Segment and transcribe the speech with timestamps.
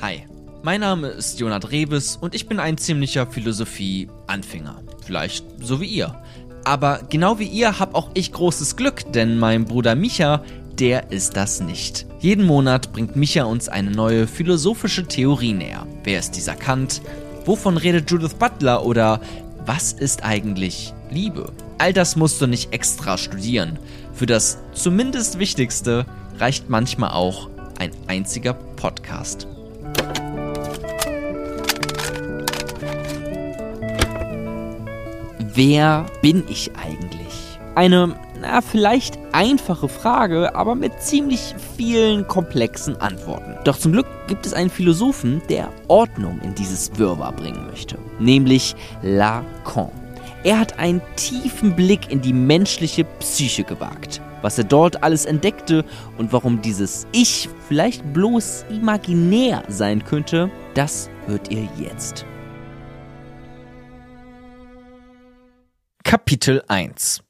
[0.00, 0.22] Hi,
[0.62, 4.82] mein Name ist Jonat Rebes und ich bin ein ziemlicher Philosophie-Anfänger.
[5.04, 6.22] Vielleicht so wie ihr.
[6.64, 10.42] Aber genau wie ihr habe auch ich großes Glück, denn mein Bruder Micha,
[10.78, 12.06] der ist das nicht.
[12.20, 15.86] Jeden Monat bringt Micha uns eine neue philosophische Theorie näher.
[16.04, 17.02] Wer ist dieser Kant?
[17.44, 18.84] Wovon redet Judith Butler?
[18.84, 19.20] Oder
[19.66, 21.52] was ist eigentlich Liebe?
[21.78, 23.78] All das musst du nicht extra studieren.
[24.12, 26.06] Für das zumindest Wichtigste
[26.38, 27.48] reicht manchmal auch
[27.80, 29.48] ein einziger Podcast.
[35.38, 37.58] Wer bin ich eigentlich?
[37.74, 43.56] Eine, na, vielleicht einfache Frage, aber mit ziemlich vielen komplexen Antworten.
[43.64, 48.76] Doch zum Glück gibt es einen Philosophen, der Ordnung in dieses Wirrwarr bringen möchte, nämlich
[49.02, 49.88] Lacan.
[50.44, 55.84] Er hat einen tiefen Blick in die menschliche Psyche gewagt, was er dort alles entdeckte
[56.18, 62.24] und warum dieses Ich vielleicht bloß imaginär sein könnte, das hört ihr jetzt.
[66.04, 67.22] Kapitel 1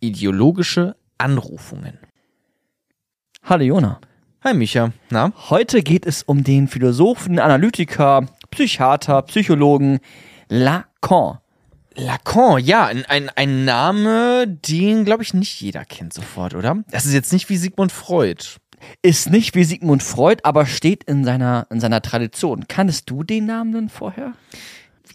[0.00, 1.98] Ideologische Anrufungen
[3.44, 4.00] Hallo Jona.
[4.44, 5.32] Hi Micha, na?
[5.50, 9.98] Heute geht es um den Philosophen, Analytiker, Psychiater, Psychologen
[10.48, 11.38] Lacan.
[11.94, 16.82] Lacan, ja, ein, ein, ein Name, den, glaube ich, nicht jeder kennt sofort, oder?
[16.90, 18.44] Das ist jetzt nicht wie Sigmund Freud.
[19.02, 22.66] Ist nicht wie Sigmund Freud, aber steht in seiner, in seiner Tradition.
[22.68, 24.32] Kanntest du den Namen denn vorher?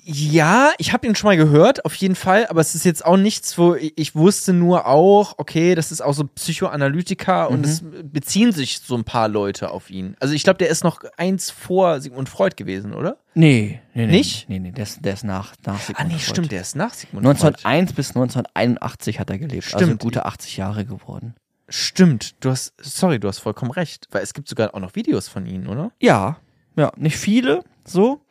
[0.04, 3.18] Ja, ich habe ihn schon mal gehört, auf jeden Fall, aber es ist jetzt auch
[3.18, 7.84] nichts, wo ich, ich wusste nur auch, okay, das ist auch so Psychoanalytiker und es
[8.04, 10.16] beziehen sich so ein paar Leute auf ihn.
[10.20, 13.18] Also ich glaube, der ist noch eins vor Sigmund Freud gewesen, oder?
[13.34, 14.12] Nee, nee, nee.
[14.18, 14.50] Nicht?
[14.50, 16.30] Nee, nee, der ist, der ist nach, nach Sigmund Ah, nee, Freud.
[16.32, 17.36] stimmt, der ist nach Sigmund Freud.
[17.56, 19.74] 1901 bis 1981 hat er gelebt.
[19.74, 20.02] Also Stimmt.
[20.02, 21.36] gute 80 Jahre geworden.
[21.68, 25.28] Stimmt, du hast, sorry, du hast vollkommen recht, weil es gibt sogar auch noch Videos
[25.28, 25.92] von ihm, oder?
[26.00, 26.38] Ja,
[26.78, 28.22] ja, nicht viele, so.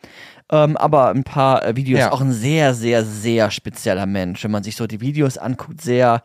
[0.54, 1.98] Ähm, aber ein paar äh, Videos.
[2.00, 2.12] Ja.
[2.12, 4.44] Auch ein sehr, sehr, sehr spezieller Mensch.
[4.44, 6.22] Wenn man sich so die Videos anguckt, sehr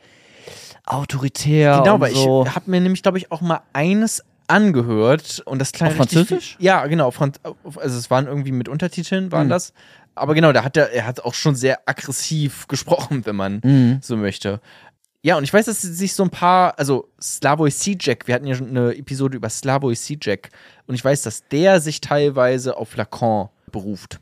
[0.85, 1.81] autoritär.
[1.83, 2.45] Genau, weil so.
[2.47, 6.57] ich habe mir nämlich, glaube ich, auch mal eines angehört und das klang Auf Französisch?
[6.57, 7.11] viel- Ja, genau.
[7.11, 7.39] Franz
[7.75, 9.51] also es waren irgendwie mit Untertiteln, waren Mhm.
[9.51, 9.73] das.
[10.15, 13.99] Aber genau, da hat er, er hat auch schon sehr aggressiv gesprochen, wenn man Mhm.
[14.01, 14.59] so möchte.
[15.21, 18.55] Ja, und ich weiß, dass sich so ein paar, also Slavoj Žižek, wir hatten ja
[18.55, 20.49] schon eine Episode über Slavoj Žižek
[20.87, 24.19] und ich weiß, dass der sich teilweise auf Lacan beruft.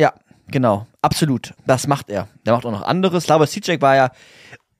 [0.00, 0.14] Ja,
[0.48, 0.86] genau.
[1.02, 1.54] Absolut.
[1.66, 2.28] Das macht er.
[2.46, 3.24] Der macht auch noch anderes.
[3.24, 4.10] Slavoj Žižek war ja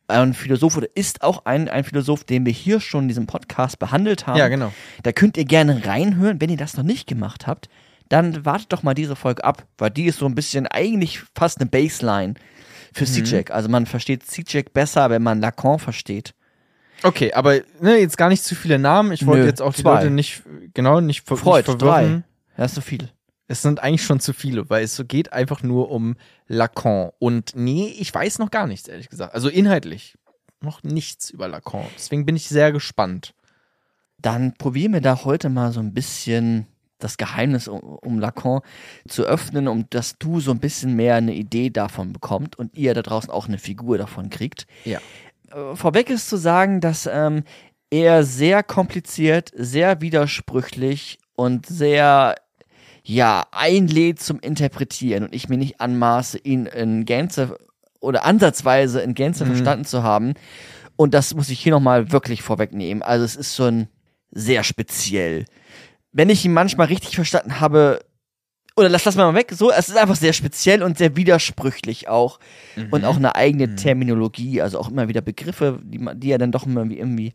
[0.08, 3.78] ein Philosoph oder ist auch ein, ein Philosoph, den wir hier schon in diesem Podcast
[3.78, 4.38] behandelt haben.
[4.38, 4.72] Ja, genau.
[5.02, 6.40] Da könnt ihr gerne reinhören.
[6.40, 7.68] Wenn ihr das noch nicht gemacht habt,
[8.08, 11.60] dann wartet doch mal diese Folge ab, weil die ist so ein bisschen eigentlich fast
[11.60, 12.34] eine Baseline
[12.92, 13.52] für Zizek.
[13.52, 16.34] Also man versteht Zizek besser, wenn man Lacan versteht.
[17.02, 19.12] Okay, aber ne, jetzt gar nicht zu viele Namen.
[19.12, 19.94] Ich wollte Nö, jetzt auch die zwei.
[19.94, 20.42] Leute nicht,
[20.74, 22.24] genau, nicht, ver Freud, nicht verwirren.
[22.56, 22.56] drei.
[22.56, 23.08] Das ist so viel.
[23.50, 26.14] Es sind eigentlich schon zu viele, weil es so geht einfach nur um
[26.46, 27.10] Lacan.
[27.18, 29.34] Und nee, ich weiß noch gar nichts, ehrlich gesagt.
[29.34, 30.16] Also inhaltlich
[30.60, 31.84] noch nichts über Lacan.
[31.96, 33.34] Deswegen bin ich sehr gespannt.
[34.18, 36.68] Dann probieren wir da heute mal so ein bisschen
[37.00, 38.60] das Geheimnis um, um Lacan
[39.08, 42.94] zu öffnen, um dass du so ein bisschen mehr eine Idee davon bekommt und ihr
[42.94, 44.68] da draußen auch eine Figur davon kriegt.
[44.84, 45.00] Ja.
[45.50, 47.42] Äh, Vorweg ist zu sagen, dass ähm,
[47.90, 52.36] er sehr kompliziert, sehr widersprüchlich und sehr
[53.02, 57.56] ja einlädt zum Interpretieren und ich mir nicht anmaße, ihn in Gänze
[58.00, 59.48] oder ansatzweise in Gänze Mhm.
[59.48, 60.34] verstanden zu haben.
[60.96, 63.02] Und das muss ich hier nochmal wirklich vorwegnehmen.
[63.02, 63.88] Also es ist schon
[64.30, 65.44] sehr speziell.
[66.12, 68.00] Wenn ich ihn manchmal richtig verstanden habe,
[68.76, 72.38] oder lass das mal weg, so, es ist einfach sehr speziell und sehr widersprüchlich auch.
[72.90, 76.52] Und auch eine eigene Terminologie, also auch immer wieder Begriffe, die, man, die er dann
[76.52, 77.32] doch immer wie irgendwie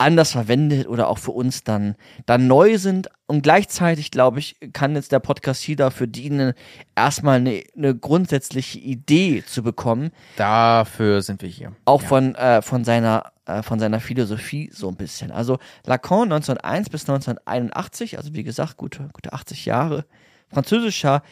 [0.00, 1.94] anders verwendet oder auch für uns dann,
[2.26, 3.08] dann neu sind.
[3.26, 6.54] Und gleichzeitig, glaube ich, kann jetzt der Podcast hier dafür dienen,
[6.96, 11.76] erstmal eine, eine grundsätzliche Idee zu bekommen, Dafür sind wir hier.
[11.84, 12.08] auch Ja.
[12.08, 15.30] von, äh, von, seiner, äh, von seiner Philosophie so ein bisschen.
[15.30, 20.06] Also Lacan 1901 bis 1981, also wie gesagt, gute, gute 80 Jahre,
[20.48, 21.22] französischer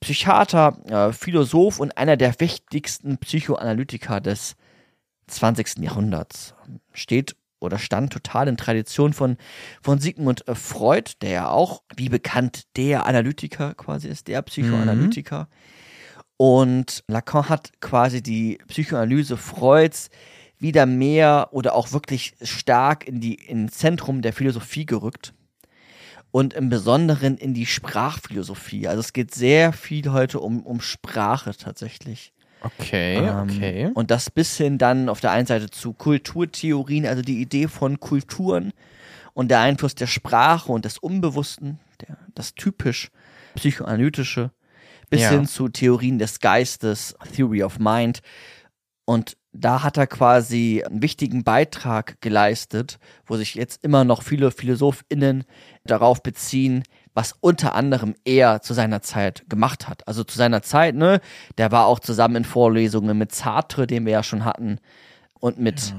[0.00, 4.56] Psychiater, äh, Philosoph und einer der wichtigsten Psychoanalytiker des
[5.28, 5.78] 20.
[5.82, 6.54] Jahrhunderts.
[6.92, 9.36] Steht oder stand total in Tradition von,
[9.82, 15.48] von Sigmund äh, Freud, der ja auch, wie bekannt, der Analytiker quasi ist, der Psychoanalytiker.
[16.36, 20.10] Und Lacan hat quasi die Psychoanalyse Freuds
[20.58, 25.34] wieder mehr oder auch wirklich stark in die ins Zentrum der Philosophie gerückt
[26.34, 28.88] und im Besonderen in die Sprachphilosophie.
[28.88, 32.33] Also es geht sehr viel heute um, um Sprache tatsächlich.
[32.64, 33.90] Okay, Ähm, okay.
[33.94, 38.00] Und das bis hin dann auf der einen Seite zu Kulturtheorien, also die Idee von
[38.00, 38.72] Kulturen
[39.34, 43.10] und der Einfluss der Sprache und des Unbewussten, der, das typisch
[43.54, 44.50] psychoanalytische,
[45.10, 45.30] bis Ja.
[45.30, 48.20] hin zu Theorien des Geistes, Theory of Mind.
[49.04, 54.50] Und da hat er quasi einen wichtigen Beitrag geleistet, wo sich jetzt immer noch viele
[54.50, 55.44] PhilosophInnen
[55.84, 56.82] darauf beziehen,
[57.14, 60.06] was unter anderem er zu seiner Zeit gemacht hat.
[60.06, 61.20] Also zu seiner Zeit, ne,
[61.58, 64.78] der war auch zusammen in Vorlesungen mit Sartre, den wir ja schon hatten,
[65.44, 65.94] und mit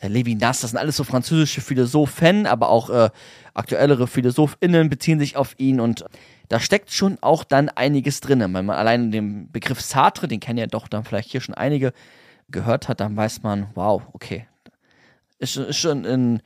[0.00, 3.08] äh, Levinas, das sind alles so französische Philosophen, aber auch äh,
[3.54, 6.04] aktuellere PhilosophInnen beziehen sich auf ihn und
[6.50, 8.40] da steckt schon auch dann einiges drin.
[8.40, 11.94] Wenn man allein den Begriff Sartre, den kennen ja doch dann vielleicht hier schon einige,
[12.50, 14.46] gehört hat, dann weiß man, wow, okay.
[15.38, 16.42] Ist, ist schon ein,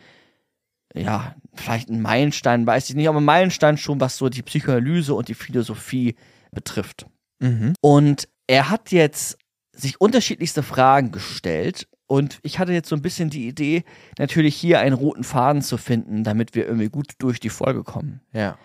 [0.95, 5.15] ja, vielleicht ein Meilenstein, weiß ich nicht, aber ein Meilenstein schon, was so die Psychoanalyse
[5.15, 6.15] und die Philosophie
[6.53, 7.07] betrifft.
[7.41, 7.75] Mhm.
[7.81, 9.39] Und er hat jetzt
[9.73, 11.89] sich unterschiedlichste Fragen gestellt.
[12.07, 13.83] Und ich hatte jetzt so ein bisschen die Idee,
[14.19, 18.21] natürlich hier einen roten Faden zu finden, damit wir irgendwie gut durch die Folge kommen.
[18.33, 18.59] Ja.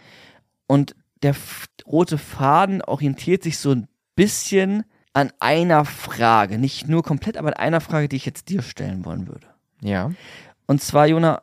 [0.67, 1.35] Und der
[1.87, 4.83] rote Faden orientiert sich so ein bisschen
[5.13, 6.59] an einer Frage.
[6.59, 9.47] Nicht nur komplett, aber an einer Frage, die ich jetzt dir stellen wollen würde.
[9.81, 10.11] Ja.
[10.67, 11.41] Und zwar, Jona,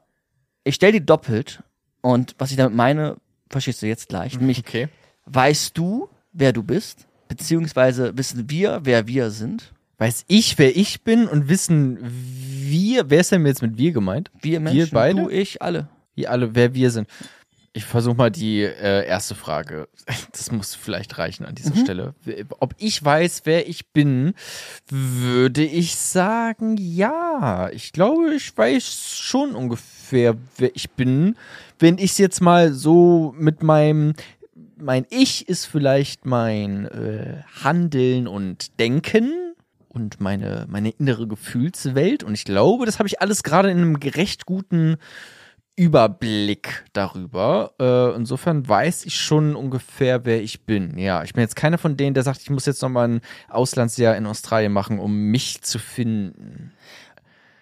[0.66, 1.62] ich stelle die doppelt.
[2.02, 3.16] Und was ich damit meine,
[3.50, 4.38] verstehst du jetzt gleich.
[4.38, 4.88] Nämlich, Okay.
[5.26, 7.06] weißt du, wer du bist?
[7.28, 9.72] Beziehungsweise wissen wir, wer wir sind?
[9.98, 14.30] Weiß ich, wer ich bin und wissen wir, wer ist denn jetzt mit wir gemeint?
[14.42, 15.22] Wir Menschen, beide?
[15.22, 15.88] du, ich, alle.
[16.14, 17.08] Wir alle, wer wir sind.
[17.72, 19.88] Ich versuche mal die äh, erste Frage.
[20.32, 22.14] Das muss vielleicht reichen an dieser Stelle.
[22.60, 24.34] Ob ich weiß, wer ich bin,
[24.88, 27.70] würde ich sagen, ja.
[27.72, 30.36] Ich glaube, ich weiß schon ungefähr, wer
[30.74, 31.36] ich bin.
[31.78, 34.14] Wenn ich es jetzt mal so mit meinem,
[34.76, 39.32] mein Ich ist vielleicht mein äh, Handeln und Denken
[39.88, 42.22] und meine, meine innere Gefühlswelt.
[42.22, 44.96] Und ich glaube, das habe ich alles gerade in einem recht guten
[45.76, 47.72] Überblick darüber.
[47.78, 50.96] Äh, insofern weiß ich schon ungefähr, wer ich bin.
[50.98, 53.20] Ja, ich bin jetzt keiner von denen, der sagt, ich muss jetzt noch mal ein
[53.48, 56.72] Auslandsjahr in Australien machen, um mich zu finden.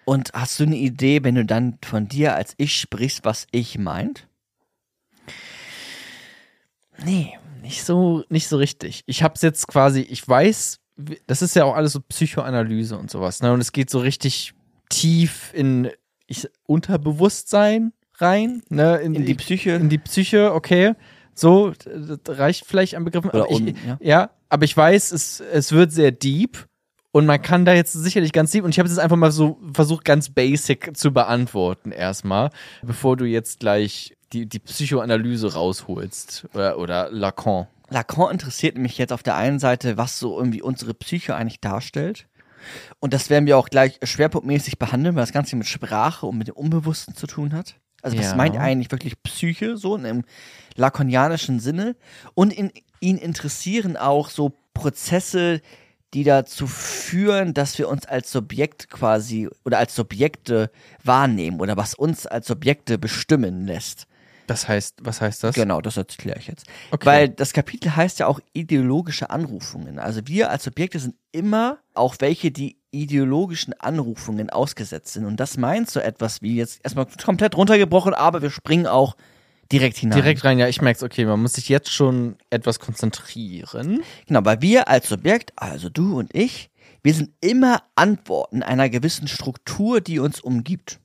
[0.05, 3.79] Und hast du eine Idee, wenn du dann von dir als ich sprichst, was ich
[3.79, 4.27] meint?
[7.05, 9.03] Nee, nicht so, nicht so richtig.
[9.07, 10.81] Ich hab's jetzt quasi, ich weiß,
[11.27, 13.53] das ist ja auch alles so Psychoanalyse und sowas, ne?
[13.53, 14.53] Und es geht so richtig
[14.91, 15.91] tief in
[16.27, 18.99] ich, Unterbewusstsein rein, ne?
[18.99, 19.73] In die Psyche?
[19.73, 20.95] In die Psyche, okay.
[21.35, 23.31] So, das reicht vielleicht an Begriffen.
[23.31, 23.99] Oder aber ich, un- ja.
[24.01, 26.69] ja, aber ich weiß, es, es wird sehr deep
[27.15, 29.31] und man kann da jetzt sicherlich ganz deep und ich habe es jetzt einfach mal
[29.31, 32.51] so versucht, ganz basic zu beantworten erstmal,
[32.83, 37.69] bevor du jetzt gleich die, die Psychoanalyse rausholst oder, oder Lacan.
[37.89, 42.27] Lacan interessiert mich jetzt auf der einen Seite, was so irgendwie unsere Psyche eigentlich darstellt.
[42.99, 46.49] Und das werden wir auch gleich schwerpunktmäßig behandeln, weil das Ganze mit Sprache und mit
[46.49, 47.77] dem Unbewussten zu tun hat.
[48.03, 48.35] Also was Ja.
[48.35, 50.25] meint eigentlich wirklich Psyche, so in einem
[50.75, 51.95] lakonianischen Sinne?
[52.35, 55.61] Und in, ihn interessieren auch so Prozesse,
[56.15, 60.71] die dazu führen, dass wir uns als Subjekt quasi oder als Subjekte
[61.03, 64.07] wahrnehmen oder was uns als Subjekte bestimmen lässt.
[64.47, 65.55] Das heißt, was heißt das?
[65.55, 66.67] Genau, das erkläre ich jetzt.
[66.91, 67.07] Okay.
[67.07, 69.99] Weil das Kapitel heißt ja auch ideologische Anrufungen.
[69.99, 75.25] Also wir als Subjekte sind immer auch welche, die ideologischen Anrufungen ausgesetzt sind.
[75.25, 79.17] Und das meint so etwas wie jetzt erstmal komplett runtergebrochen, aber wir springen auch
[79.73, 80.19] direkt hinein.
[80.19, 84.03] Direkt rein, ja, ich merk's, okay, man muss sich jetzt schon etwas konzentrieren.
[84.27, 86.71] Genau, weil wir als Subjekt, also du und ich,
[87.03, 91.01] wir sind immer Antworten einer gewissen Struktur, die uns umgibt.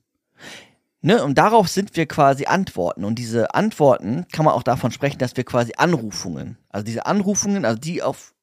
[1.02, 3.04] Ne, und darauf sind wir quasi Antworten.
[3.04, 7.64] Und diese Antworten kann man auch davon sprechen, dass wir quasi Anrufungen, also diese Anrufungen,
[7.64, 8.34] also die auf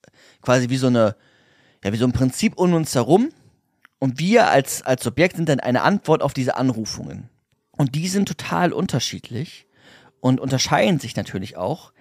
[0.42, 1.16] quasi wie so eine,
[1.84, 3.30] ja, wie so ein Prinzip um uns herum.
[4.00, 7.30] Und wir als, als Subjekt sind dann eine Antwort auf diese Anrufungen.
[7.72, 9.67] Und die sind total unterschiedlich
[10.28, 11.92] und unterscheiden sich natürlich auch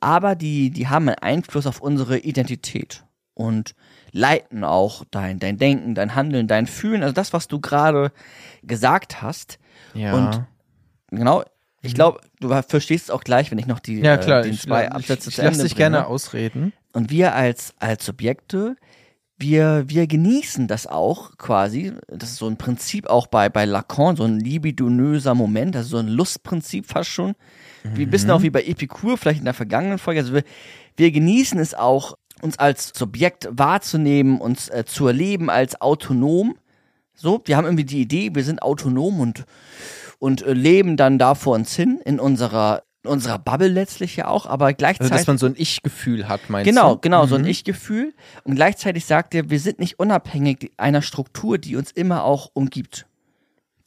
[0.00, 3.74] aber die, die haben einen Einfluss auf unsere Identität und
[4.12, 8.10] leiten auch dein, dein Denken, dein Handeln, dein Fühlen, also das, was du gerade
[8.62, 9.58] gesagt hast.
[9.94, 10.14] Ja.
[10.14, 10.44] Und
[11.10, 11.44] genau,
[11.82, 14.54] ich glaube, du verstehst es auch gleich, wenn ich noch die, ja, klar, äh, den
[14.54, 16.72] ich, zwei ich, Absätze ich zu lass Ende dich gerne ausreden.
[16.92, 18.76] Und wir als, als Subjekte,
[19.38, 21.92] wir, wir genießen das auch quasi.
[22.08, 25.98] Das ist so ein Prinzip auch bei, bei Lacan, so ein libidinöser Moment, also so
[25.98, 27.34] ein Lustprinzip fast schon.
[27.82, 30.20] Wie ein bisschen auch wie bei Epikur, vielleicht in der vergangenen Folge.
[30.20, 30.44] Also wir,
[30.96, 36.56] wir genießen es auch, uns als Subjekt wahrzunehmen, uns äh, zu erleben als autonom.
[37.14, 39.44] So, wir haben irgendwie die Idee, wir sind autonom und,
[40.18, 44.28] und äh, leben dann da vor uns hin in unserer, in unserer Bubble letztlich ja
[44.28, 45.12] auch, aber gleichzeitig.
[45.12, 47.00] Also, dass man so ein Ich-Gefühl hat, meinst Genau, du?
[47.02, 47.44] genau, so Mhm.
[47.44, 48.14] ein Ich-Gefühl.
[48.44, 53.06] Und gleichzeitig sagt er, wir sind nicht unabhängig einer Struktur, die uns immer auch umgibt.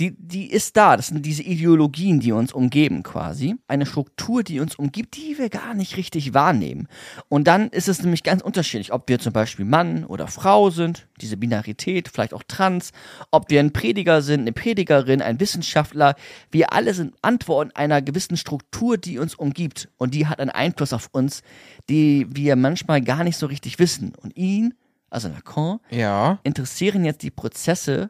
[0.04, 0.98] Die, die ist da.
[0.98, 3.56] Das sind diese Ideologien, die uns umgeben quasi.
[3.68, 6.90] Eine Struktur, die uns umgibt, die wir gar nicht richtig wahrnehmen.
[7.30, 11.08] Und dann ist es nämlich ganz unterschiedlich, ob wir zum Beispiel Mann oder Frau sind,
[11.22, 12.92] diese Binarität, vielleicht auch trans,
[13.32, 16.16] ob wir ein Prediger sind, eine Predigerin, ein Wissenschaftler.
[16.52, 19.88] Wir alle sind Antworten einer gewissen Struktur, die uns umgibt.
[19.98, 21.44] Und die hat einen Einfluss auf uns,
[21.90, 24.14] die wir manchmal gar nicht so richtig wissen.
[24.22, 24.74] Und ihn,
[25.10, 26.40] also Lacan, Ja.
[26.44, 28.10] interessieren jetzt die Prozesse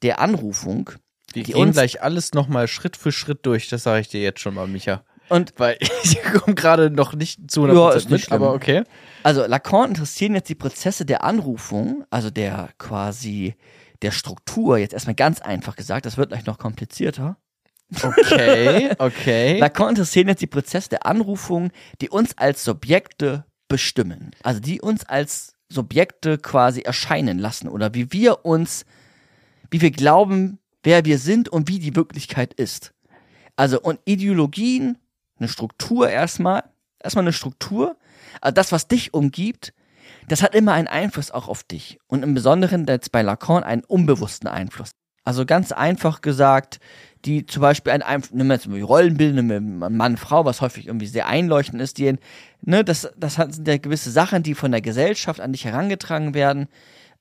[0.00, 0.90] der Anrufung,
[1.32, 4.40] Wir die gehen gleich alles nochmal Schritt für Schritt durch, das sage ich dir jetzt
[4.40, 5.02] schon mal, Micha.
[5.28, 8.84] und Weil ich komme gerade noch nicht zu 100% Ja, ist nicht mit, aber okay.
[9.22, 13.54] also Lacan interessieren jetzt die Prozesse der Anrufung, also der quasi
[14.02, 17.36] der Struktur, jetzt erstmal ganz einfach gesagt, das wird gleich noch komplizierter.
[18.02, 19.58] Okay, okay.
[19.58, 21.70] Lacan interessieren jetzt die Prozesse der Anrufung,
[22.00, 24.30] die uns als Subjekte bestimmen.
[24.42, 28.86] Also die uns als Subjekte quasi erscheinen lassen oder wie wir uns,
[29.70, 32.94] wie wir glauben, wer wir sind und wie die Wirklichkeit ist.
[33.56, 34.98] Also und Ideologien,
[35.38, 36.64] eine Struktur erstmal,
[37.02, 37.96] erstmal eine Struktur,
[38.40, 39.72] also das, was dich umgibt,
[40.28, 41.98] das hat immer einen Einfluss auch auf dich.
[42.06, 44.90] Und im Besonderen jetzt bei Lacan einen unbewussten Einfluss.
[45.24, 46.80] Also ganz einfach gesagt,
[47.24, 50.60] die zum Beispiel ein Einfluss, nehmen wir jetzt mal Rollenbilder, nehmen wir Mann, Frau, was
[50.60, 52.16] häufig irgendwie sehr einleuchtend ist, die,
[52.62, 56.68] ne, das, das sind ja gewisse Sachen, die von der Gesellschaft an dich herangetragen werden,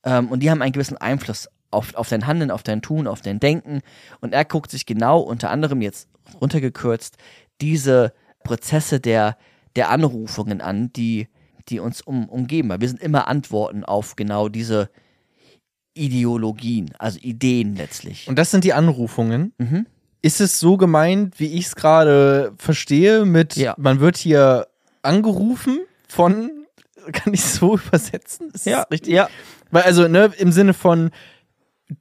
[0.03, 3.21] ähm, und die haben einen gewissen Einfluss auf, auf dein Handeln, auf dein Tun, auf
[3.21, 3.81] dein Denken.
[4.21, 6.07] Und er guckt sich genau, unter anderem jetzt
[6.41, 7.17] runtergekürzt,
[7.61, 9.37] diese Prozesse der,
[9.75, 11.27] der Anrufungen an, die,
[11.69, 12.69] die uns um, umgeben.
[12.69, 14.89] Weil wir sind immer Antworten auf genau diese
[15.93, 18.27] Ideologien, also Ideen letztlich.
[18.27, 19.53] Und das sind die Anrufungen.
[19.57, 19.87] Mhm.
[20.21, 23.73] Ist es so gemeint, wie ich es gerade verstehe, mit Ja.
[23.77, 24.67] man wird hier
[25.01, 26.51] angerufen von,
[27.13, 28.51] kann ich so übersetzen?
[28.53, 29.13] Ist das richtig?
[29.13, 29.27] ja.
[29.71, 31.11] Weil also, ne, im Sinne von,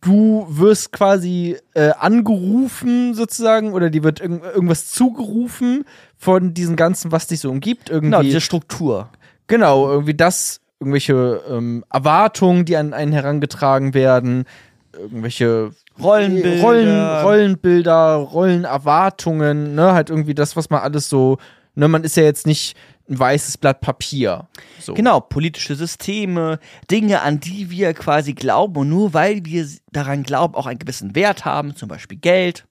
[0.01, 5.85] du wirst quasi äh, angerufen sozusagen oder dir wird irg irgendwas zugerufen
[6.17, 7.89] von diesem Ganzen, was dich so umgibt.
[7.91, 9.09] Irgendwie, Genau, diese Struktur.
[9.47, 14.45] genau, irgendwie das, irgendwelche ähm, Erwartungen, die an einen herangetragen werden,
[14.93, 15.71] irgendwelche
[16.03, 16.63] Rollenbilder.
[16.63, 21.39] Rollen, Rollenbilder, Rollenerwartungen, ne, halt irgendwie das, was man alles so,
[21.75, 22.77] ne, man ist ja jetzt nicht
[23.09, 24.49] ein weißes Blatt Papier.
[24.81, 24.95] So.
[24.95, 26.59] Genau, politische Systeme,
[26.91, 31.15] Dinge, an die wir quasi glauben und nur weil wir daran glauben, auch einen gewissen
[31.15, 32.67] Wert haben, zum Beispiel Geld.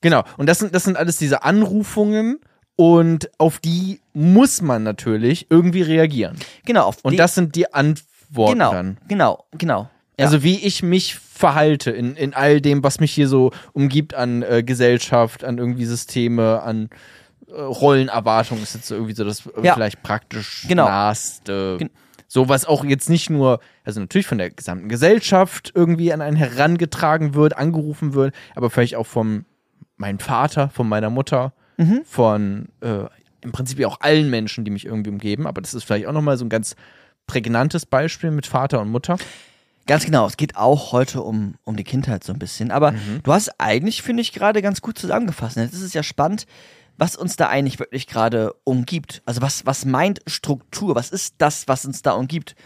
[0.00, 0.22] Genau.
[0.36, 2.40] Und das sind, das sind alles diese Anrufungen
[2.76, 6.36] und auf die muss man natürlich irgendwie reagieren.
[6.64, 8.98] Genau, auf Und das sind die Antworten genau, dann.
[9.08, 9.90] genau, genau.
[10.18, 10.26] Ja.
[10.26, 14.42] Also wie ich mich verhalte in, in all dem, was mich hier so umgibt an
[14.42, 16.90] äh, Gesellschaft, an irgendwie Systeme, an
[17.50, 19.74] Rollenerwartungen ist jetzt so irgendwie so das äh, Ja.
[19.74, 20.84] vielleicht praktisch Genau.
[20.86, 21.76] naheste.
[21.78, 21.90] Gen-
[22.30, 26.36] So was auch jetzt nicht nur, also natürlich von der gesamten Gesellschaft irgendwie an einen
[26.36, 29.46] herangetragen wird, angerufen wird, aber vielleicht auch vom
[29.96, 32.02] meinem Vater, von meiner Mutter, Mhm.
[32.04, 33.04] von äh,
[33.40, 35.46] im Prinzip auch allen Menschen, die mich irgendwie umgeben.
[35.46, 36.76] Aber das ist vielleicht auch nochmal so ein ganz
[37.26, 39.16] prägnantes Beispiel mit Vater und Mutter.
[39.86, 42.70] Ganz genau, es geht auch heute um, um die Kindheit so ein bisschen.
[42.70, 45.56] Aber du hast eigentlich, finde ich, gerade ganz gut zusammengefasst.
[45.56, 46.46] Jetzt ist es ja spannend,
[46.98, 49.22] was uns da eigentlich wirklich gerade umgibt.
[49.24, 50.94] Also was, was meint Struktur?
[50.96, 52.56] Was ist das, was uns da umgibt?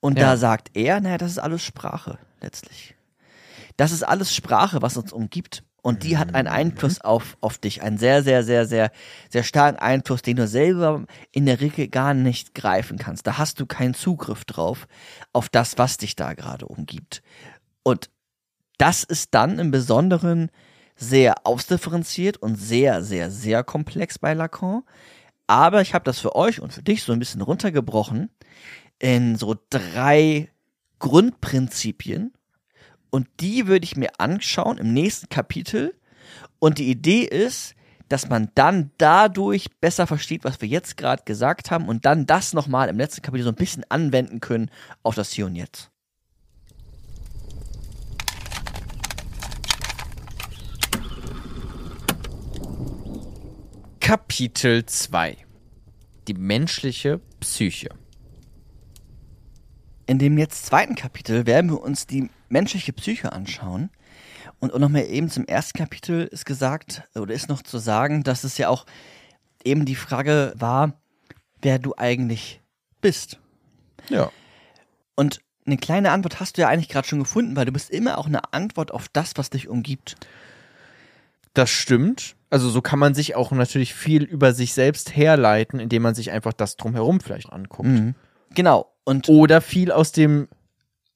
[0.00, 0.30] Und Ja.
[0.30, 2.94] da sagt er, naja, das ist alles Sprache letztlich.
[3.76, 5.64] Das ist alles Sprache, was uns umgibt.
[5.82, 7.82] Und die hat einen Einfluss auf, auf dich.
[7.82, 8.92] Einen sehr, sehr, sehr, sehr,
[9.30, 13.26] sehr starken Einfluss, den du selber in der Regel gar nicht greifen kannst.
[13.26, 14.86] Da hast du keinen Zugriff drauf,
[15.32, 17.22] auf das, was dich da gerade umgibt.
[17.82, 18.10] Und
[18.76, 20.50] das ist dann im Besonderen
[21.00, 24.82] sehr ausdifferenziert und sehr, sehr, sehr komplex bei Lacan.
[25.46, 28.30] Aber ich habe das für euch und für dich so ein bisschen runtergebrochen
[28.98, 30.50] in so drei
[30.98, 32.32] Grundprinzipien.
[33.08, 35.94] Und die würde ich mir anschauen im nächsten Kapitel.
[36.58, 37.74] Und die Idee ist,
[38.08, 42.52] dass man dann dadurch besser versteht, was wir jetzt gerade gesagt haben und dann das
[42.52, 44.70] nochmal im letzten Kapitel so ein bisschen anwenden können
[45.02, 45.90] auf das Hier und Jetzt.
[54.10, 55.36] Kapitel 2
[56.26, 57.90] Die menschliche Psyche.
[60.06, 63.88] In dem jetzt zweiten Kapitel werden wir uns die menschliche Psyche anschauen.
[64.58, 68.58] Und nochmal eben zum ersten Kapitel ist gesagt, oder ist noch zu sagen, dass es
[68.58, 68.84] ja auch
[69.62, 71.00] eben die Frage war,
[71.62, 72.60] wer du eigentlich
[73.00, 73.38] bist.
[74.08, 74.32] Ja.
[75.14, 78.18] Und eine kleine Antwort hast du ja eigentlich gerade schon gefunden, weil du bist immer
[78.18, 80.16] auch eine Antwort auf das, was dich umgibt.
[81.54, 82.34] Das stimmt.
[82.50, 86.32] Also so kann man sich auch natürlich viel über sich selbst herleiten, indem man sich
[86.32, 87.88] einfach das drumherum vielleicht anguckt.
[88.54, 88.92] Genau.
[89.04, 90.48] Und Oder viel aus dem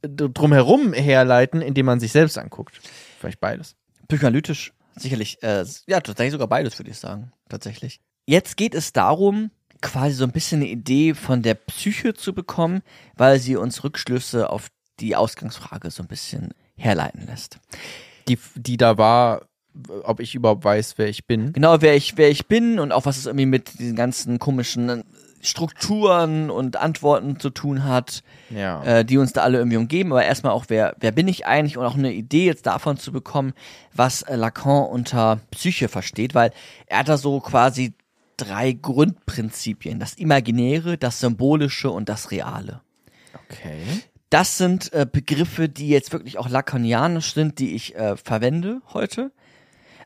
[0.03, 2.81] drumherum herleiten, indem man sich selbst anguckt.
[3.19, 3.77] Vielleicht beides.
[4.09, 8.01] psychoanalytisch sicherlich, äh, ja, tatsächlich sogar beides, würde ich sagen, tatsächlich.
[8.27, 9.51] Jetzt geht es darum,
[9.81, 12.83] quasi so ein bisschen eine Idee von der Psyche zu bekommen,
[13.17, 14.69] weil sie uns Rückschlüsse auf
[15.01, 17.59] die Ausgangsfrage so ein bisschen herleiten lässt.
[18.29, 19.49] Die, die da war,
[20.05, 21.53] ob ich überhaupt weiß, wer ich bin.
[21.53, 25.05] Genau, wer ich, wer ich bin und auch was es irgendwie mit diesen ganzen komischen
[25.41, 28.83] Strukturen und Antworten zu tun hat, Ja.
[28.83, 30.11] äh, die uns da alle irgendwie umgeben.
[30.13, 33.13] Aber erstmal auch, wer, wer bin ich eigentlich und auch eine Idee jetzt davon zu
[33.13, 33.53] bekommen,
[33.93, 36.51] was äh, Lacan unter Psyche versteht, weil
[36.87, 37.93] er hat da so quasi
[38.37, 40.01] drei Grundprinzipien.
[40.01, 42.81] Das Imaginäre, das Symbolische und das Reale.
[43.51, 43.83] Okay.
[44.31, 49.31] Das sind äh, Begriffe, die jetzt wirklich auch lakonianisch sind, die ich äh, verwende heute.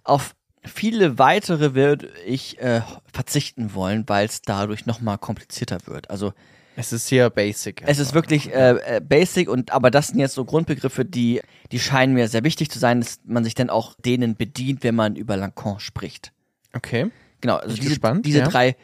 [0.08, 0.34] Auf
[0.64, 6.10] viele weitere würde ich äh, verzichten wollen, weil es dadurch nochmal komplizierter wird.
[6.10, 6.32] Also
[6.76, 7.82] Es ist hier basic.
[7.86, 11.40] es ist wirklich äh, äh, basic und aber das sind jetzt so Grundbegriffe, die
[11.72, 14.94] die scheinen mir sehr wichtig zu sein, dass man sich dann auch denen bedient, wenn
[14.94, 16.32] man über Lacan spricht.
[16.74, 17.10] Okay.
[17.40, 18.48] Genau, also diese, gespannt, diese ja.
[18.48, 18.76] drei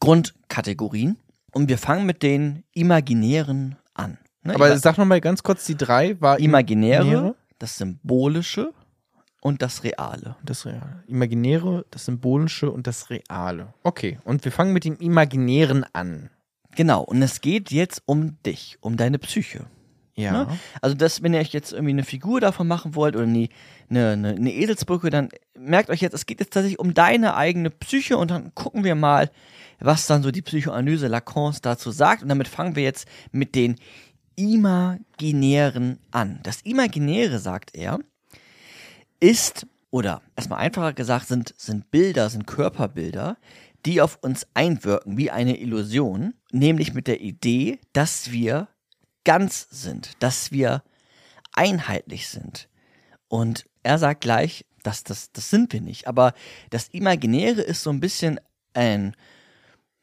[0.00, 1.16] Grundkategorien
[1.52, 4.18] und wir fangen mit den imaginären an.
[4.42, 4.54] Ne?
[4.54, 7.34] Aber sag noch mal ganz kurz, die drei war Imaginäre, Imaginäre?
[7.58, 8.72] das Symbolische
[9.40, 10.36] und das Reale.
[10.44, 11.04] Das Reale.
[11.06, 13.74] Imaginäre, das Symbolische und das Reale.
[13.82, 16.30] Okay, und wir fangen mit dem Imaginären an.
[16.74, 19.66] Genau, und es geht jetzt um dich, um deine Psyche.
[20.16, 20.32] Ja.
[20.32, 20.58] Ne?
[20.80, 23.48] Also das, wenn ihr euch jetzt irgendwie eine Figur davon machen wollt oder eine,
[23.90, 25.28] eine, eine, eine Eselsbrücke, dann
[25.58, 28.94] merkt euch jetzt, es geht jetzt tatsächlich um deine eigene Psyche und dann gucken wir
[28.94, 29.30] mal,
[29.78, 32.22] was dann so die Psychoanalyse Lacans dazu sagt.
[32.22, 33.76] Und damit fangen wir jetzt mit den
[34.36, 36.40] Imaginären an.
[36.42, 37.98] Das Imaginäre, sagt er,
[39.20, 43.36] ist, oder erstmal einfacher gesagt, sind, sind Bilder, sind Körperbilder,
[43.84, 48.68] die auf uns einwirken wie eine Illusion, nämlich mit der Idee, dass wir
[49.24, 50.82] ganz sind, dass wir
[51.52, 52.68] einheitlich sind.
[53.28, 56.06] Und er sagt gleich, dass das, das sind wir nicht.
[56.06, 56.32] Aber
[56.70, 58.40] das Imaginäre ist so ein bisschen
[58.74, 59.16] ein,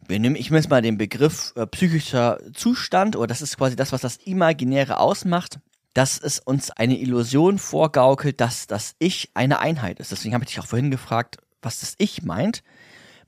[0.08, 3.76] wir nehmen, ich nehme jetzt mal den Begriff äh, psychischer Zustand, oder das ist quasi
[3.76, 5.60] das, was das Imaginäre ausmacht,
[5.94, 10.12] dass es uns eine Illusion vorgaukelt, dass das Ich eine Einheit ist.
[10.12, 12.64] Deswegen habe ich dich auch vorhin gefragt, was das Ich meint,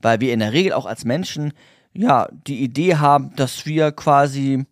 [0.00, 1.52] weil wir in der Regel auch als Menschen
[1.92, 4.66] ja die Idee haben, dass wir quasi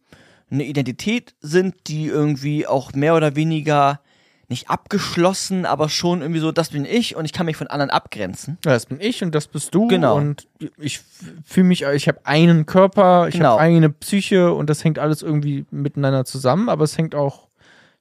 [0.51, 4.01] eine Identität sind, die irgendwie auch mehr oder weniger
[4.49, 7.91] nicht abgeschlossen, aber schon irgendwie so, das bin ich und ich kann mich von anderen
[7.91, 8.59] abgrenzen.
[8.65, 9.89] Ja, das bin ich und das bist du.
[9.89, 10.17] Genau.
[10.17, 10.47] Und
[10.79, 11.01] ich
[11.45, 13.53] fühle mich, ich habe einen Körper, ich Genau.
[13.53, 17.49] habe eine Psyche und das hängt alles irgendwie miteinander zusammen, aber es hängt auch,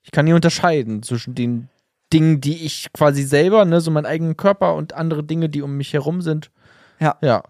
[0.03, 1.69] ich kann nie unterscheiden zwischen den
[2.11, 5.75] Dingen, die ich quasi selber, ne, so meinen eigenen Körper und andere Dinge, die um
[5.77, 6.51] mich herum sind.
[6.99, 7.17] Ja.
[7.21, 7.43] Ja.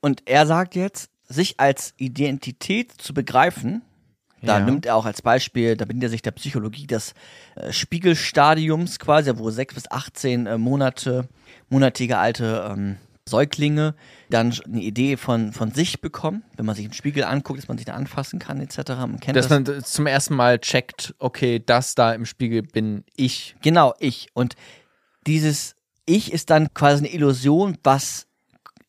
[0.00, 3.82] Und er sagt jetzt, sich als Identität zu begreifen,
[4.42, 4.64] da Ja.
[4.64, 7.14] nimmt er auch als Beispiel, da bedient er sich der Psychologie des
[7.54, 11.28] äh, Spiegelstadiums quasi, wo sechs bis 18 äh, Monate,
[11.68, 12.96] monatige alte ähm,
[13.28, 13.94] Säuglinge
[14.30, 17.78] dann eine Idee von, von sich bekommen, wenn man sich im Spiegel anguckt, dass man
[17.78, 18.76] sich da anfassen kann, etc.
[18.88, 19.66] Man kennt Dass das.
[19.66, 23.54] man zum ersten Mal checkt, okay, das da im Spiegel bin ich.
[23.62, 24.28] Genau, ich.
[24.34, 24.56] Und
[25.26, 28.26] dieses Ich ist dann quasi eine Illusion, was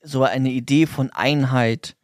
[0.01, 1.95] so eine Idee von Einheit,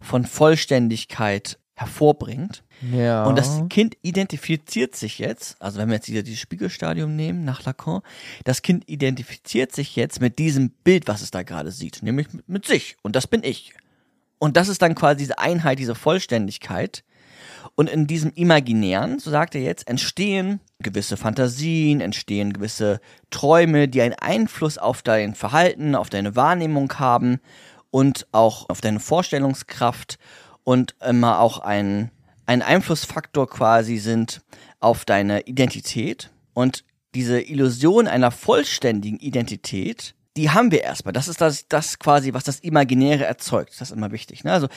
[0.00, 2.62] von Vollständigkeit hervorbringt.
[2.92, 3.24] Ja.
[3.24, 7.64] Und das Kind identifiziert sich jetzt, also wenn wir jetzt wieder dieses Spiegelstadium nehmen nach
[7.64, 8.02] Lacan,
[8.44, 12.48] das Kind identifiziert sich jetzt mit diesem Bild, was es da gerade sieht, nämlich mit,
[12.48, 12.96] mit sich.
[13.02, 13.72] Und das bin ich.
[14.38, 17.02] Und das ist dann quasi diese Einheit, diese Vollständigkeit.
[17.74, 24.02] Und in diesem Imaginären, so sagt er jetzt, entstehen gewisse Fantasien, entstehen gewisse Träume, die
[24.02, 27.40] einen Einfluss auf dein Verhalten, auf deine Wahrnehmung haben
[27.90, 30.18] und auch auf deine Vorstellungskraft
[30.64, 32.10] und immer auch ein,
[32.46, 34.42] ein Einflussfaktor quasi sind
[34.80, 36.30] auf deine Identität.
[36.54, 41.12] Und diese Illusion einer vollständigen Identität, die haben wir erstmal.
[41.12, 43.72] Das ist das, das quasi, was das Imaginäre erzeugt.
[43.80, 44.44] Das ist immer wichtig.
[44.44, 44.52] Ne?
[44.52, 44.68] Also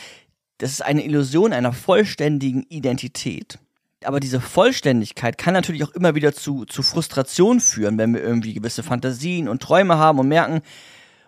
[0.58, 3.60] das ist eine Illusion einer vollständigen Identität.
[4.04, 8.54] Aber diese Vollständigkeit kann natürlich auch immer wieder zu, zu Frustration führen, wenn wir irgendwie
[8.54, 10.62] gewisse Fantasien und Träume haben und merken,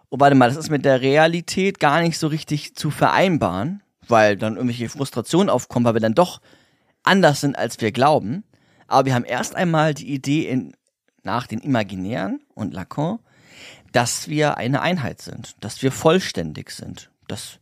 [0.10, 4.38] oh, warte mal, das ist mit der Realität gar nicht so richtig zu vereinbaren, weil
[4.38, 6.42] dann irgendwelche Frustrationen aufkommen, weil wir dann doch
[7.04, 8.44] anders sind, als wir glauben.
[8.88, 10.74] Aber wir haben erst einmal die Idee in,
[11.24, 13.20] nach den Imaginären und Lacan,
[13.92, 17.60] dass wir eine Einheit sind, dass wir vollständig sind, dass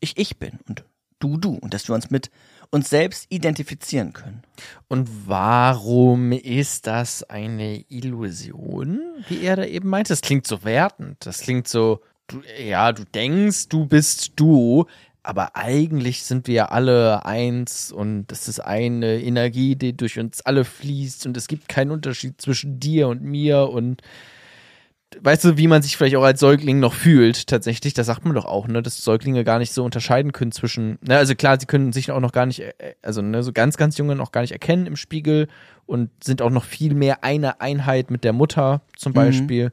[0.00, 0.84] ich ich bin und
[1.18, 2.30] du du und dass wir uns mit
[2.70, 4.42] uns selbst identifizieren können.
[4.88, 10.12] Und warum ist das eine Illusion, wie er da eben meinte?
[10.12, 11.16] Das klingt so wertend.
[11.20, 14.86] Das klingt so, du, ja, du denkst, du bist du,
[15.22, 20.40] aber eigentlich sind wir ja alle eins und das ist eine Energie, die durch uns
[20.42, 24.02] alle fließt und es gibt keinen Unterschied zwischen dir und mir und
[25.20, 28.34] weißt du, wie man sich vielleicht auch als Säugling noch fühlt, tatsächlich, das sagt man
[28.34, 31.66] doch auch, ne, dass Säuglinge gar nicht so unterscheiden können zwischen, ne, also klar, sie
[31.66, 34.42] können sich auch noch gar nicht, äh, also ne, so ganz, ganz junge noch gar
[34.42, 35.48] nicht erkennen im Spiegel
[35.86, 39.72] und sind auch noch viel mehr eine Einheit mit der Mutter zum Beispiel.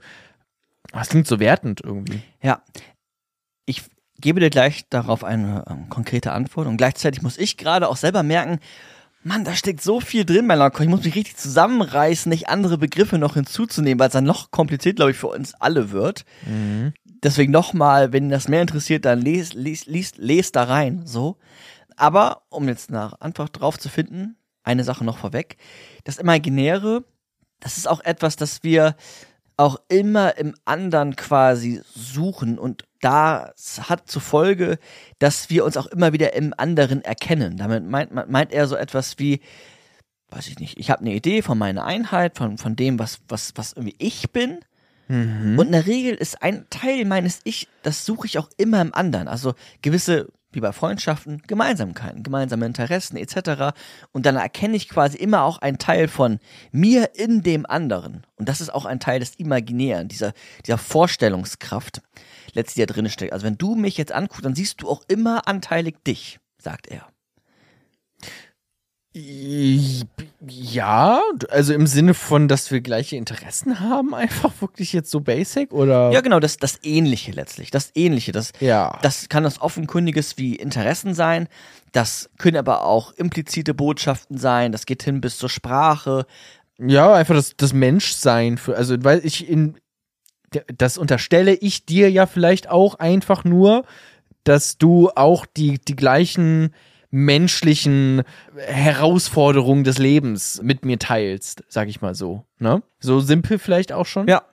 [0.94, 2.22] Das klingt so wertend irgendwie.
[2.42, 2.62] Ja.
[3.66, 3.84] Ich
[4.26, 8.24] gebe dir gleich darauf eine ähm, konkrete Antwort und gleichzeitig muss ich gerade auch selber
[8.24, 8.60] merken,
[9.22, 10.84] Mann, da steckt so viel drin bei Lacan.
[10.84, 14.96] Ich muss mich richtig zusammenreißen, nicht andere Begriffe noch hinzuzunehmen, weil es dann noch kompliziert,
[14.96, 16.26] glaube ich, für uns alle wird.
[17.24, 21.38] Deswegen nochmal, wenn das mehr interessiert, dann lest, lest, lest, lest da rein, so.
[21.96, 25.58] Aber, um jetzt nach Antwort drauf zu finden, eine Sache noch vorweg.
[26.04, 27.04] Das Imaginäre,
[27.60, 28.96] das ist auch etwas, das wir
[29.58, 34.80] auch immer im anderen quasi suchen und das hat zur Folge,
[35.20, 37.58] dass wir uns auch immer wieder im anderen erkennen.
[37.58, 39.42] Damit meint, meint er so etwas wie,
[40.30, 43.54] weiß ich nicht, ich habe eine Idee von meiner Einheit, von, von dem, was, was,
[43.56, 44.60] was irgendwie ich bin.
[45.60, 48.94] Und in der Regel ist ein Teil meines Ich, das suche ich auch immer im
[48.94, 49.28] anderen.
[49.28, 53.76] Also gewisse, wie bei Freundschaften, Gemeinsamkeiten, gemeinsame Interessen etc.
[54.12, 56.40] Und dann erkenne ich quasi immer auch einen Teil von
[56.72, 58.26] mir in dem anderen.
[58.38, 60.34] Und das ist auch ein Teil des Imaginären, dieser,
[60.66, 62.02] dieser Vorstellungskraft,
[62.54, 63.34] letztlich da drin steckt.
[63.34, 67.08] Also wenn du mich jetzt anguckst, dann siehst du auch immer anteilig dich, sagt er.
[70.48, 75.72] Ja, also im Sinne von, dass wir gleiche Interessen haben, einfach wirklich jetzt so basic
[75.74, 76.12] oder?
[76.12, 77.72] Ja, genau, das, das Ähnliche letztlich.
[77.72, 78.32] Das Ähnliche.
[78.34, 79.00] Das, Ja.
[79.02, 81.48] das kann das Offenkundiges wie Interessen sein.
[81.94, 84.72] Das können aber auch implizite Botschaften sein.
[84.74, 86.26] Das geht hin bis zur Sprache.
[86.78, 88.58] Ja, einfach das, das Menschsein.
[88.58, 89.78] Für, also, weil ich in.
[90.78, 93.84] Das unterstelle ich dir ja vielleicht auch einfach nur,
[94.44, 96.74] dass du auch die, die gleichen
[97.16, 98.24] menschlichen
[98.58, 102.44] Herausforderungen des Lebens mit mir teilst, sag ich mal so.
[102.60, 102.84] Ne?
[103.00, 104.28] So simpel vielleicht auch schon.
[104.28, 104.44] Ja.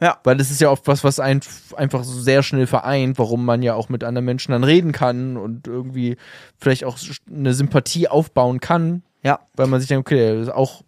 [0.00, 0.18] Ja.
[0.24, 1.40] Weil das ist ja oft was, was ein,
[1.76, 5.36] einfach so sehr schnell vereint, warum man ja auch mit anderen Menschen dann reden kann
[5.36, 6.16] und irgendwie
[6.56, 6.98] vielleicht auch
[7.32, 9.40] eine Sympathie aufbauen kann, Ja.
[9.54, 10.82] weil man sich denkt, okay, der ist auch,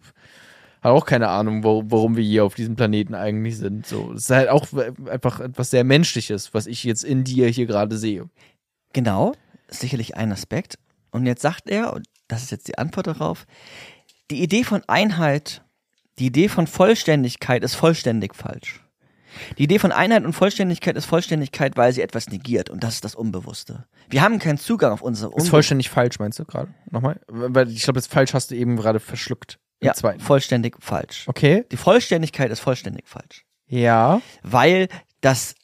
[0.81, 3.85] hat auch keine Ahnung, wo, warum wir hier auf diesem Planeten eigentlich sind.
[3.85, 4.67] So, es ist halt auch
[5.09, 8.29] einfach etwas sehr Menschliches, was ich jetzt in dir hier gerade sehe.
[8.93, 9.33] Genau.
[9.69, 10.75] Sicherlich ein Aspekt.
[11.11, 13.45] Und jetzt sagt er, und das ist jetzt die Antwort darauf,
[14.29, 15.63] die Idee von Einheit,
[16.19, 18.81] die Idee von Vollständigkeit ist vollständig falsch.
[19.57, 23.05] Die Idee von Einheit und Vollständigkeit ist Vollständigkeit, weil sie etwas negiert und das ist
[23.05, 23.85] das Unbewusste.
[24.09, 26.73] Wir haben keinen Zugang auf unser Ist Unbe vollständig falsch, meinst du gerade?
[26.89, 27.19] Nochmal?
[27.27, 29.57] Weil ich glaube, das falsch hast du eben gerade verschluckt.
[29.83, 30.19] Ja, zweiten.
[30.19, 31.27] vollständig falsch.
[31.27, 31.65] Okay.
[31.71, 33.45] Die Vollständigkeit ist vollständig falsch.
[33.67, 34.21] Ja.
[34.43, 34.89] weil
[35.21, 35.55] das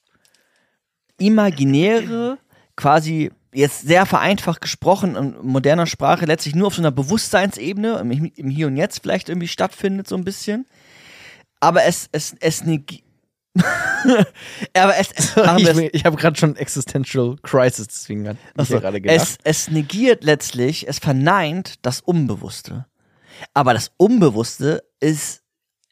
[1.19, 2.38] Imaginäre
[2.77, 8.12] quasi jetzt sehr vereinfacht gesprochen in moderner Sprache letztlich nur auf so einer Bewusstseinsebene, im,
[8.12, 10.65] im Hier und Jetzt vielleicht irgendwie stattfindet, so ein bisschen.
[11.60, 13.03] Aber es, es, es negi-
[14.73, 18.79] Aber es, es, es ich ich habe gerade schon Existential Crisis, deswegen hat ich Achso,
[18.79, 19.17] gerade gedacht.
[19.17, 22.86] es, es negiert letztlich, es verneint das Unbewusste.
[23.53, 25.41] Aber das Unbewusste ist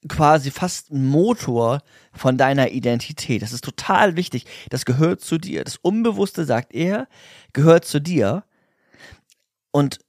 [0.07, 1.81] quasi fast ein Motor
[2.13, 3.41] von deiner Identität.
[3.41, 4.45] Das ist total wichtig.
[4.69, 5.63] Das gehört zu dir.
[5.63, 7.07] Das Unbewusste, sagt er,
[7.53, 8.43] gehört zu dir.
[9.71, 9.99] Und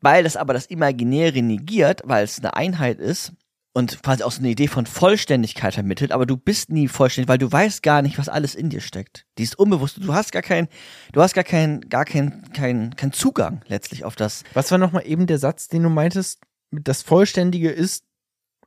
[0.00, 3.32] weil das aber das Imaginäre negiert, weil es eine Einheit ist
[3.76, 7.36] und quasi auch so eine Idee von Vollständigkeit vermittelt, aber du bist nie vollständig, weil
[7.36, 9.26] du weißt gar nicht, was alles in dir steckt.
[9.36, 10.68] Dieses Unbewusste, du hast gar kein,
[11.12, 15.06] du hast gar kein, gar kein, kein, kein Zugang letztlich auf das Was war nochmal
[15.06, 16.40] eben der Satz, den du meintest?
[16.70, 18.05] Das Vollständige ist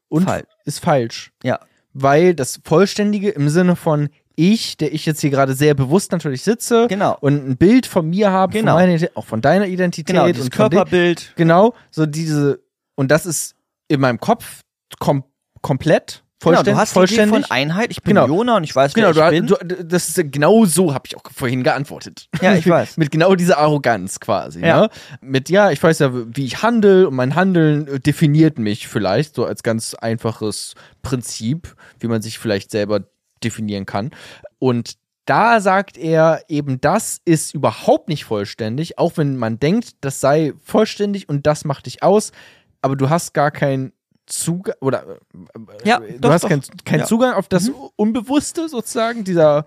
[0.10, 0.48] und Falsch.
[0.66, 1.32] ist falsch.
[1.44, 1.60] Ja.
[1.94, 6.44] Weil das Vollständige im Sinne von ich, der ich jetzt hier gerade sehr bewusst natürlich
[6.44, 7.18] sitze Genau.
[7.20, 8.78] und ein Bild von mir habe, Genau.
[8.78, 11.34] von meiner, auch von deiner Identität Genau, und dem- Körperbild.
[11.36, 12.62] Genau, so diese
[12.96, 13.56] und das ist
[13.90, 14.62] in meinem Kopf
[15.00, 15.24] kom
[15.62, 16.74] komplett Genau, vollständig.
[16.74, 17.36] du hast die vollständig.
[17.38, 17.92] Idee von Einheit.
[17.92, 18.28] Ich bin Genau.
[18.28, 19.68] Jona und ich weiß, Genau, wer ich du, bin.
[19.68, 22.28] du, das ist genau so habe ich auch vorhin geantwortet.
[22.42, 22.98] Ja, ich weiß.
[22.98, 24.62] Mit genau dieser Arroganz quasi.
[24.62, 24.82] Ja.
[24.82, 24.90] Ne?
[25.22, 29.36] Mit ja, ich weiß ja, wie ich handle und mein Handeln äh, definiert mich vielleicht
[29.36, 33.02] so als ganz einfaches Prinzip, wie man sich vielleicht selber
[33.44, 34.12] definieren kann.
[34.60, 34.94] Und
[35.26, 40.54] da sagt er eben, das ist überhaupt nicht vollständig, auch wenn man denkt, das sei
[40.64, 42.32] vollständig und das macht dich aus,
[42.82, 43.92] aber du hast gar keinen
[44.30, 45.18] Zugang oder äh,
[45.88, 46.50] Ja, du doch, hast doch.
[46.50, 47.06] keinen kein Ja.
[47.06, 49.66] Zugang auf das Unbewusste sozusagen, dieser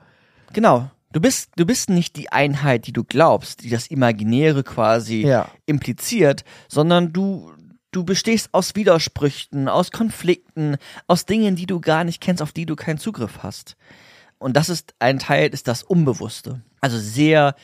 [0.53, 0.90] Genau.
[1.12, 5.48] Du bist, du bist nicht die Einheit, die du glaubst, die das Imaginäre quasi Ja.
[5.66, 7.53] impliziert, sondern du,
[7.90, 10.77] du bestehst aus Widersprüchen, aus Konflikten,
[11.09, 13.77] aus Dingen, die du gar nicht kennst, auf die du keinen Zugriff hast.
[14.38, 16.62] Und das ist ein Teil, ist das Unbewusste.
[16.81, 17.55] Also sehr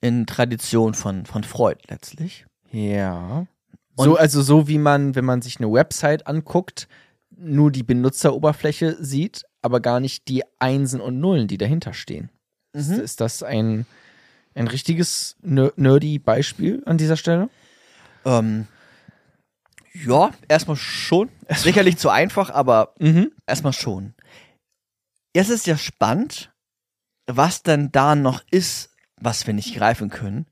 [0.00, 2.46] in Tradition von, von Freud letztlich.
[2.70, 3.46] Ja.
[3.96, 6.88] Und- so, also so wie man, wenn man sich eine Website anguckt,
[7.36, 12.30] nur die Benutzeroberfläche sieht, aber gar nicht die Einsen und Nullen, die dahinter stehen.
[12.72, 13.00] Ist, Mhm.
[13.00, 13.86] ist das ein,
[14.54, 17.48] ein richtiges ner- nerdy Beispiel an dieser Stelle?
[18.24, 18.66] Ähm,
[19.94, 21.28] ja, erstmal schon.
[21.50, 23.30] Sicherlich zu einfach, aber Mhm.
[23.46, 24.14] erstmal schon.
[25.32, 26.52] Es ist ja spannend,
[27.26, 30.46] was denn da noch ist, was wir nicht greifen können.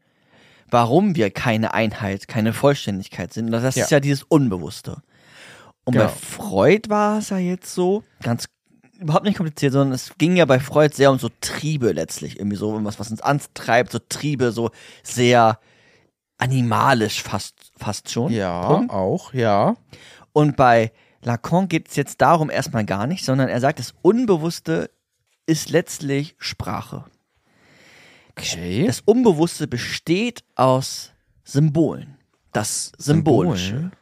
[0.73, 3.53] Warum wir keine Einheit, keine Vollständigkeit sind.
[3.53, 3.85] Das Ja.
[3.85, 5.03] ist ja dieses Unbewusste.
[5.85, 6.09] Und bei Genau.
[6.09, 8.49] Freud war es ja jetzt so, ganz
[8.99, 12.39] überhaupt nicht kompliziert, sondern es ging ja bei Freud sehr um so Triebe letztlich.
[12.39, 14.71] Irgendwie so irgendwas, was uns antreibt, so Triebe, so
[15.03, 15.59] sehr
[16.39, 18.33] animalisch fast, fast schon.
[18.33, 18.93] Ja, Punkt.
[18.93, 19.77] auch, ja.
[20.33, 24.91] Und bei Lacan geht es jetzt darum erstmal gar nicht, sondern er sagt, das Unbewusste
[25.47, 27.05] ist letztlich Sprache.
[28.37, 28.87] Okay.
[28.87, 31.13] Das Unbewusste besteht aus
[31.45, 32.19] Symbolen.
[32.53, 33.67] Das Symbolische.
[33.67, 33.93] Symbolen.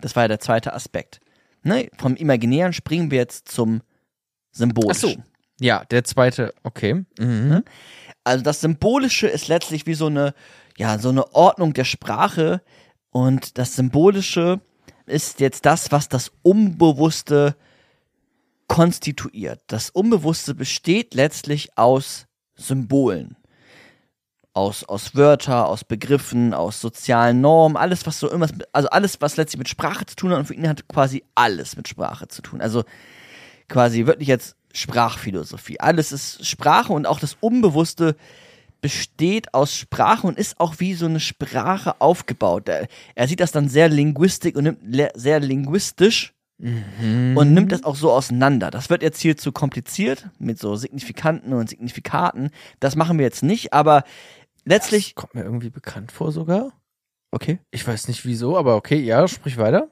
[0.00, 1.20] Das war ja der zweite Aspekt.
[1.62, 1.88] Ne?
[1.98, 3.82] Vom Imaginären springen wir jetzt zum
[4.50, 5.24] Symbolischen.
[5.60, 7.04] Ja, der zweite, okay.
[7.18, 7.62] Mhm.
[8.24, 10.34] Also das Symbolische ist letztlich wie so eine,
[10.76, 12.62] ja, so eine Ordnung der Sprache
[13.10, 14.60] und das Symbolische
[15.06, 17.56] ist jetzt das, was das Unbewusste
[18.68, 19.60] konstituiert.
[19.66, 23.36] Das Unbewusste besteht letztlich aus Symbolen.
[24.60, 29.18] Aus, aus Wörter, aus Begriffen, aus sozialen Normen, alles, was so irgendwas, mit, also alles,
[29.22, 32.28] was letztlich mit Sprache zu tun hat und für ihn hat quasi alles mit Sprache
[32.28, 32.60] zu tun.
[32.60, 32.84] Also
[33.68, 35.80] quasi wirklich jetzt Sprachphilosophie.
[35.80, 38.16] Alles ist Sprache und auch das Unbewusste
[38.82, 42.68] besteht aus Sprache und ist auch wie so eine Sprache aufgebaut.
[42.68, 47.84] Er, er sieht das dann sehr linguistisch und nimmt le- sehr linguistisch und nimmt das
[47.84, 48.70] auch so auseinander.
[48.70, 52.50] Das wird jetzt hier zu kompliziert mit so Signifikanten und Signifikaten.
[52.80, 54.04] Das machen wir jetzt nicht, aber
[54.64, 55.14] letztlich.
[55.14, 56.72] Kommt mir irgendwie bekannt vor sogar.
[57.32, 59.88] Okay, Ich weiß nicht wieso, aber okay, ja, sprich weiter.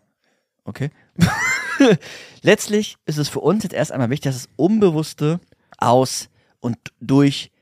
[0.64, 0.90] okay.
[2.42, 5.40] letztlich ist es für uns jetzt erst einmal wichtig, dass das Unbewusste
[5.78, 6.28] aus
[6.60, 7.52] und durch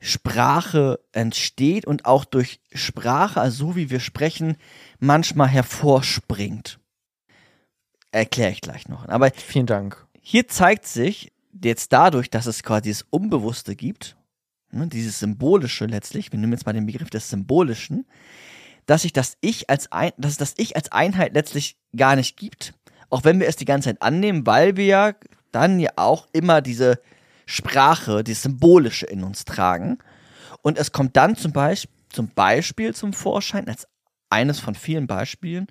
[0.00, 4.56] Sprache entsteht und auch durch Sprache, also so wie wir sprechen,
[4.98, 6.78] manchmal hervorspringt.
[8.10, 9.08] Erkläre ich gleich noch.
[9.08, 10.06] Aber Vielen Dank.
[10.20, 14.16] hier zeigt sich jetzt dadurch, dass es quasi das Unbewusste gibt,
[14.88, 18.06] dieses Symbolische letztlich, wir nehmen jetzt mal den Begriff des Symbolischen,
[18.86, 22.74] dass sich das Ich als ein, dass das Ich als Einheit letztlich gar nicht gibt,
[23.10, 25.12] auch wenn wir es die ganze Zeit annehmen, weil wir ja
[25.52, 27.00] dann ja auch immer diese
[27.46, 29.98] Sprache, die Symbolische in uns tragen.
[30.62, 33.86] Und es kommt dann zum Beispiel, zum Beispiel zum Vorschein, als
[34.30, 35.66] eines von vielen Beispielen,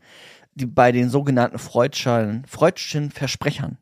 [0.56, 3.78] die bei den sogenannten Freudschen, Freudschen Versprechern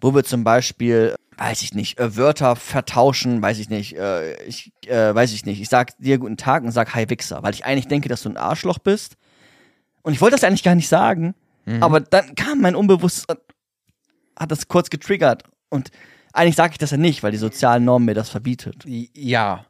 [0.00, 4.72] wo wir zum Beispiel, weiß ich nicht, äh, Wörter vertauschen, weiß ich nicht, äh, ich,
[4.86, 7.64] äh, weiß ich nicht, ich sag dir guten Tag und sag Hi Wichser, weil ich
[7.64, 9.16] eigentlich denke, dass du ein Arschloch bist.
[10.02, 11.34] Und ich wollte das eigentlich gar nicht sagen,
[11.80, 13.38] aber dann kam mein Unbewusstes und
[14.36, 15.44] hat das kurz getriggert.
[15.68, 15.90] Und
[16.32, 18.84] eigentlich sage ich das ja nicht, weil die sozialen Normen mir das verbietet.
[18.86, 19.66] Ja.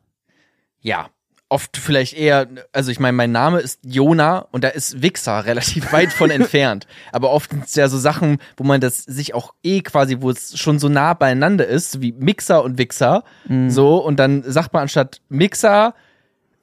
[0.81, 1.11] Ja.
[1.53, 5.93] Oft vielleicht eher, also ich meine, mein Name ist Jona und da ist Wichser relativ
[5.93, 6.87] weit von entfernt.
[7.13, 10.31] Aber oft sind es ja so Sachen, wo man das sich auch eh quasi, wo
[10.31, 13.25] es schon so nah beieinander ist, wie Mixer und Wichser.
[13.69, 15.95] So, und dann sagt man anstatt Mixer,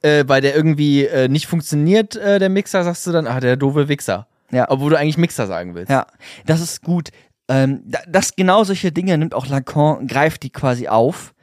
[0.02, 3.56] äh, weil der irgendwie äh, nicht funktioniert, äh, der Mixer, sagst du dann, ah, der
[3.56, 4.26] doofe Wichser.
[4.50, 4.70] Ja.
[4.70, 5.90] Obwohl du eigentlich Mixer sagen willst.
[5.90, 6.06] Ja,
[6.46, 7.10] das ist gut.
[7.48, 11.34] Ähm, da- das genau solche Dinge nimmt auch Lacan, greift die quasi auf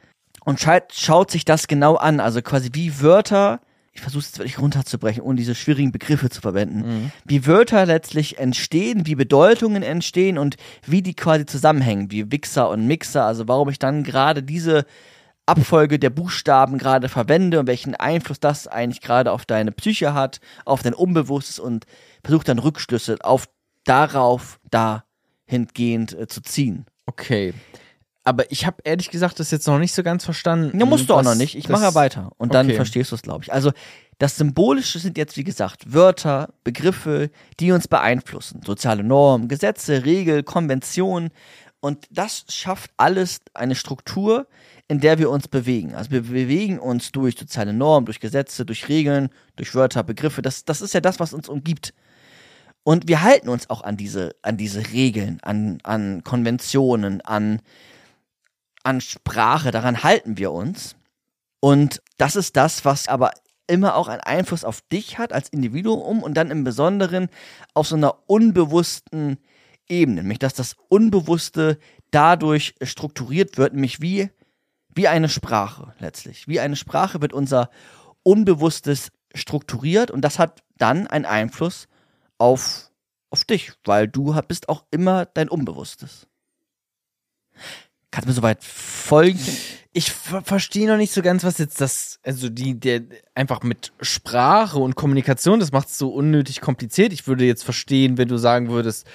[0.46, 2.20] und schaut, schaut sich das genau an.
[2.20, 3.60] Also quasi wie Wörter,
[3.92, 8.38] ich versuche es jetzt wirklich runterzubrechen, ohne diese schwierigen Begriffe zu verwenden, wie Wörter letztlich
[8.38, 10.56] entstehen, wie Bedeutungen entstehen und
[10.86, 14.86] wie die quasi zusammenhängen, wie Wichser und Mixer, also warum ich dann gerade diese
[15.46, 20.40] Abfolge der Buchstaben gerade verwende und welchen Einfluss das eigentlich gerade auf deine Psyche hat,
[20.64, 21.86] auf dein Unbewusstes und
[22.22, 23.48] versuche dann Rückschlüsse auf
[23.84, 26.86] darauf dahingehend äh, zu ziehen.
[27.06, 27.52] Okay.
[28.26, 30.76] Aber ich habe ehrlich gesagt das jetzt noch nicht so ganz verstanden.
[30.76, 31.54] Ja, musst du auch noch nicht.
[31.54, 32.32] Ich mache ja weiter.
[32.38, 32.74] Und dann Okay.
[32.74, 33.52] verstehst du es, glaube ich.
[33.52, 33.70] Also,
[34.18, 38.62] das Symbolische sind jetzt, wie gesagt, Wörter, Begriffe, die uns beeinflussen.
[38.66, 41.30] Soziale Normen, Gesetze, Regeln, Konventionen.
[41.78, 44.48] Und das schafft alles eine Struktur,
[44.88, 45.94] in der wir uns bewegen.
[45.94, 50.42] Also wir bewegen uns durch soziale Normen, durch Gesetze, durch Regeln, durch Wörter, Begriffe.
[50.42, 51.94] Das, das ist ja das, was uns umgibt.
[52.82, 57.60] Und wir halten uns auch an diese, an diese Regeln, an, an Konventionen, an,
[58.86, 60.96] an Sprache, daran halten wir uns.
[61.60, 63.32] Und das ist das, was aber
[63.66, 67.28] immer auch einen Einfluss auf dich hat als Individuum und dann im Besonderen
[67.74, 69.38] auf so einer unbewussten
[69.88, 71.78] Ebene, nämlich dass das Unbewusste
[72.12, 74.30] dadurch strukturiert wird, nämlich wie,
[74.94, 76.46] wie eine Sprache letztlich.
[76.46, 77.70] Wie eine Sprache wird unser
[78.22, 81.88] Unbewusstes strukturiert und das hat dann einen Einfluss
[82.38, 82.90] auf,
[83.30, 86.28] auf dich, weil du bist auch immer dein Unbewusstes.
[88.16, 89.38] Kannst du mir soweit folgen?
[89.92, 93.02] Ich ver verstehe noch nicht so ganz, was jetzt das, also die, der,
[93.34, 97.12] einfach mit Sprache und Kommunikation, das macht es so unnötig kompliziert.
[97.12, 99.06] Ich würde jetzt verstehen, wenn du sagen würdest,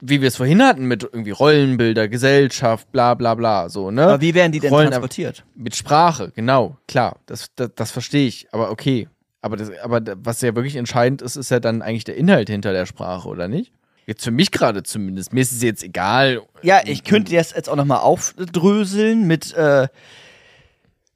[0.00, 4.04] wie wir es vorhin hatten, mit irgendwie Rollenbilder, Gesellschaft, bla bla bla, so, ne?
[4.04, 5.44] Aber wie werden die denn Rollen- transportiert?
[5.54, 9.06] Mit Sprache, genau, klar, das, das, das verstehe ich, aber okay.
[9.42, 12.72] Aber, das, aber was ja wirklich entscheidend ist, ist ja dann eigentlich der Inhalt hinter
[12.72, 13.74] der Sprache, oder nicht?
[14.06, 15.32] Jetzt für mich gerade zumindest.
[15.32, 16.42] Mir ist es jetzt egal.
[16.62, 19.88] Ja, ich könnte das jetzt auch nochmal aufdröseln mit äh,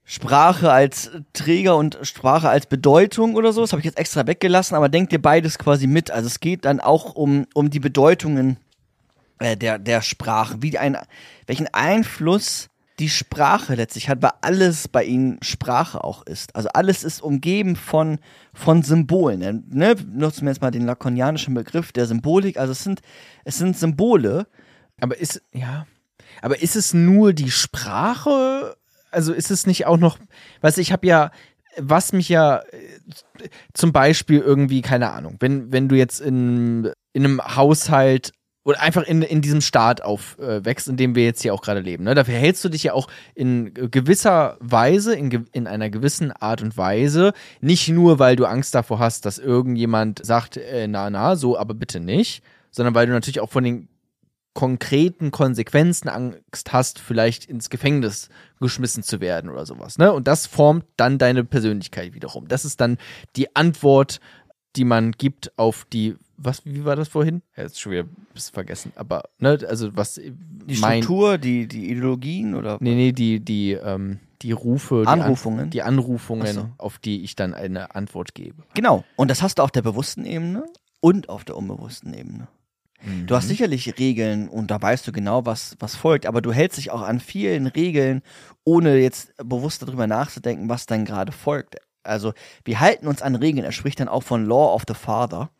[0.05, 3.63] Sprache als Träger und Sprache als Bedeutung oder so.
[3.63, 6.11] Das habe ich jetzt extra weggelassen, aber denkt ihr beides quasi mit.
[6.11, 8.59] Also es geht dann auch um, um die Bedeutungen
[9.39, 10.97] äh, der, der Sprache, wie ein,
[11.47, 16.55] welchen Einfluss die Sprache letztlich hat, weil alles bei ihnen Sprache auch ist.
[16.55, 18.19] Also alles ist umgeben von,
[18.53, 19.65] von Symbolen.
[19.69, 19.97] Ne?
[20.13, 22.57] Nutzen wir jetzt mal den lakonianischen Begriff der Symbolik.
[22.57, 23.01] Also es sind,
[23.45, 24.47] es sind Symbole,
[25.01, 25.87] Aber ist, ja.
[26.41, 28.77] Aber ist es nur die Sprache?
[29.11, 30.19] Also ist es nicht auch noch,
[30.61, 31.31] weißt du, ich habe ja,
[31.77, 37.25] was mich ja äh, zum Beispiel irgendwie, keine Ahnung, wenn, wenn du jetzt in, in
[37.25, 38.33] einem Haushalt
[38.65, 42.05] oder einfach in, in diesem Staat aufwächst, in dem wir jetzt hier auch gerade leben.
[42.05, 42.15] Ne?
[42.15, 46.63] Da verhältst du dich ja auch in gewisser Weise, in, ge- in einer gewissen Art
[46.63, 51.37] und Weise, nicht nur, weil du Angst davor hast, dass irgendjemand sagt, äh, na, na,
[51.37, 53.89] so, aber bitte nicht, sondern weil du natürlich auch von den
[54.55, 58.29] konkreten Konsequenzen Angst hast, vielleicht ins Gefängnis
[58.61, 59.99] geschmissen zu werden oder sowas.
[59.99, 60.13] Ne?
[60.13, 62.47] Und das formt dann deine Persönlichkeit wiederum.
[62.47, 62.97] Das ist dann
[63.35, 64.21] die Antwort,
[64.77, 67.43] die man gibt auf die, was, wie war das vorhin?
[67.57, 71.91] Jetzt schon wieder ein bisschen vergessen, aber, ne, also was die mein, Struktur, die, die
[71.91, 75.61] Ideologien oder nee, nee, die, die, ähm, die Rufe, die Anrufungen?
[75.65, 76.71] An, die Anrufungen, so.
[76.79, 78.63] auf die ich dann eine Antwort gebe.
[78.75, 79.05] Genau.
[79.17, 80.65] Und das hast du auf der bewussten Ebene
[81.01, 82.49] und auf der unbewussten Ebene.
[83.27, 86.79] Du hast sicherlich Regeln und da weißt du genau, was, was folgt, aber du hältst
[86.79, 88.23] dich auch an vielen Regeln,
[88.65, 91.77] ohne jetzt bewusst darüber nachzudenken, was dann gerade folgt.
[92.05, 92.33] Also
[92.65, 95.51] wir halten uns an Regeln, er spricht dann auch von Law of the Father.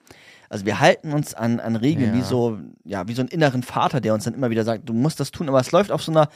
[0.49, 2.19] Also wir halten uns an, an Regeln Ja.
[2.21, 4.93] wie so, ja, wie so einen inneren Vater, der uns dann immer wieder sagt, du
[4.93, 6.29] musst das tun, aber es läuft auf so einer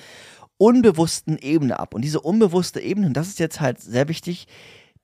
[0.56, 1.94] unbewussten Ebene ab.
[1.94, 4.48] Und diese unbewusste Ebene, und das ist jetzt halt sehr wichtig,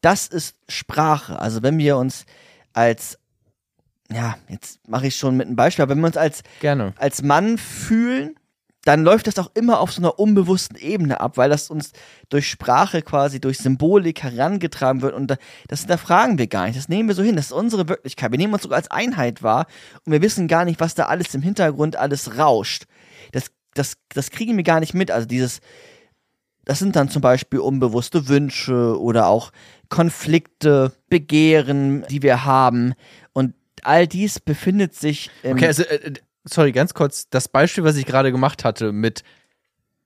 [0.00, 1.38] das ist Sprache.
[1.38, 2.26] Also wenn wir uns
[2.72, 3.18] als,
[4.10, 6.92] ja, jetzt mache ich schon mit einem Beispiel, aber wenn wir uns als, Gerne.
[6.98, 8.34] als Mann fühlen,
[8.84, 11.92] dann läuft das auch immer auf so einer unbewussten Ebene ab, weil das uns
[12.28, 15.36] durch Sprache quasi, durch Symbolik herangetragen wird und da-
[15.68, 16.76] das hinterfragen wir gar nicht.
[16.76, 17.36] Das nehmen wir so hin.
[17.36, 18.30] Das ist unsere Wirklichkeit.
[18.30, 19.66] Wir nehmen uns sogar als Einheit wahr
[20.04, 22.84] und wir wissen gar nicht, was da alles im Hintergrund alles rauscht.
[23.32, 25.10] Das, das, das kriegen wir gar nicht mit.
[25.10, 25.60] Also dieses,
[26.66, 29.50] das sind dann zum Beispiel unbewusste Wünsche oder auch
[29.88, 32.94] Konflikte, Begehren, die wir haben.
[33.32, 36.12] Und all dies befindet sich Okay, also, äh,
[36.44, 39.22] sorry, ganz kurz, das Beispiel, was ich gerade gemacht hatte mit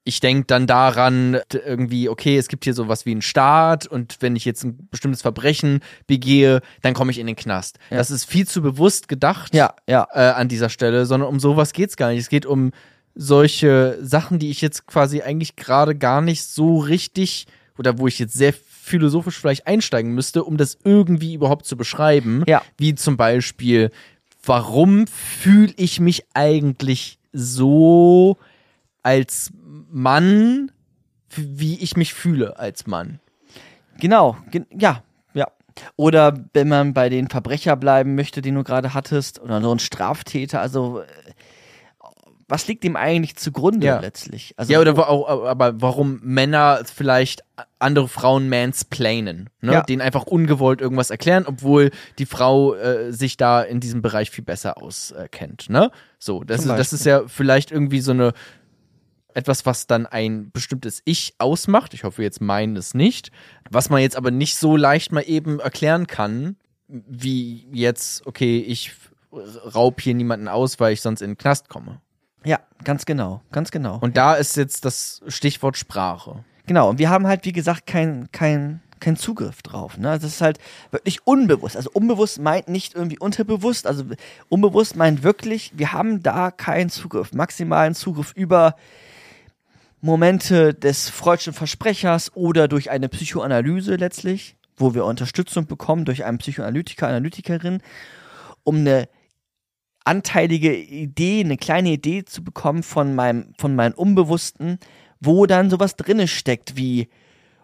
[0.09, 4.37] ich denke dann daran, irgendwie, okay, es gibt hier sowas wie einen Staat und wenn
[4.37, 7.79] ich jetzt ein bestimmtes Verbrechen begehe, dann komme ich in den Knast.
[7.91, 7.99] Ja.
[7.99, 10.09] Das ist viel zu bewusst gedacht ja, ja.
[10.15, 12.21] äh, an dieser Stelle, sondern um sowas geht's gar nicht.
[12.21, 12.71] Es geht um
[13.15, 17.47] solche Sachen, die ich jetzt quasi eigentlich gerade gar nicht so richtig
[17.77, 22.45] oder wo ich jetzt sehr philosophisch vielleicht einsteigen müsste, um das irgendwie überhaupt zu beschreiben.
[22.47, 22.63] Ja.
[22.79, 23.91] Wie zum Beispiel,
[24.45, 28.37] warum fühle ich mich eigentlich so
[29.03, 29.53] als
[29.91, 30.71] Mann,
[31.31, 33.21] wie ich mich fühle als Mann?
[33.99, 35.03] Genau, gen ja,
[35.35, 35.49] ja.
[35.97, 39.79] Oder wenn man bei den Verbrecher bleiben möchte, den du gerade hattest, oder so ein
[39.79, 41.07] Straftäter, also äh,
[42.49, 44.01] was liegt ihm eigentlich zugrunde Ja.
[44.01, 44.55] letztlich?
[44.57, 47.43] Also, ja, oder wa- auch, aber warum Männer vielleicht
[47.79, 49.73] andere Frauen mansplainen, ne?
[49.75, 49.83] Ja.
[49.83, 54.45] denen einfach ungewollt irgendwas erklären, obwohl die Frau äh, sich da in diesem Bereich viel
[54.45, 55.91] besser auskennt, ne?
[56.19, 58.33] So, das ist, das ist ja vielleicht irgendwie so eine
[59.35, 61.93] etwas, was dann ein bestimmtes Ich ausmacht.
[61.95, 63.31] Ich hoffe jetzt meinen es nicht,
[63.71, 66.57] was man jetzt aber nicht so leicht mal eben erklären kann,
[66.89, 68.93] wie jetzt, okay, ich
[69.75, 72.01] raub hier niemanden aus, weil ich sonst in den Knast komme.
[72.45, 73.99] Ja, ganz genau, ganz genau.
[74.01, 76.45] Und da ist jetzt das Stichwort Sprache.
[76.67, 79.97] Genau, und wir haben halt, wie gesagt, kein, kein, kein Zugriff drauf.
[79.97, 80.19] Ne?
[80.21, 80.59] Das ist halt
[80.91, 81.77] wirklich unbewusst.
[81.77, 83.87] Also unbewusst meint nicht irgendwie unterbewusst.
[83.87, 84.05] Also
[84.49, 87.33] unbewusst meint wirklich, wir haben da keinen Zugriff.
[87.33, 88.77] Maximalen Zugriff über
[90.01, 96.39] Momente des freudschen Versprechers oder durch eine Psychoanalyse letztlich, wo wir Unterstützung bekommen durch einen
[96.39, 97.83] Psychoanalytiker, Analytikerin,
[98.63, 99.09] um eine
[100.09, 104.79] anteilige Idee, eine kleine Idee zu bekommen von meinem, von meinem Unbewussten,
[105.21, 107.09] wo dann sowas drinne steckt wie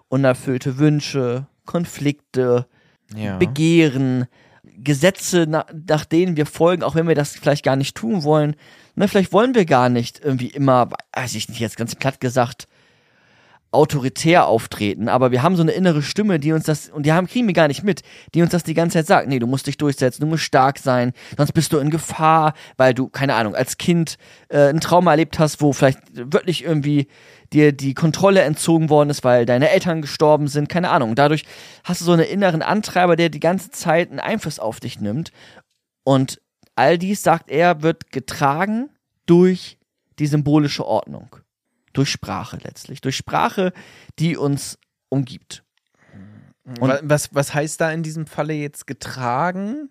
[0.09, 2.67] unerfüllte Wünsche, Konflikte,
[3.17, 3.39] Ja.
[3.39, 4.27] Begehren,
[4.79, 8.57] Gesetze, na, nach denen wir folgen, auch wenn wir das vielleicht gar nicht tun wollen.
[8.97, 12.67] Ne, vielleicht wollen wir gar nicht irgendwie immer, weiß ich nicht, jetzt ganz platt gesagt,
[13.75, 17.27] autoritär auftreten, aber wir haben so eine innere Stimme, die uns das, und die haben,
[17.27, 18.03] kriegen wir gar nicht mit,
[18.35, 20.79] die uns das die ganze Zeit sagt, nee, du musst dich durchsetzen, du musst stark
[20.79, 24.17] sein, sonst bist du in Gefahr, weil du, keine Ahnung, als Kind
[24.49, 27.09] äh, ein Trauma erlebt hast, wo vielleicht wirklich irgendwie
[27.53, 31.15] dir die Kontrolle entzogen worden ist, weil deine Eltern gestorben sind, keine Ahnung.
[31.15, 31.45] Dadurch
[31.85, 35.31] hast du so einen inneren Antreiber, der die ganze Zeit einen Einfluss auf dich nimmt.
[36.03, 36.41] Und
[36.75, 38.91] all dies, sagt er, wird getragen
[39.27, 39.79] durch
[40.19, 41.37] die symbolische Ordnung.
[41.95, 43.01] Durch Sprache letztlich.
[43.01, 43.73] Durch Sprache,
[44.19, 44.79] die uns
[45.09, 45.65] umgibt.
[46.81, 49.89] Und- Wa- was, was heißt da in diesem Falle jetzt getragen?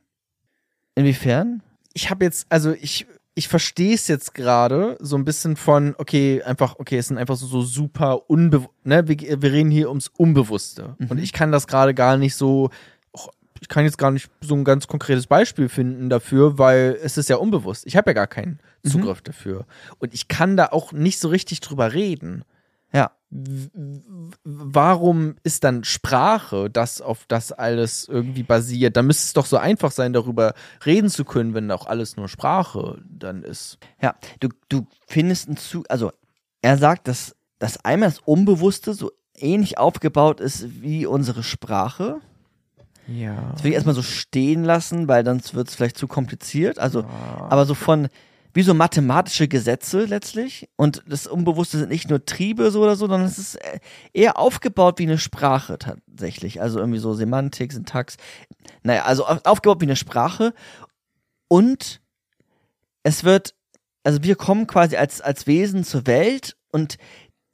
[0.96, 1.64] Inwiefern?
[1.94, 6.42] Ich habe jetzt, also ich, ich verstehe es jetzt gerade so ein bisschen von, okay,
[6.44, 10.08] einfach, okay, es sind einfach so, so super unbe, ne, wir, wir reden hier ums
[10.08, 10.96] Unbewusste.
[11.10, 12.70] Und ich kann das gerade gar nicht so,
[13.64, 17.30] ich kann jetzt gar nicht so ein ganz konkretes Beispiel finden dafür, weil es ist
[17.30, 17.88] ja unbewusst.
[17.88, 19.66] Ich habe ja gar keinen Zugriff dafür.
[20.00, 22.44] Und ich kann da auch nicht so richtig drüber reden.
[22.92, 23.12] Ja.
[24.44, 28.98] Warum ist dann Sprache das, auf das alles irgendwie basiert?
[28.98, 30.56] Da müsste es doch so einfach sein, darüber
[30.86, 33.78] reden zu können, wenn auch alles nur Sprache dann ist.
[34.02, 36.12] Ja, du, du findest einen Zug, also
[36.62, 42.20] er sagt, dass, dass einmal das Unbewusste so ähnlich aufgebaut ist wie unsere Sprache.
[43.08, 43.52] Ja.
[43.52, 46.80] Das will ich erstmal so stehen lassen, weil sonst wird es vielleicht zu kompliziert.
[46.80, 48.08] Also, aber so von,
[48.54, 50.70] wie so mathematische Gesetze letztlich.
[50.76, 53.80] Und das Unbewusste sind nicht nur Triebe so oder so, sondern es ist äh,
[54.14, 56.62] eher aufgebaut wie eine Sprache tatsächlich.
[56.62, 58.18] Also irgendwie so Semantik, Syntax.
[58.84, 60.54] Naja, also au- aufgebaut wie eine Sprache.
[61.50, 62.00] Und
[63.04, 63.54] es wird,
[64.04, 66.98] also wir kommen quasi als, als Wesen zur Welt und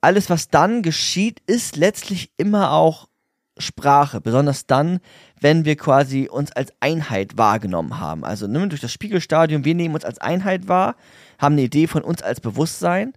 [0.02, 3.10] alles, was dann geschieht, ist letztlich immer auch
[3.58, 5.00] Sprache, besonders dann,
[5.42, 8.24] wenn wir quasi uns als Einheit wahrgenommen haben.
[8.26, 10.96] Also ne, durch das Spiegelstadium, wir nehmen uns als Einheit wahr,
[11.38, 13.14] haben eine Idee von uns als Bewusstsein.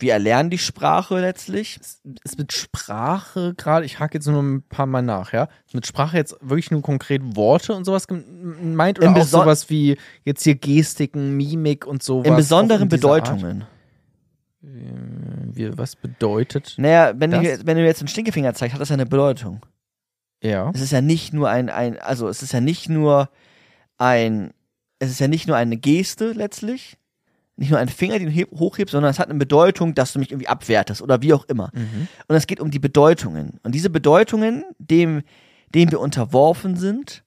[0.00, 1.80] Wir erlernen die Sprache letztlich.
[2.22, 5.48] Ist mit Sprache gerade, ich hake jetzt nur ein paar Mal nach, ja?
[5.66, 9.40] Ist mit Sprache jetzt wirklich nur konkret Worte und sowas gemeint oder Im auch Beson-
[9.42, 12.28] sowas wie jetzt hier Gestiken, Mimik und sowas?
[12.28, 13.24] In besonderen in dieser Art?
[13.24, 13.64] Bedeutungen.
[14.60, 16.74] Wie, was bedeutet?
[16.78, 19.06] Naja, wenn du, Das- jetzt- wenn du jetzt einen Stinkefinger zeigst, hat das ja eine
[19.06, 19.60] Bedeutung.
[20.42, 20.70] Ja.
[20.74, 23.28] Es ist ja nicht nur ein, ein, also es ist ja nicht nur
[23.98, 24.52] ein,
[24.98, 26.96] es ist ja nicht nur eine Geste letztlich,
[27.56, 30.20] nicht nur ein Finger, den du heb, hochhebst, sondern es hat eine Bedeutung, dass du
[30.20, 31.70] mich irgendwie abwertest oder wie auch immer.
[32.28, 33.58] Und es geht um die Bedeutungen.
[33.64, 35.22] Und diese Bedeutungen, dem,
[35.74, 37.24] dem wir unterworfen sind,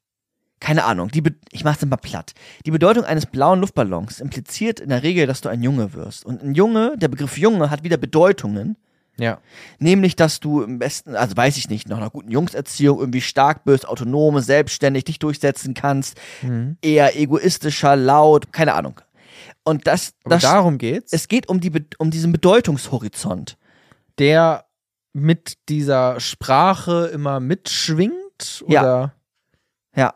[0.61, 2.33] keine Ahnung, die Be ich mach's mal platt.
[2.65, 6.23] Die Bedeutung eines blauen Luftballons impliziert in der Regel, dass du ein Junge wirst.
[6.25, 8.77] Und ein Junge, der Begriff Junge hat wieder Bedeutungen,
[9.17, 9.39] Ja.
[9.79, 13.63] Nämlich, dass du im besten, also weiß ich nicht, nach einer guten Jungserziehung irgendwie stark
[13.65, 16.77] bist, autonom, selbstständig dich durchsetzen kannst, Mhm.
[16.81, 18.99] eher egoistischer, laut, keine Ahnung.
[19.63, 21.13] Und das, Aber das darum geht's.
[21.13, 23.57] es geht um, die, um diesen Bedeutungshorizont.
[24.19, 24.65] der
[25.13, 28.63] mit dieser Sprache immer mitschwingt?
[28.67, 28.81] Ja.
[28.81, 29.13] Oder?
[29.95, 30.13] Ja,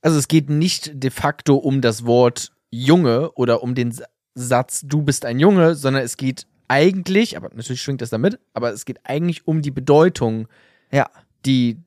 [0.00, 4.82] Also es geht nicht de facto um das Wort Junge oder um den Sa- Satz
[4.84, 8.84] du bist ein Junge, sondern es geht eigentlich, aber natürlich schwingt das damit, aber es
[8.84, 10.48] geht eigentlich um die Bedeutung,
[10.90, 11.08] ja,
[11.44, 11.78] die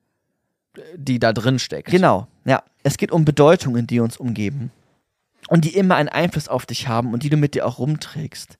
[0.94, 1.90] die da drin steckt.
[1.90, 2.28] genau.
[2.44, 4.70] Ja, es geht um Bedeutungen, die uns umgeben.
[5.48, 8.58] Und die immer einen Einfluss auf dich haben und die du mit dir auch rumträgst.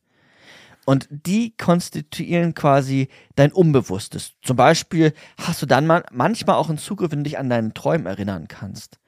[0.87, 4.33] Und die konstituieren quasi dein Unbewusstes.
[4.43, 7.75] Zum Beispiel hast du dann man manchmal auch einen Zugriff, wenn du dich an deinen
[7.75, 8.99] Träumen erinnern kannst.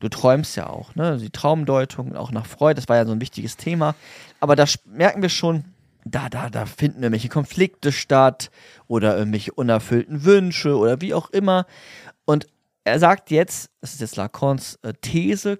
[0.00, 1.18] Du träumst ja auch, ne?
[1.18, 3.94] Die Traumdeutung, auch nach Freud, das war ja so ein wichtiges Thema.
[4.40, 5.64] Aber da merken wir schon,
[6.04, 8.50] da, da, da finden irgendwelche Konflikte statt
[8.86, 11.66] oder irgendwelche unerfüllten Wünsche oder wie auch immer.
[12.24, 12.46] Und
[12.84, 15.58] er sagt jetzt, das ist jetzt Lacans äh, These,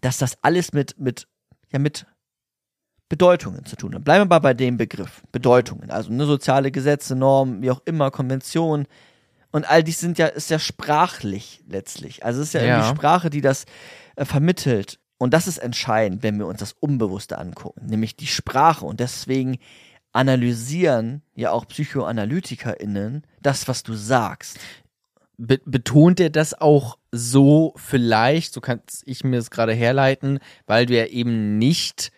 [0.00, 1.26] dass das alles mit, mit,
[1.72, 2.06] ja, mit
[3.08, 4.04] Bedeutungen zu tun hat.
[4.04, 5.22] Bleiben wir mal bei dem Begriff.
[5.32, 5.90] Bedeutungen.
[5.90, 8.86] Also ne, soziale Gesetze, Normen, wie auch immer, Konventionen.
[9.50, 12.24] Und all dies sind ja, ist ja sprachlich letztlich.
[12.24, 12.78] Also es ist ja, Ja.
[12.78, 13.64] irgendwie Sprache, die das
[14.14, 15.00] äh, vermittelt.
[15.20, 18.86] Und das ist entscheidend, wenn wir uns das Unbewusste angucken, nämlich die Sprache.
[18.86, 19.58] Und deswegen
[20.12, 24.58] analysieren ja auch PsychoanalytikerInnen das, was du sagst.
[25.36, 30.86] Be betont er das auch so vielleicht, so kann ich mir das gerade herleiten, weil
[30.86, 32.12] du ja eben nicht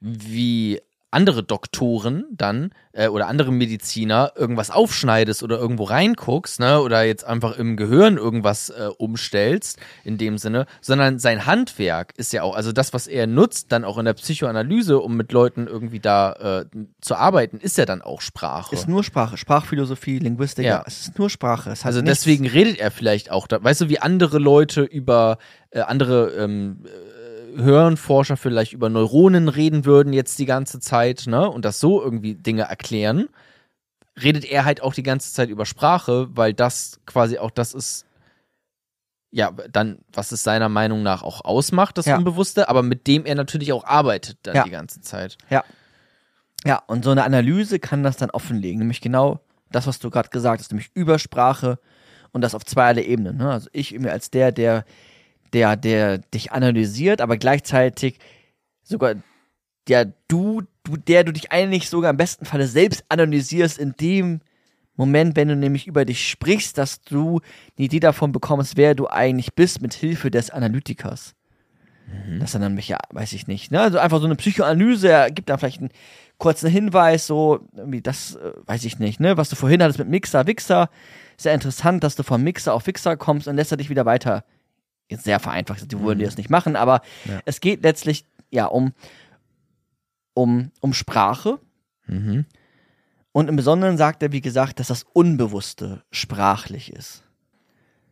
[0.00, 0.80] wie
[1.12, 7.24] andere Doktoren dann äh, oder andere Mediziner irgendwas aufschneidest oder irgendwo reinguckst, ne, oder jetzt
[7.24, 12.54] einfach im Gehirn irgendwas äh, umstellst, in dem Sinne, sondern sein Handwerk ist ja auch,
[12.54, 16.32] also das, was er nutzt, dann auch in der Psychoanalyse, um mit Leuten irgendwie da
[16.62, 16.64] äh,
[17.00, 18.74] zu arbeiten, ist ja dann auch Sprache.
[18.74, 20.76] Ist nur Sprache, Sprachphilosophie, Linguistik, Ja.
[20.78, 20.84] ja.
[20.86, 21.70] es ist nur Sprache.
[21.82, 25.38] Also nichts- deswegen redet er vielleicht auch da, weißt du, wie andere Leute über
[25.72, 26.90] äh, andere ähm, äh,
[27.56, 32.34] Hirnforscher vielleicht über Neuronen reden würden jetzt die ganze Zeit, ne, und das so irgendwie
[32.34, 33.28] Dinge erklären,
[34.20, 38.06] redet er halt auch die ganze Zeit über Sprache, weil das quasi auch das ist,
[39.30, 42.16] ja, dann, was es seiner Meinung nach auch ausmacht, das Ja.
[42.18, 44.64] Unbewusste, aber mit dem er natürlich auch arbeitet dann Ja.
[44.64, 45.38] die ganze Zeit.
[46.66, 49.40] Ja, und so eine Analyse kann das dann offenlegen, nämlich genau
[49.70, 51.78] das, was du gerade gesagt hast, nämlich Übersprache
[52.32, 53.38] und das auf zweierlei Ebenen.
[53.38, 53.50] Ne?
[53.50, 54.84] Also ich irgendwie als der, der,
[55.52, 58.18] der, der dich analysiert, aber gleichzeitig
[58.82, 59.16] sogar
[59.88, 64.40] der du, du, der du dich eigentlich sogar im besten Falle selbst analysierst in dem
[64.96, 67.40] Moment, wenn du nämlich über dich sprichst, dass du
[67.76, 71.34] eine Idee davon bekommst, wer du eigentlich bist, mit Hilfe des Analytikers.
[72.38, 73.70] Das dann nämlich, ja, weiß ich nicht.
[73.70, 73.80] Ne?
[73.80, 75.90] Also einfach so eine Psychoanalyse, er gibt dann vielleicht einen
[76.38, 79.36] kurzen Hinweis, so, irgendwie das, äh, weiß ich nicht, ne?
[79.36, 80.90] Was du vorhin hattest mit Mixer, Wichser.
[81.36, 84.44] Sehr interessant, dass du vom Mixer auf Wichser kommst und lässt er dich wieder weiter.
[85.10, 87.40] Jetzt sehr vereinfacht, die würden die das nicht machen, aber Ja.
[87.44, 88.92] es geht letztlich, ja, um,
[90.34, 91.58] um, um Sprache.
[92.06, 92.46] Mhm.
[93.32, 97.22] Und im Besonderen sagt er, wie gesagt, dass das Unbewusste sprachlich ist.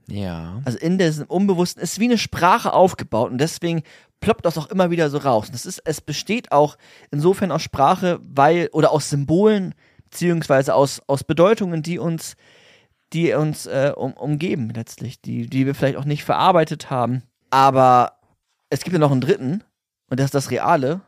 [0.07, 0.61] Ja.
[0.65, 3.83] Also in diesem Unbewussten ist wie eine Sprache aufgebaut und deswegen
[4.21, 5.47] ploppt das auch immer wieder so raus.
[5.47, 6.77] Und das ist, es besteht auch
[7.11, 9.75] insofern aus Sprache, weil, oder aus Symbolen,
[10.05, 12.37] beziehungsweise aus, aus Bedeutungen, die uns,
[13.13, 17.23] die uns äh, um, umgeben letztlich, die, die wir vielleicht auch nicht verarbeitet haben.
[17.51, 18.13] Aber
[18.71, 19.65] es gibt ja noch einen dritten
[20.11, 21.01] und das ist das Reale.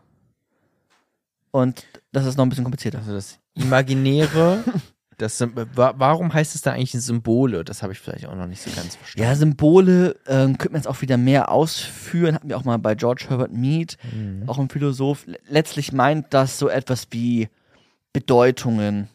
[1.50, 2.98] Und das ist noch ein bisschen komplizierter.
[2.98, 4.62] Also das Imaginäre,
[5.18, 5.40] das,
[5.74, 7.64] warum heißt es da eigentlich Symbole?
[7.64, 9.28] Das habe ich vielleicht auch noch nicht so ganz verstanden.
[9.28, 12.34] Ja, Symbole ähm, könnte man jetzt auch wieder mehr ausführen.
[12.36, 13.98] Hatten wir auch mal bei George Herbert Mead,
[14.46, 15.26] auch ein Philosoph.
[15.26, 17.48] Le- Letztlich meint das so etwas wie
[18.12, 19.08] Bedeutungen.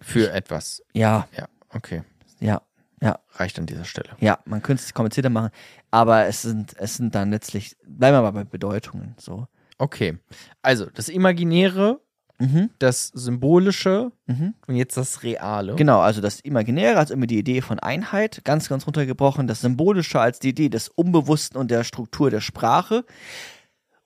[0.00, 0.82] Für etwas.
[0.94, 2.02] Ja, Ja, okay.
[2.40, 2.62] ja,
[3.00, 4.10] ja, Reicht an dieser Stelle.
[4.20, 4.38] ja.
[4.44, 5.50] Man könnte es komplizierter machen,
[5.90, 9.14] aber es sind, es sind dann letztlich, bleiben wir mal bei Bedeutungen.
[9.18, 9.48] So.
[9.78, 10.18] Okay.
[10.62, 12.00] Also, das Imaginäre,
[12.42, 14.54] Mhm, das Symbolische mhm.
[14.66, 15.76] und jetzt das Reale.
[15.76, 20.18] Genau, also das Imaginäre als immer die Idee von Einheit, ganz, ganz runtergebrochen, das Symbolische
[20.20, 23.04] als die Idee des Unbewussten und der Struktur der Sprache.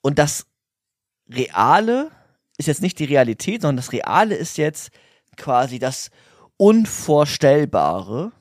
[0.02, 0.46] Und das
[1.30, 2.10] Reale
[2.58, 4.90] ist jetzt nicht die Realität, sondern das Reale ist jetzt
[5.38, 6.10] quasi das
[6.56, 8.32] Unvorstellbare,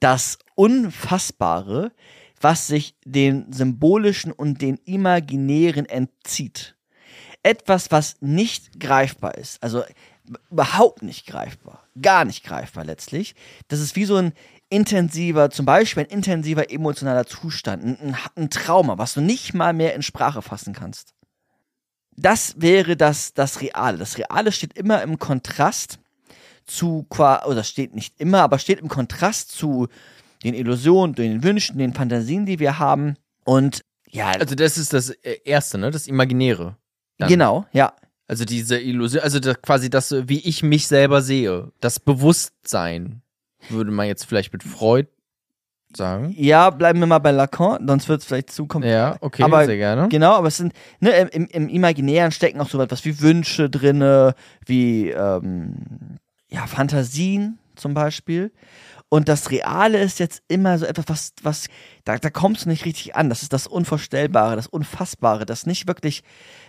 [0.00, 1.92] das Unfassbare,
[2.40, 6.76] was sich den Symbolischen und den Imaginären entzieht.
[7.42, 9.84] Etwas, was nicht greifbar ist, also
[10.50, 13.34] überhaupt nicht greifbar, gar nicht greifbar letztlich.
[13.68, 14.32] Das ist wie so ein
[14.68, 19.94] intensiver, zum Beispiel ein intensiver emotionaler Zustand, ein, ein, Trauma, was du nicht mal mehr
[19.94, 21.14] in Sprache fassen kannst.
[22.16, 23.96] Das wäre das, das Reale.
[23.96, 26.00] Das Reale steht immer im Kontrast
[26.68, 29.88] zu, oder steht nicht immer, aber steht im Kontrast zu
[30.44, 33.16] den Illusionen, den Wünschen, den Fantasien, die wir haben.
[33.44, 35.90] Und ja, Also, das ist das äh, Erste, ne?
[35.90, 36.76] Das Imaginäre.
[37.18, 37.28] dann.
[37.28, 37.92] genau, ja,
[38.26, 41.72] Also, diese Illusion, also das, quasi das, wie ich mich selber sehe.
[41.80, 43.22] Das Bewusstsein,
[43.68, 45.08] würde man jetzt vielleicht mit Freud
[45.96, 46.34] sagen.
[46.36, 48.98] Ja, bleiben wir mal bei Lacan, sonst wird es vielleicht zu kompliziert.
[48.98, 50.08] Ja, okay, aber sehr gerne.
[50.08, 53.70] Genau, aber es sind, ne, im, im, im Imaginären stecken auch so etwas wie Wünsche
[53.70, 54.34] drinne,
[54.66, 58.52] wie, ähm, ja, Fantasien zum Beispiel.
[59.10, 61.68] Und das Reale ist jetzt immer so etwas, was, was,
[62.04, 63.30] da, da kommst du nicht richtig an.
[63.30, 66.22] Das ist das Unvorstellbare, das Unfassbare, das nicht wirklich,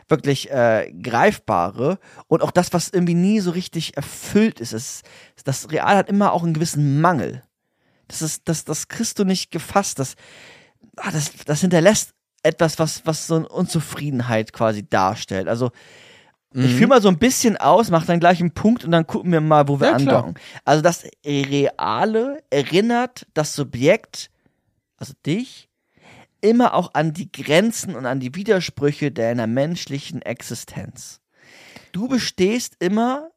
[0.07, 4.71] wirklich äh, Greifbare und auch das, was irgendwie nie so richtig erfüllt ist.
[4.71, 5.01] Es,
[5.43, 7.43] das Real hat immer auch einen gewissen Mangel.
[8.07, 9.99] Das ist, das, das kriegst du nicht gefasst.
[9.99, 10.15] Das,
[10.95, 15.49] ah, das, das hinterlässt etwas, was, was so eine Unzufriedenheit quasi darstellt.
[15.49, 15.71] Also,
[16.53, 16.77] ich Mhm.
[16.77, 19.41] führe mal so ein bisschen aus, mach dann gleich einen Punkt und dann gucken wir
[19.41, 20.23] mal, wo wir Ja, klar.
[20.23, 20.41] andocken.
[20.65, 24.29] Also, das Reale erinnert das Subjekt,
[24.97, 25.69] also dich,
[26.41, 31.21] immer auch an die Grenzen und an die Widersprüche deiner menschlichen Existenz.
[31.91, 33.31] Du bestehst immer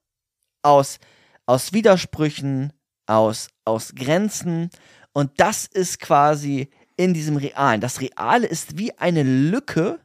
[0.62, 0.98] aus,
[1.46, 2.72] aus Widersprüchen,
[3.06, 4.70] aus, aus Grenzen
[5.12, 7.80] und das ist quasi in diesem Realen.
[7.80, 9.98] Das Reale ist wie eine Lücke.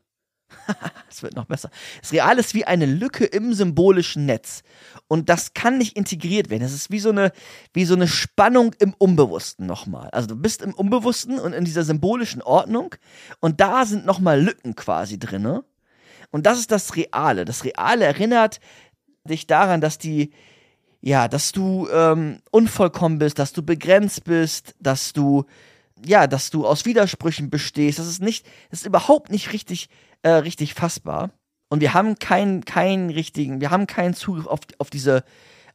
[1.09, 1.69] Es wird noch besser.
[2.01, 4.63] Das Reale ist wie eine Lücke im symbolischen Netz.
[5.07, 6.63] Und das kann nicht integriert werden.
[6.63, 7.31] Das ist wie so eine,
[7.73, 10.09] wie so eine Spannung im Unbewussten nochmal.
[10.11, 12.95] Also du bist im Unbewussten und in dieser symbolischen Ordnung.
[13.39, 15.63] Und da sind nochmal Lücken quasi drinne.
[16.31, 17.45] Und das ist das Reale.
[17.45, 18.59] Das Reale erinnert
[19.23, 20.31] dich daran, dass die,
[21.01, 25.45] ja, dass du ähm, unvollkommen bist, dass du begrenzt bist, dass du,
[26.05, 27.99] ja, dass du aus Widersprüchen bestehst.
[27.99, 29.89] Das ist nicht, das ist überhaupt nicht richtig,
[30.21, 31.31] äh, richtig fassbar.
[31.69, 35.23] Und wir haben keinen, keinen richtigen, wir haben keinen Zugriff auf, auf diese,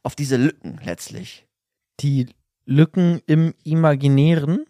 [0.01, 1.45] auf diese Lücken letztlich.
[1.99, 2.27] Die
[2.65, 4.65] Lücken im Imaginären.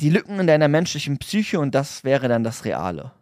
[0.00, 3.12] Die Lücken in deiner menschlichen Psyche und das wäre dann das Reale.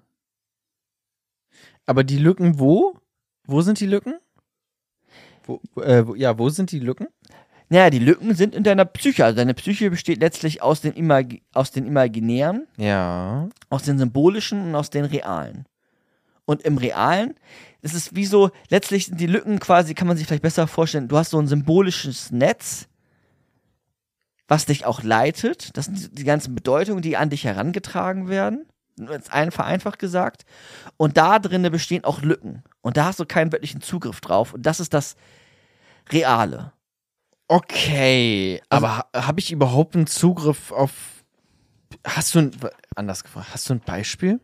[1.86, 2.99] Aber die Lücken wo?
[3.47, 4.18] Wo sind die Lücken?
[5.45, 7.07] Wo, äh, ja, wo sind die Lücken?
[7.74, 9.24] Naja, die Lücken sind in deiner Psyche.
[9.24, 13.48] Also deine Psyche besteht letztlich aus den, Imag aus den Imaginären, Ja.
[13.68, 15.64] aus den Symbolischen und aus den Realen.
[16.44, 17.34] Und im Realen,
[17.82, 21.08] das ist wie so, letztlich sind die Lücken quasi, kann man sich vielleicht besser vorstellen,
[21.08, 22.86] du hast so ein symbolisches Netz,
[24.46, 25.76] was dich auch leitet.
[25.76, 28.66] Das sind die- die ganzen Bedeutungen, die an dich herangetragen werden.
[29.00, 30.44] Jetzt ein vereinfacht gesagt.
[30.96, 32.62] Und da drinnen bestehen auch Lücken.
[32.82, 34.54] Und da hast du keinen wirklichen Zugriff drauf.
[34.54, 35.16] Und das ist das
[36.10, 36.72] Reale.
[37.49, 40.92] Okay, aber ha habe ich überhaupt einen Zugriff auf.
[42.07, 42.51] Hast du ein.
[42.97, 44.40] Anders gefragt, hast du ein Beispiel?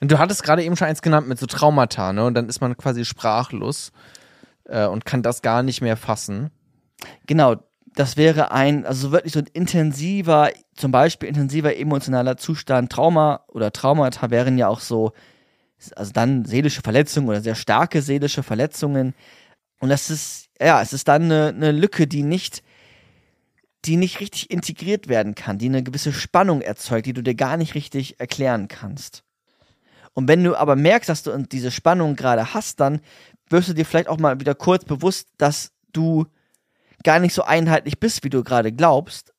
[0.00, 2.24] Und du hattest gerade eben schon eins genannt mit so Traumata, ne?
[2.24, 3.92] Und dann ist man quasi sprachlos
[4.64, 6.50] äh, und kann das gar nicht mehr fassen.
[7.26, 7.56] Genau,
[7.94, 12.90] das wäre ein, also wirklich so ein intensiver, zum Beispiel intensiver emotionaler Zustand.
[12.90, 15.12] Trauma oder Traumata wären ja auch so,
[15.96, 19.14] also dann seelische Verletzungen oder sehr starke seelische Verletzungen.
[19.80, 22.62] Und das ist, ja, es ist dann eine, eine Lücke, die nicht,
[23.86, 27.56] die nicht richtig integriert werden kann, die eine gewisse Spannung erzeugt, die du dir gar
[27.56, 29.24] nicht richtig erklären kannst.
[30.12, 33.00] Und wenn du aber merkst, dass du diese Spannung gerade hast, dann
[33.48, 36.26] wirst du dir vielleicht auch mal wieder kurz bewusst, dass du
[37.02, 39.32] gar nicht so einheitlich bist, wie du gerade glaubst,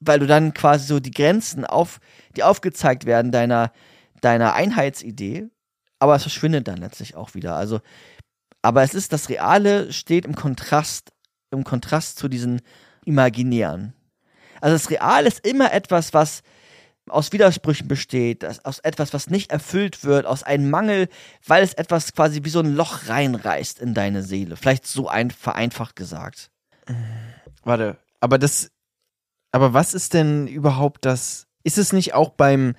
[0.00, 1.98] weil du dann quasi so die Grenzen auf,
[2.36, 3.72] die aufgezeigt werden deiner,
[4.20, 5.48] deiner Einheitsidee,
[5.98, 7.56] aber es verschwindet dann letztlich auch wieder.
[7.56, 7.80] Also,
[8.66, 11.12] aber es ist, das Reale steht im Kontrast,
[11.52, 12.62] im Kontrast zu diesen
[13.04, 13.92] Imaginären.
[14.60, 16.42] Also das Real ist immer etwas, was
[17.08, 21.08] aus Widersprüchen besteht, aus etwas, was nicht erfüllt wird, aus einem Mangel,
[21.46, 24.56] weil es etwas quasi wie so ein Loch reinreißt in deine Seele.
[24.56, 26.50] Vielleicht so ein vereinfacht gesagt.
[27.62, 28.72] Warte, aber das.
[29.52, 31.46] Aber was ist denn überhaupt das?
[31.62, 32.74] Ist es nicht auch beim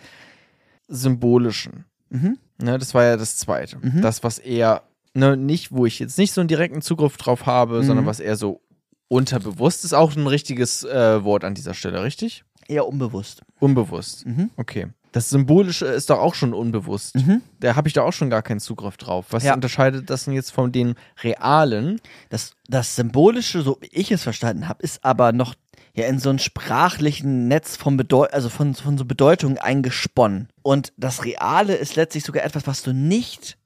[0.90, 1.86] Symbolischen?
[2.10, 2.40] Mhm.
[2.58, 3.78] Ne, das war ja das zweite.
[3.78, 4.02] Mhm.
[4.02, 4.84] Das, was eher,
[5.18, 7.84] ne, nicht, wo ich jetzt nicht so einen direkten Zugriff drauf habe, Mhm.
[7.84, 8.62] sondern was eher so
[9.10, 12.44] unterbewusst ist, auch ein richtiges äh, Wort an dieser Stelle, richtig?
[12.68, 13.42] Eher unbewusst.
[13.60, 14.26] Unbewusst.
[14.26, 14.50] Mhm.
[14.58, 14.88] Okay.
[15.14, 17.16] Das Symbolische ist doch auch schon unbewusst.
[17.16, 17.42] Mhm.
[17.62, 19.28] Da habe ich da auch schon gar keinen Zugriff drauf.
[19.30, 19.54] Was Ja.
[19.54, 22.02] unterscheidet das denn jetzt von den realen?
[22.30, 25.56] Das, das Symbolische, so wie ich es verstanden habe, ist aber noch
[25.96, 30.50] ja in so einem sprachlichen Netz von Bedeu also von, von so Bedeutungen eingesponnen.
[30.62, 33.58] Und das Reale ist letztlich sogar etwas, was du nicht.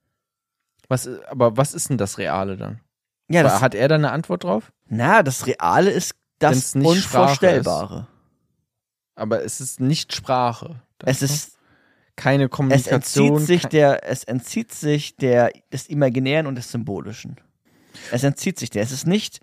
[0.92, 2.82] Was, aber was ist denn das Reale dann?
[3.30, 4.74] Ja, das, Hat er da eine Antwort drauf?
[4.90, 8.08] na, das Reale ist das Unvorstellbare.
[9.16, 10.82] Aber es ist nicht Sprache.
[11.06, 11.58] Es ist,
[12.18, 13.36] keine es Kommunikation.
[13.36, 17.40] entzieht sich der, es entzieht sich der, des Imaginären und des Symbolischen.
[18.12, 18.84] Es entzieht sich der.
[18.84, 19.40] Es ist nicht,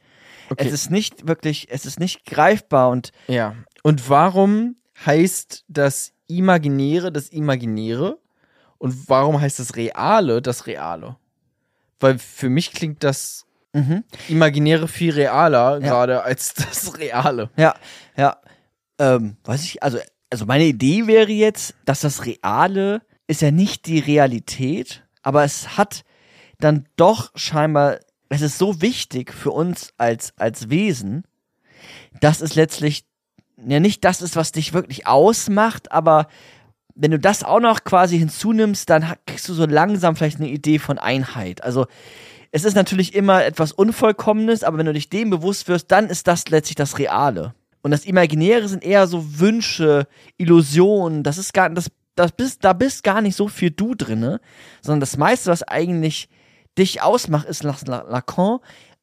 [0.50, 0.66] okay.
[0.66, 3.54] es ist nicht wirklich, es ist nicht greifbar und Ja.
[3.82, 4.76] Und warum
[5.06, 8.18] heißt das Imaginäre das Imaginäre?
[8.76, 11.16] Und warum heißt das Reale das Reale?
[12.00, 14.04] Weil für mich klingt das mhm.
[14.28, 15.78] Imaginäre viel realer Ja.
[15.78, 17.50] gerade als das Reale.
[17.56, 17.74] Ja,
[18.16, 18.36] ja.
[18.98, 19.98] Ähm, weiß ich, also,
[20.30, 25.76] also meine Idee wäre jetzt, dass das Reale ist ja nicht die Realität, aber es
[25.76, 26.04] hat
[26.58, 31.24] dann doch scheinbar, es ist so wichtig für uns als, als Wesen,
[32.20, 33.04] dass es letztlich
[33.56, 36.28] ja nicht das ist, was dich wirklich ausmacht, aber
[37.00, 40.78] wenn du das auch noch quasi hinzunimmst, dann kriegst du so langsam vielleicht eine Idee
[40.78, 41.62] von Einheit.
[41.62, 41.86] Also
[42.50, 46.26] es ist natürlich immer etwas Unvollkommenes, aber wenn du dich dem bewusst wirst, dann ist
[46.26, 47.54] das letztlich das Reale.
[47.82, 51.22] Und das Imaginäre sind eher so Wünsche, Illusionen.
[51.22, 54.40] Das ist gar, das, das bist, da bist gar nicht so viel du drinne,
[54.82, 56.28] sondern das meiste, was eigentlich
[56.76, 58.58] dich ausmacht, ist nach La- Lacan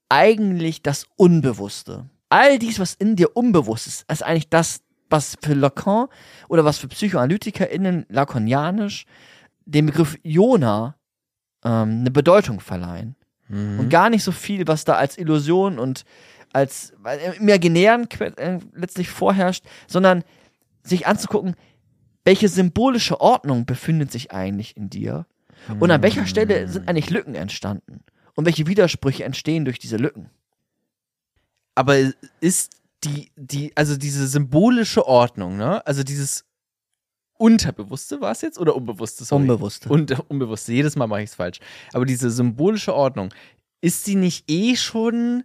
[0.10, 2.10] eigentlich das Unbewusste.
[2.30, 6.08] All dies, was in dir unbewusst ist, ist eigentlich das, was für Lacan
[6.47, 9.06] oder was für PsychoanalytikerInnen lacanianisch
[9.66, 10.95] dem Begriff Jona
[11.64, 13.16] ähm, eine Bedeutung verleihen.
[13.80, 16.03] Und gar nicht so viel, was da als Illusion und
[16.51, 16.93] als
[17.39, 20.24] Imaginären äh, letztlich vorherrscht, sondern
[20.82, 21.56] sich anzugucken,
[22.24, 25.28] welche symbolische Ordnung befindet sich eigentlich in dir
[25.80, 28.03] und an welcher Stelle sind eigentlich Lücken entstanden
[28.36, 30.30] und welche Widersprüche entstehen durch diese Lücken.
[31.76, 31.97] Aber
[32.39, 32.75] ist
[33.06, 35.86] die, die, also diese symbolische Ordnung, ne?
[35.86, 36.45] Also dieses
[37.38, 39.26] Unterbewusste war es jetzt oder Unbewusste?
[39.26, 39.41] Sorry.
[39.41, 39.89] Unbewusste.
[39.89, 40.72] Und, unbewusste.
[40.74, 41.60] Jedes Mal mache ich es falsch.
[41.93, 43.34] Aber diese symbolische Ordnung,
[43.82, 45.43] ist sie nicht eh schon.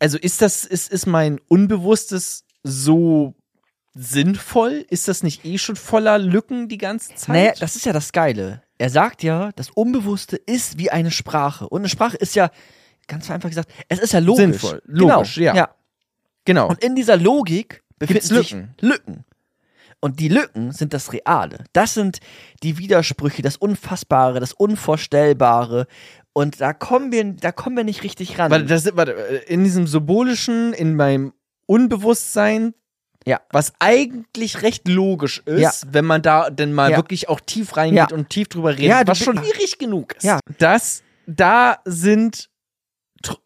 [0.00, 3.34] Also ist das, ist, ist mein Unbewusstes so
[3.94, 4.84] sinnvoll?
[4.88, 7.28] Ist das nicht eh schon voller Lücken die ganze Zeit?
[7.28, 8.62] Naja, das ist ja das Geile.
[8.78, 11.68] Er sagt ja, das Unbewusste ist wie eine Sprache.
[11.68, 12.50] Und eine Sprache ist ja,
[13.06, 14.40] ganz einfach gesagt, es ist ja logisch.
[14.40, 14.82] Sinnvoll.
[14.86, 15.46] Logisch, genau.
[15.46, 15.54] ja.
[15.54, 15.74] ja.
[16.44, 16.68] Genau.
[16.68, 18.74] Und in dieser Logik befinden Gibt's sich Lücken.
[18.80, 19.24] Lücken.
[20.00, 21.64] Und die Lücken sind das Reale.
[21.72, 22.18] Das sind
[22.62, 25.86] die Widersprüche, das Unfassbare, das Unvorstellbare.
[26.34, 28.50] Und da kommen wir, da kommen wir nicht richtig ran.
[28.50, 31.32] Warte, das, warte, in diesem symbolischen, in meinem
[31.66, 32.74] Unbewusstsein,
[33.26, 33.40] Ja.
[33.50, 35.72] was eigentlich recht logisch ist, Ja.
[35.92, 36.96] wenn man da denn mal Ja.
[36.98, 40.24] wirklich auch tief reingeht und tief drüber redet, was schon Lücken- schwierig genug ist.
[40.24, 40.40] Ja.
[40.58, 42.50] Das, da sind,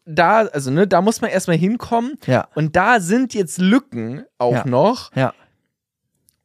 [0.05, 4.53] da, also ne, da muss man erstmal hinkommen ja, und da sind jetzt Lücken auch
[4.53, 4.67] Ja.
[4.67, 5.33] noch ja,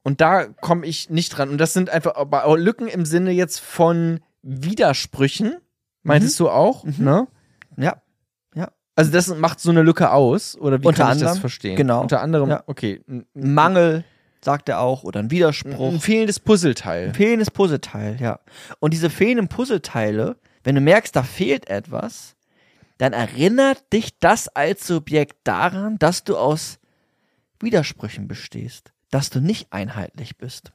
[0.02, 3.60] und da komme ich nicht dran und das sind einfach aber Lücken im Sinne jetzt
[3.60, 5.56] von Widersprüchen,
[6.02, 6.94] meintest du auch, Mhm.
[7.04, 7.28] ne?
[7.76, 7.96] ja.
[8.96, 11.74] Also das macht so eine Lücke aus, oder wie Unter kann ich das anderem, verstehen?
[11.74, 12.00] genau.
[12.02, 12.62] Unter anderem, Ja.
[12.66, 13.00] okay.
[13.34, 14.04] Mangel,
[14.40, 15.92] sagt er auch, oder ein Widerspruch.
[15.94, 17.08] ein fehlendes Puzzleteil.
[17.08, 18.38] Ein fehlendes Puzzleteil, ja.
[18.78, 22.36] Und diese fehlenden Puzzleteile, wenn du merkst, da fehlt etwas,
[22.98, 26.78] dann erinnert dich das als Subjekt daran, dass du aus
[27.60, 30.72] Widersprüchen bestehst, dass du nicht einheitlich bist.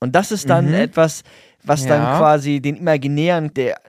[0.00, 0.74] Und das ist dann Mhm.
[0.74, 1.22] etwas,
[1.62, 2.18] was dann Ja.
[2.18, 3.80] quasi den Imaginären, der,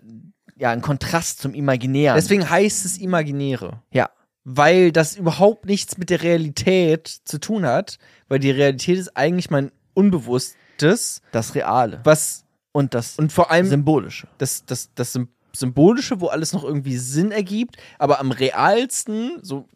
[0.56, 2.16] ja, ein Kontrast zum Imaginären.
[2.16, 3.82] Deswegen heißt es Imaginäre.
[3.92, 4.10] ja,
[4.48, 7.98] Weil das überhaupt nichts mit der Realität zu tun hat,
[8.28, 13.66] weil die Realität ist eigentlich mein Unbewusstes, das Reale was und das und vor allem
[13.66, 14.28] Symbolische.
[14.38, 19.68] das, das, das Sym- Symbolische, wo alles noch irgendwie Sinn ergibt, aber am realsten, so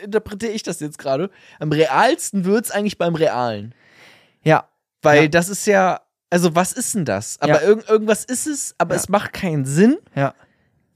[0.00, 1.30] äh, interpretiere ich das jetzt gerade,
[1.60, 3.74] am realsten wird's eigentlich beim Realen.
[4.42, 4.68] Ja,
[5.02, 5.28] Weil Ja.
[5.28, 7.40] das ist ja, also was ist denn das?
[7.40, 7.68] Aber Ja.
[7.68, 9.00] irgend, irgendwas ist es, aber Ja.
[9.00, 9.98] es macht keinen Sinn.
[10.14, 10.34] ja.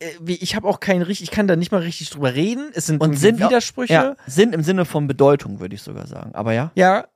[0.00, 2.70] Äh, Ich habe auch keinen richtig, ich kann da nicht mal richtig drüber reden.
[2.74, 3.92] Es sind Und Sinn, Widersprüche.
[3.92, 6.34] Ja, Sinn im Sinne von Bedeutung, würde ich sogar sagen.
[6.34, 6.72] Aber ja.
[6.74, 7.06] Ja.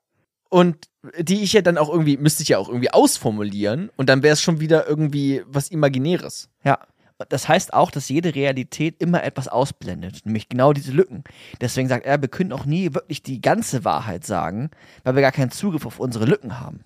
[0.50, 4.22] Und die ich ja dann auch irgendwie, müsste ich ja auch irgendwie ausformulieren und dann
[4.22, 6.48] wäre es schon wieder irgendwie was Imaginäres.
[6.62, 6.78] Ja.
[7.28, 11.22] Das heißt auch, dass jede Realität immer etwas ausblendet, nämlich genau diese Lücken.
[11.60, 14.70] Deswegen sagt er, wir können auch nie wirklich die ganze Wahrheit sagen,
[15.04, 16.80] weil wir gar keinen Zugriff auf unsere Lücken haben.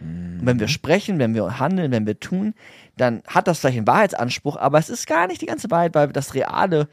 [0.00, 2.54] Und wenn wir sprechen, wenn wir handeln, wenn wir tun,
[2.96, 6.08] dann hat das vielleicht einen Wahrheitsanspruch, aber es ist gar nicht die ganze Wahrheit, weil
[6.08, 6.88] das Reale,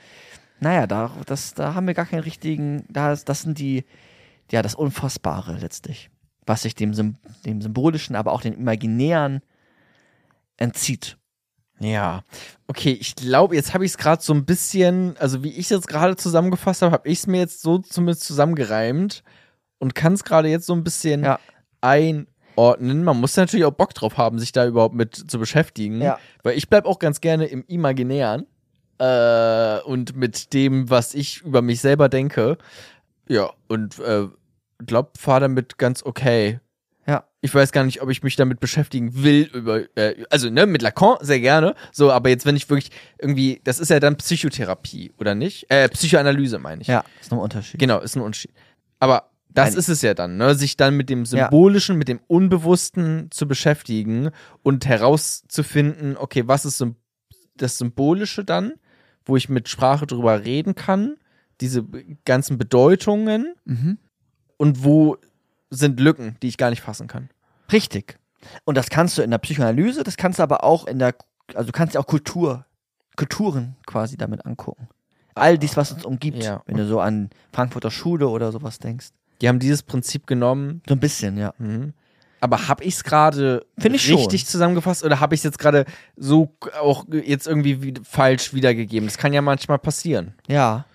[0.59, 3.85] naja, da, das, da haben wir gar keinen richtigen, da, das sind die,
[4.51, 6.09] ja, das Unfassbare letztlich,
[6.47, 6.93] was sich dem,
[7.45, 9.41] dem Symbolischen, aber auch den Imaginären
[10.57, 11.17] entzieht.
[11.79, 12.23] Ja.
[12.67, 15.69] Okay, ich glaube, jetzt habe ich es gerade so ein bisschen, also wie ich es
[15.69, 19.23] jetzt gerade zusammengefasst habe, habe ich es mir jetzt so zumindest zusammengereimt
[19.79, 21.39] und kann es gerade jetzt so ein bisschen Ja.
[21.81, 23.03] einordnen.
[23.03, 26.01] Man muss natürlich auch Bock drauf haben, sich da überhaupt mit zu beschäftigen.
[26.01, 26.17] Ja.
[26.43, 28.45] Weil ich bleib auch ganz gerne im Imaginären
[28.97, 32.57] äh, und mit dem, was ich über mich selber denke.
[33.27, 34.27] Ja, und äh,
[34.85, 36.59] glaub, fahr damit ganz okay.
[37.45, 37.49] Ja.
[37.49, 40.81] Ich weiß gar nicht, ob ich mich damit beschäftigen will, über, äh, also ne, mit
[40.81, 41.75] Lacan sehr gerne.
[41.91, 45.65] So, aber jetzt, wenn ich wirklich irgendwie, das ist ja dann Psychotherapie, oder nicht?
[45.69, 46.87] Äh, Psychoanalyse meine ich.
[46.87, 47.79] Ja, ist noch ein Unterschied.
[47.79, 48.51] Genau, ist ein Unterschied.
[48.99, 49.79] Aber das Nein.
[49.79, 50.53] ist es ja dann, ne?
[50.55, 54.31] sich dann mit dem Symbolischen, mit dem Unbewussten zu beschäftigen
[54.63, 56.83] und herauszufinden, okay, was ist
[57.55, 58.73] das Symbolische dann,
[59.25, 61.15] wo ich mit Sprache drüber reden kann,
[61.61, 61.85] diese
[62.25, 63.97] ganzen Bedeutungen Mhm.
[64.57, 65.17] und wo
[65.69, 67.29] sind Lücken, die ich gar nicht fassen kann.
[67.71, 68.17] Richtig.
[68.63, 71.15] Und das kannst du in der Psychoanalyse, das kannst du aber auch in der,
[71.53, 72.65] also du kannst ja auch Kultur,
[73.15, 74.87] Kulturen quasi damit angucken.
[75.33, 76.61] All dies, was uns umgibt, Ja.
[76.65, 79.07] wenn du so an Frankfurter Schule oder sowas denkst.
[79.41, 80.81] Die haben dieses Prinzip genommen.
[80.87, 81.53] So ein bisschen, ja.
[81.57, 81.93] Mhm.
[82.39, 84.15] Aber habe ich es gerade ich schon.
[84.17, 85.85] richtig zusammengefasst oder habe ich es jetzt gerade
[86.15, 89.07] so auch jetzt irgendwie wie, falsch wiedergegeben?
[89.07, 90.35] Das kann ja manchmal passieren.
[90.47, 90.85] Ja.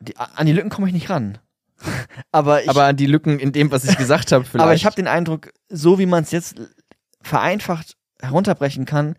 [0.00, 1.38] Die, an die Lücken komme ich nicht ran.
[2.32, 4.62] aber ich, aber an die Lücken in dem, was ich gesagt habe, vielleicht.
[4.62, 6.56] aber ich habe den Eindruck, so wie man es jetzt
[7.22, 9.16] vereinfacht herunterbrechen kann,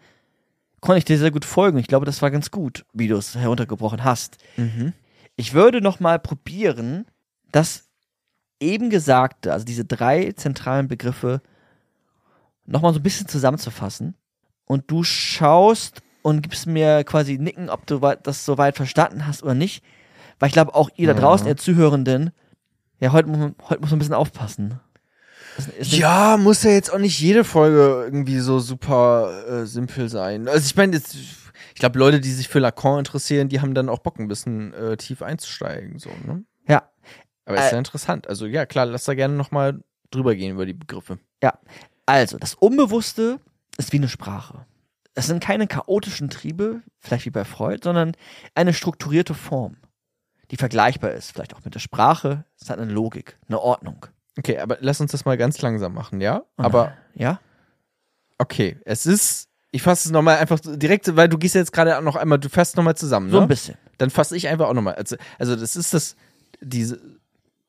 [0.81, 1.77] konnte ich dir sehr gut folgen.
[1.77, 4.37] Ich glaube, das war ganz gut, wie du es heruntergebrochen hast.
[4.57, 4.93] mhm.
[5.35, 7.05] Ich würde noch mal probieren,
[7.53, 7.87] das
[8.59, 11.41] eben Gesagte, also diese drei zentralen Begriffe,
[12.65, 14.15] noch mal so ein bisschen zusammenzufassen.
[14.65, 19.55] Und du schaust und gibst mir quasi Nicken, ob du das soweit verstanden hast oder
[19.55, 19.83] nicht.
[20.39, 22.31] Weil ich glaube, auch ihr da draußen, ihr Zuhörenden,
[22.99, 24.79] ja, heute muss man, heute muss man ein bisschen aufpassen.
[25.77, 30.47] Nicht- Ja, muss ja jetzt auch nicht jede Folge irgendwie so super äh, simpel sein.
[30.47, 33.99] Also ich meine, ich glaube, Leute, die sich für Lacan interessieren, die haben dann auch
[33.99, 35.99] Bock, ein bisschen äh, tief einzusteigen.
[35.99, 36.43] So, ne?
[36.67, 36.89] ja.
[37.45, 38.27] Aber ist Äh, ja interessant.
[38.27, 39.81] Also ja, klar, lass da gerne nochmal
[40.11, 41.19] drüber gehen über die Begriffe.
[41.43, 41.57] Ja,
[42.05, 43.39] also das Unbewusste
[43.77, 44.65] ist wie eine Sprache.
[45.15, 48.13] Es sind keine chaotischen Triebe, vielleicht wie bei Freud, sondern
[48.55, 49.77] eine strukturierte Form,
[50.51, 52.43] die vergleichbar ist, vielleicht auch mit der Sprache.
[52.59, 54.05] Es hat eine Logik, eine Ordnung.
[54.37, 56.43] Okay, aber lass uns das mal ganz langsam machen, ja?
[56.57, 57.39] Aber Ja?
[58.37, 62.01] okay, es ist, ich fasse es nochmal einfach so direkt, weil du gehst jetzt gerade
[62.03, 63.41] noch einmal, du fasst nochmal zusammen, So ne?
[63.43, 63.77] ein bisschen.
[63.97, 64.95] Dann fasse ich einfach auch nochmal.
[64.95, 66.15] Also, also das ist das,
[66.61, 66.99] diese,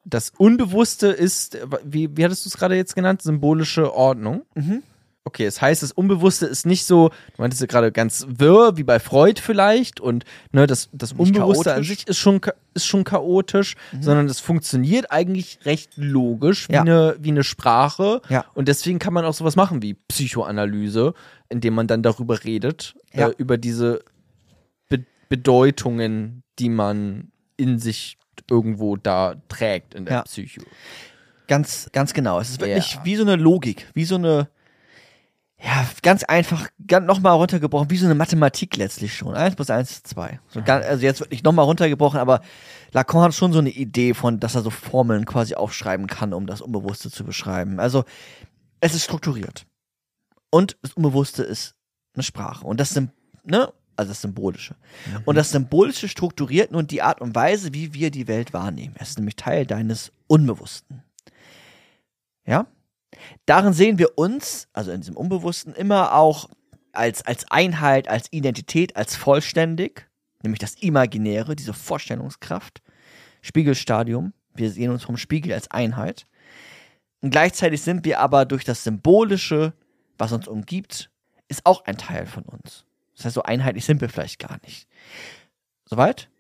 [0.05, 3.21] das Unbewusste ist, wie, wie hattest du es gerade jetzt genannt?
[3.23, 4.43] Symbolische Ordnung.
[4.55, 4.83] Mhm.
[5.25, 8.85] Okay, das heißt, das Unbewusste ist nicht so, du meintest ja gerade ganz wirr, wie
[8.85, 12.41] bei Freud vielleicht, und ne, das, das Nicht Unbewusste an sich ist schon,
[12.73, 16.81] ist schon chaotisch, sondern es funktioniert eigentlich recht logisch, wie, Ja.
[16.81, 18.23] eine, wie eine Sprache.
[18.31, 18.47] Ja.
[18.55, 21.13] Und deswegen kann man auch sowas machen wie Psychoanalyse,
[21.51, 23.29] indem man dann darüber redet, Ja.
[23.29, 24.01] äh, über diese
[24.89, 28.17] Be Bedeutungen, die man in sich
[28.51, 30.23] irgendwo da trägt in der Ja.
[30.23, 30.63] Psycho.
[31.47, 32.41] Ganz, ganz genau.
[32.41, 34.49] Es ist wirklich wie so eine Logik, wie so eine,
[35.63, 39.35] ja, ganz einfach, ganz nochmal runtergebrochen, wie so eine Mathematik letztlich schon.
[39.35, 40.41] Eins plus eins ist zwei.
[40.49, 42.41] So ganz, also jetzt wirklich nochmal runtergebrochen, aber
[42.93, 46.47] Lacan hat schon so eine Idee von, dass er so Formeln quasi aufschreiben kann, um
[46.47, 47.79] das Unbewusste zu beschreiben.
[47.79, 48.05] Also,
[48.81, 49.67] es ist strukturiert.
[50.51, 51.75] Und das Unbewusste ist
[52.15, 52.67] eine Sprache.
[52.67, 53.11] Und das sind,
[53.45, 53.73] ne?
[53.97, 54.77] Also das Symbolische.
[55.27, 58.95] Und das Symbolische strukturiert nun die Art und Weise, wie wir die Welt wahrnehmen.
[58.99, 61.03] Es ist nämlich Teil deines Unbewussten.
[62.47, 62.67] Ja?
[63.47, 66.49] Darin sehen wir uns, also in diesem Unbewussten, immer auch
[66.93, 70.09] als, als Einheit, als Identität, als vollständig,
[70.43, 72.83] nämlich das Imaginäre, diese Vorstellungskraft,
[73.43, 74.33] Spiegelstadium.
[74.55, 76.27] Wir sehen uns vom Spiegel als Einheit.
[77.21, 79.75] Und gleichzeitig sind wir aber durch das Symbolische,
[80.19, 81.11] was uns umgibt,
[81.49, 82.85] ist auch ein Teil von uns.
[83.17, 84.89] Das heißt, so einheitlich sind wir vielleicht gar nicht.
[85.85, 86.31] Soweit?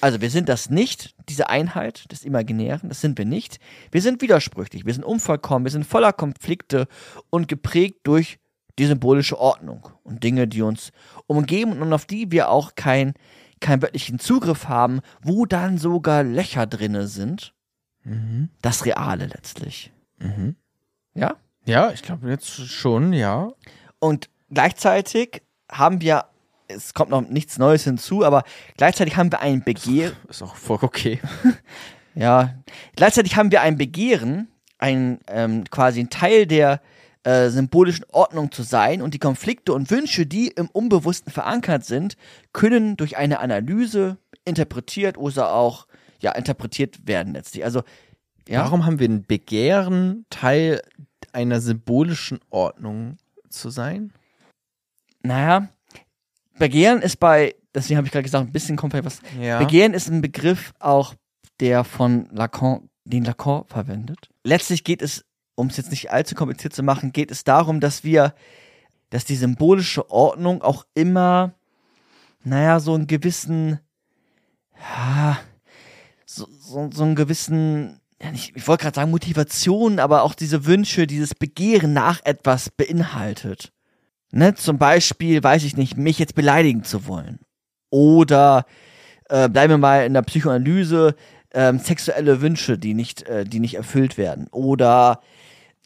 [0.00, 3.58] Also wir sind das nicht, diese Einheit des Imaginären, das sind wir nicht.
[3.90, 6.86] Wir sind widersprüchlich, wir sind unvollkommen, wir sind voller Konflikte
[7.30, 8.38] und geprägt durch
[8.78, 10.92] die symbolische Ordnung und Dinge, die uns
[11.26, 13.14] umgeben und auf die wir auch kein,
[13.60, 17.54] keinen wirklichen Zugriff haben, wo dann sogar Löcher drinne sind.
[18.62, 19.92] Das Reale letztlich.
[21.14, 21.36] Ja?
[21.66, 23.50] Ja, ich glaube jetzt schon, ja.
[23.98, 26.26] Und gleichzeitig haben wir,
[26.68, 28.44] es kommt noch nichts Neues hinzu, aber
[28.76, 30.16] gleichzeitig haben wir ein Begehren.
[30.28, 31.20] Ist auch voll okay.
[32.14, 32.56] Ja,
[32.96, 34.48] gleichzeitig haben wir ein Begehren,
[34.78, 36.80] ein ähm, quasi ein Teil der
[37.22, 42.16] äh, symbolischen Ordnung zu sein und die Konflikte und Wünsche, die im Unbewussten verankert sind,
[42.52, 45.86] können durch eine Analyse interpretiert oder auch
[46.20, 47.62] ja interpretiert werden letztlich.
[47.62, 47.82] Also
[48.48, 50.82] ja, Warum haben wir ein Begehren, Teil
[51.32, 54.12] einer symbolischen Ordnung zu sein?
[55.22, 55.68] naja,
[56.58, 59.20] Begehren ist bei, deswegen habe ich gerade gesagt, ein bisschen vielleicht was.
[59.40, 59.58] Ja.
[59.58, 61.14] Begehren ist ein Begriff auch,
[61.60, 64.30] der von Lacan, den Lacan verwendet.
[64.44, 68.04] Letztlich geht es, um es jetzt nicht allzu kompliziert zu machen, geht es darum, dass
[68.04, 68.34] wir,
[69.10, 71.54] dass die symbolische Ordnung auch immer,
[72.44, 73.80] naja, so einen gewissen,
[74.78, 75.38] ja,
[76.26, 80.64] so, so, so einen gewissen, ja nicht, ich wollte gerade sagen Motivation, aber auch diese
[80.66, 83.72] Wünsche, dieses Begehren nach etwas beinhaltet.
[84.30, 87.38] Ne, zum Beispiel, weiß ich nicht, mich jetzt beleidigen zu wollen.
[87.90, 88.66] Oder
[89.28, 91.14] äh, bleiben wir mal in der Psychoanalyse,
[91.54, 94.48] ähm, sexuelle Wünsche, die nicht, äh, die nicht erfüllt werden.
[94.50, 95.20] Oder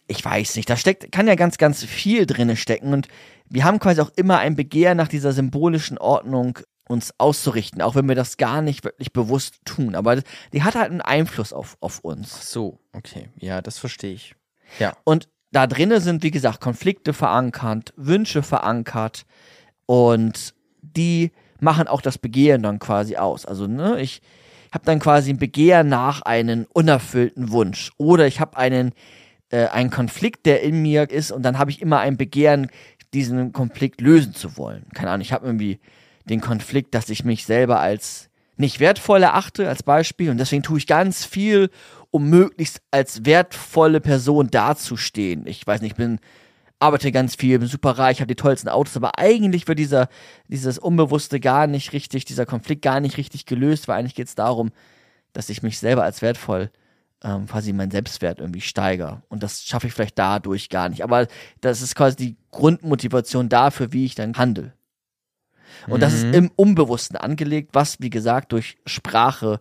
[0.08, 2.92] ich weiß nicht, da steckt, kann ja ganz, ganz viel drinne stecken.
[2.92, 3.08] Und
[3.48, 8.08] wir haben quasi auch immer ein Begehren nach dieser symbolischen Ordnung uns auszurichten, auch wenn
[8.08, 9.94] wir das gar nicht wirklich bewusst tun.
[9.94, 10.20] Aber
[10.52, 12.34] die hat halt einen Einfluss auf, auf uns.
[12.38, 13.28] Ach so, okay.
[13.36, 14.34] Ja, das verstehe ich.
[14.78, 14.96] Ja.
[15.04, 19.26] Und da drinnen sind, wie gesagt, Konflikte verankert, Wünsche verankert
[19.86, 21.30] und die
[21.60, 23.46] machen auch das Begehren dann quasi aus.
[23.46, 24.22] Also, ne, ich
[24.72, 28.92] habe dann quasi ein Begehren nach einem unerfüllten Wunsch oder ich habe einen,
[29.50, 32.68] äh, einen Konflikt, der in mir ist und dann habe ich immer ein Begehren,
[33.12, 34.86] diesen Konflikt lösen zu wollen.
[34.94, 35.78] Keine Ahnung, ich habe irgendwie
[36.24, 40.30] den Konflikt, dass ich mich selber als nicht wertvoll erachte, als Beispiel.
[40.30, 41.70] Und deswegen tue ich ganz viel,
[42.12, 45.46] um möglichst als wertvolle Person dazustehen.
[45.46, 46.20] Ich weiß nicht, ich bin,
[46.78, 50.08] arbeite ganz viel, bin super reich, habe die tollsten Autos, aber eigentlich wird dieser,
[50.46, 54.34] dieses Unbewusste gar nicht richtig, dieser Konflikt gar nicht richtig gelöst, weil eigentlich geht es
[54.34, 54.70] darum,
[55.32, 56.70] dass ich mich selber als wertvoll
[57.24, 59.22] ähm, quasi meinen Selbstwert irgendwie steigere.
[59.30, 61.02] Und das schaffe ich vielleicht dadurch gar nicht.
[61.04, 61.26] Aber
[61.62, 64.74] das ist quasi die Grundmotivation dafür, wie ich dann handle.
[65.88, 69.60] Und das ist im Unbewussten angelegt, was, wie gesagt, durch Sprache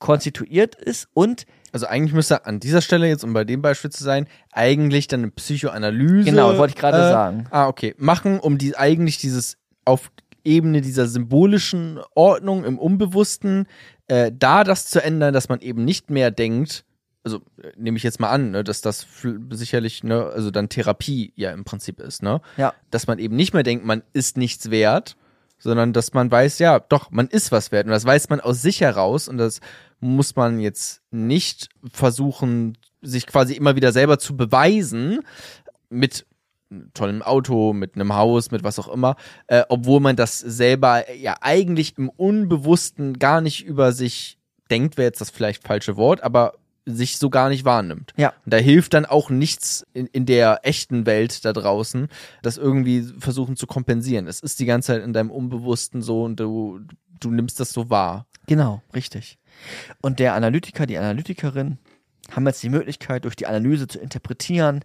[0.00, 4.02] konstituiert ist und Also eigentlich müsste an dieser Stelle jetzt, um bei dem Beispiel zu
[4.02, 6.30] sein, eigentlich dann eine Psychoanalyse.
[6.30, 7.46] Genau, wollte ich gerade äh, sagen.
[7.50, 7.94] Ah, okay.
[7.98, 10.10] Machen, um die eigentlich dieses auf
[10.44, 13.66] Ebene dieser symbolischen Ordnung im Unbewussten,
[14.06, 16.84] äh, da das zu ändern, dass man eben nicht mehr denkt,
[17.24, 19.06] also äh, nehme ich jetzt mal an, ne, dass das
[19.50, 22.40] sicherlich, ne, also dann Therapie ja im Prinzip ist, ne?
[22.56, 22.72] Ja.
[22.92, 25.16] Dass man eben nicht mehr denkt, man ist nichts wert,
[25.58, 27.86] sondern dass man weiß, ja, doch, man ist was wert.
[27.86, 29.60] Und das weiß man aus sich heraus und das
[30.00, 35.20] muss man jetzt nicht versuchen, sich quasi immer wieder selber zu beweisen
[35.88, 36.26] mit
[36.70, 39.16] einem tollen Auto, mit einem Haus, mit was auch immer,
[39.46, 44.38] äh, obwohl man das selber ja eigentlich im Unbewussten gar nicht über sich
[44.70, 46.54] denkt, wäre jetzt das vielleicht falsche Wort, aber
[46.86, 48.12] sich so gar nicht wahrnimmt.
[48.16, 48.32] Ja.
[48.44, 52.08] Und da hilft dann auch nichts in, in der echten Welt da draußen,
[52.42, 54.28] das irgendwie versuchen zu kompensieren.
[54.28, 56.80] Es ist die ganze Zeit in deinem Unbewussten so und du,
[57.20, 58.26] du nimmst das so wahr.
[58.46, 59.38] Genau, richtig.
[60.00, 61.78] Und der Analytiker, die Analytikerin
[62.30, 64.84] haben jetzt die Möglichkeit, durch die Analyse zu interpretieren.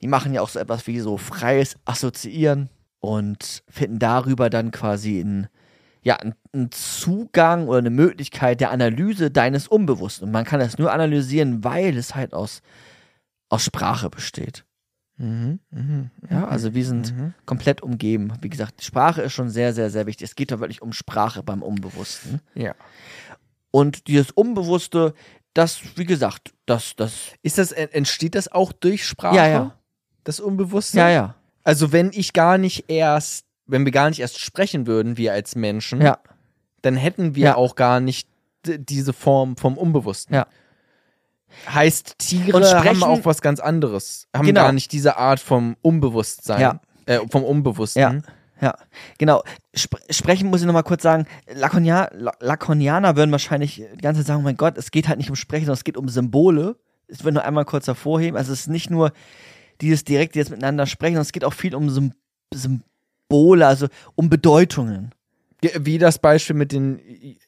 [0.00, 5.20] Die machen ja auch so etwas wie so freies Assoziieren und finden darüber dann quasi
[5.20, 5.48] einen,
[6.02, 6.34] ja, einen-
[6.70, 10.26] Zugang oder eine Möglichkeit der Analyse deines Unbewussten.
[10.26, 12.62] Und man kann das nur analysieren, weil es halt aus,
[13.48, 14.64] aus Sprache besteht.
[16.30, 17.12] Ja, also wir sind
[17.44, 18.32] komplett umgeben.
[18.40, 20.24] Wie gesagt, Sprache ist schon sehr, sehr, sehr wichtig.
[20.28, 22.40] Es geht da wirklich um Sprache beim Unbewussten.
[22.54, 22.74] Ja.
[23.70, 25.14] Und dieses Unbewusste,
[25.54, 27.12] das, wie gesagt, das, das,
[27.42, 29.36] Ist das, en- entsteht das auch durch Sprache?
[29.36, 29.74] Ja, ja.
[30.24, 30.98] Das Unbewusste?
[30.98, 35.16] ja, ja, Also wenn ich gar nicht erst, wenn wir gar nicht erst sprechen würden,
[35.16, 36.18] wir als Menschen, ja,
[36.82, 37.54] dann hätten wir Ja.
[37.56, 38.28] auch gar nicht
[38.66, 40.34] diese Form vom Unbewussten.
[40.34, 40.46] ja.
[41.72, 44.26] Heißt, Tiere sprechen- haben auch was ganz anderes.
[44.36, 44.62] Haben Genau.
[44.62, 46.60] gar nicht diese Art vom Unbewusstsein.
[46.60, 46.80] Ja.
[47.06, 48.00] Äh, vom Unbewussten.
[48.02, 48.18] Ja.
[48.60, 48.74] Ja,
[49.18, 49.42] genau.
[49.74, 51.26] Spr sprechen muss ich nochmal kurz sagen.
[51.52, 55.18] Lakonia La Lakonianer würden wahrscheinlich die ganze Zeit sagen, oh mein Gott, es geht halt
[55.18, 56.76] nicht um Sprechen, sondern es geht um Symbole.
[57.06, 58.36] Ich will nur einmal kurz hervorheben.
[58.36, 59.12] Also es ist nicht nur
[59.80, 62.12] dieses direkte jetzt miteinander sprechen, sondern es geht auch viel um Sym
[62.52, 65.12] Symbole, also um Bedeutungen.
[65.60, 67.00] Wie- Wie das Beispiel mit den,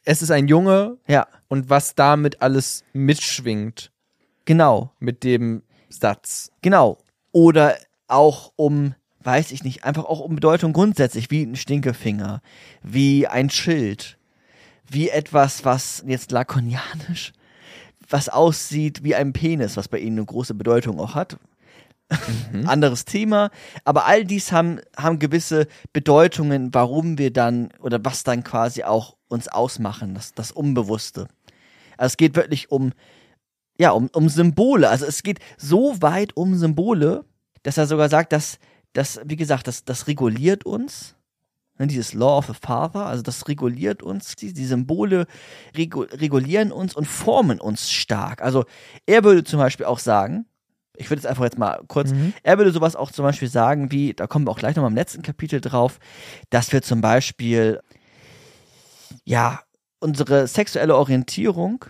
[0.04, 3.90] es ist ein Junge Ja, und was damit alles mitschwingt
[4.44, 4.92] genau.
[5.00, 6.50] mit dem Satz.
[6.62, 6.98] Genau.
[7.32, 7.76] Oder
[8.08, 12.40] auch um, weiß ich nicht, einfach auch um Bedeutung grundsätzlich, wie ein Stinkefinger,
[12.82, 14.18] wie ein Schild,
[14.88, 17.32] wie etwas, was jetzt lakonianisch,
[18.08, 21.38] was aussieht wie ein Penis, was bei ihnen eine große Bedeutung auch hat.
[22.66, 23.50] Anderes Thema.
[23.84, 29.16] Aber all dies haben, haben gewisse Bedeutungen, warum wir dann oder was dann quasi auch
[29.28, 31.28] uns ausmachen, das, das Unbewusste.
[31.96, 32.92] Also es geht wirklich um,
[33.78, 34.88] ja, um, um Symbole.
[34.88, 37.24] Also es geht so weit um Symbole,
[37.62, 38.58] dass er sogar sagt, dass,
[38.92, 41.16] dass wie gesagt, das, das reguliert uns.
[41.78, 45.26] Ne, dieses Law of the Father, also das reguliert uns, die, die Symbole
[45.74, 48.42] regu regulieren uns und formen uns stark.
[48.42, 48.64] Also
[49.06, 50.44] er würde zum Beispiel auch sagen,
[51.00, 52.10] ich würde jetzt einfach jetzt mal kurz,
[52.42, 54.96] er würde sowas auch zum Beispiel sagen, wie, da kommen wir auch gleich nochmal im
[54.96, 55.98] letzten Kapitel drauf,
[56.50, 57.80] dass wir zum Beispiel,
[59.24, 59.62] ja,
[60.00, 61.86] unsere sexuelle Orientierung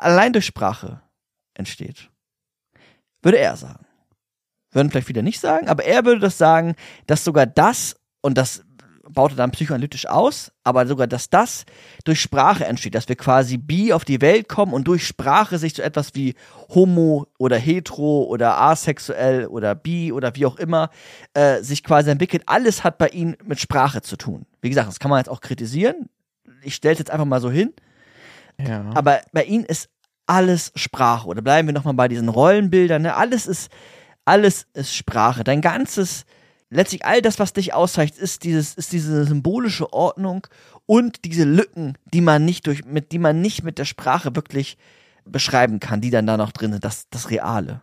[0.00, 1.02] allein durch Sprache
[1.54, 2.10] entsteht.
[3.22, 3.86] Würde er sagen.
[4.72, 6.74] Würden vielleicht viele nicht sagen, aber er würde das sagen,
[7.06, 8.64] dass sogar das, und das
[9.12, 11.64] baut er dann psychoanalytisch aus, aber sogar, dass das
[12.04, 15.74] durch Sprache entsteht, dass wir quasi bi auf die Welt kommen und durch Sprache sich
[15.74, 16.34] so etwas wie
[16.68, 20.90] homo oder hetero oder asexuell oder bi oder wie auch immer
[21.34, 22.44] äh, sich quasi entwickelt.
[22.46, 24.46] Alles hat bei ihnen mit Sprache zu tun.
[24.60, 26.08] Wie gesagt, das kann man jetzt auch kritisieren.
[26.62, 27.72] Ich stelle es jetzt einfach mal so hin.
[28.58, 28.84] Ja.
[28.94, 29.88] Aber bei ihnen ist
[30.26, 31.26] alles Sprache.
[31.26, 33.02] Oder bleiben wir nochmal bei diesen Rollenbildern.
[33.02, 33.14] Ne?
[33.14, 33.70] Alles ist,
[34.24, 35.44] alles ist Sprache.
[35.44, 36.24] Dein ganzes,
[36.70, 40.46] letztlich all das, was dich auszeichnet, ist dieses, ist diese symbolische Ordnung
[40.86, 44.76] und diese Lücken, die man nicht durch, mit, die man nicht mit der Sprache wirklich
[45.24, 47.82] beschreiben kann, die dann da noch drin sind, das, das Reale.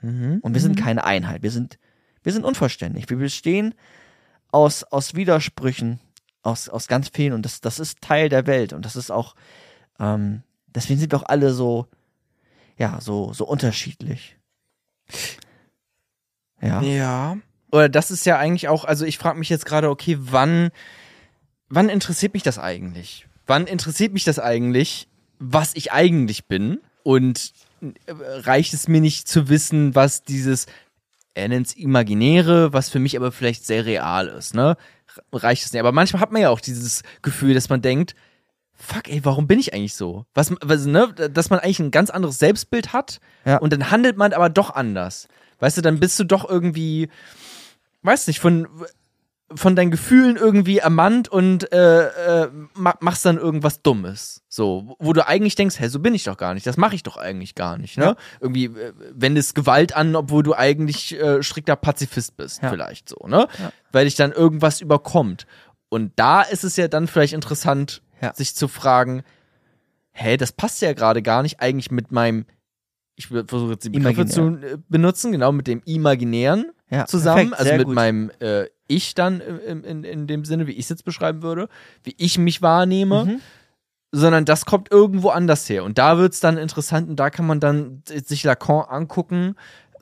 [0.00, 0.38] Mhm.
[0.42, 1.42] Und wir sind keine Einheit.
[1.42, 1.78] Wir sind,
[2.22, 3.08] wir sind unvollständig.
[3.10, 3.74] Wir bestehen
[4.50, 6.00] aus, aus Widersprüchen,
[6.42, 7.32] aus, aus ganz vielen.
[7.32, 8.72] Und das, das ist Teil der Welt.
[8.72, 9.34] Und das ist auch,
[9.98, 11.88] ähm, deswegen sind wir auch alle so,
[12.78, 14.36] ja, so, so unterschiedlich.
[16.60, 16.80] Ja.
[16.82, 17.36] Ja.
[17.72, 20.70] Oder das ist ja eigentlich auch, also ich frage mich jetzt gerade, okay, wann,
[21.68, 23.26] wann interessiert mich das eigentlich?
[23.46, 26.78] Wann interessiert mich das eigentlich, was ich eigentlich bin?
[27.02, 27.52] Und
[27.82, 30.66] äh, reicht es mir nicht zu wissen, was dieses,
[31.34, 34.76] er nennt es Imaginäre, was für mich aber vielleicht sehr real ist, ne?
[35.32, 35.80] Reicht es nicht.
[35.80, 38.14] Aber manchmal hat man ja auch dieses Gefühl, dass man denkt,
[38.74, 40.26] fuck, ey, warum bin ich eigentlich so?
[40.34, 43.56] Was, was ne, dass man eigentlich ein ganz anderes Selbstbild hat Ja.
[43.58, 45.28] und dann handelt man aber doch anders.
[45.58, 47.08] Weißt du, dann bist du doch irgendwie,
[48.02, 48.68] weiß nicht, von
[49.54, 54.42] von deinen Gefühlen irgendwie ermannt und äh, äh, ma- machst dann irgendwas Dummes.
[54.48, 57.04] So, wo du eigentlich denkst, hä, so bin ich doch gar nicht, das mache ich
[57.04, 58.04] doch eigentlich gar nicht, ne?
[58.06, 58.16] Ja.
[58.40, 62.70] Irgendwie äh, wendest Gewalt an, obwohl du eigentlich äh, strikter Pazifist bist, Ja.
[62.70, 63.46] vielleicht so, ne?
[63.60, 63.70] Ja.
[63.92, 65.46] Weil dich dann irgendwas überkommt.
[65.90, 68.02] Und da ist es ja dann vielleicht interessant,
[68.34, 69.22] sich zu fragen,
[70.10, 72.46] hä, das passt ja gerade gar nicht eigentlich mit meinem,
[73.16, 74.72] ich versuche jetzt die Begriffe zu Imaginär.
[74.74, 77.94] äh, benutzen, genau, mit dem Imaginären Ja, zusammen, perfekt, also mit gut.
[77.94, 81.68] meinem äh, Ich dann in, in, in dem Sinne, wie ich es jetzt beschreiben würde,
[82.04, 83.40] wie ich mich wahrnehme, Mhm.
[84.12, 85.82] sondern das kommt irgendwo anders her.
[85.84, 89.56] Und da wird es dann interessant und da kann man dann sich Lacan angucken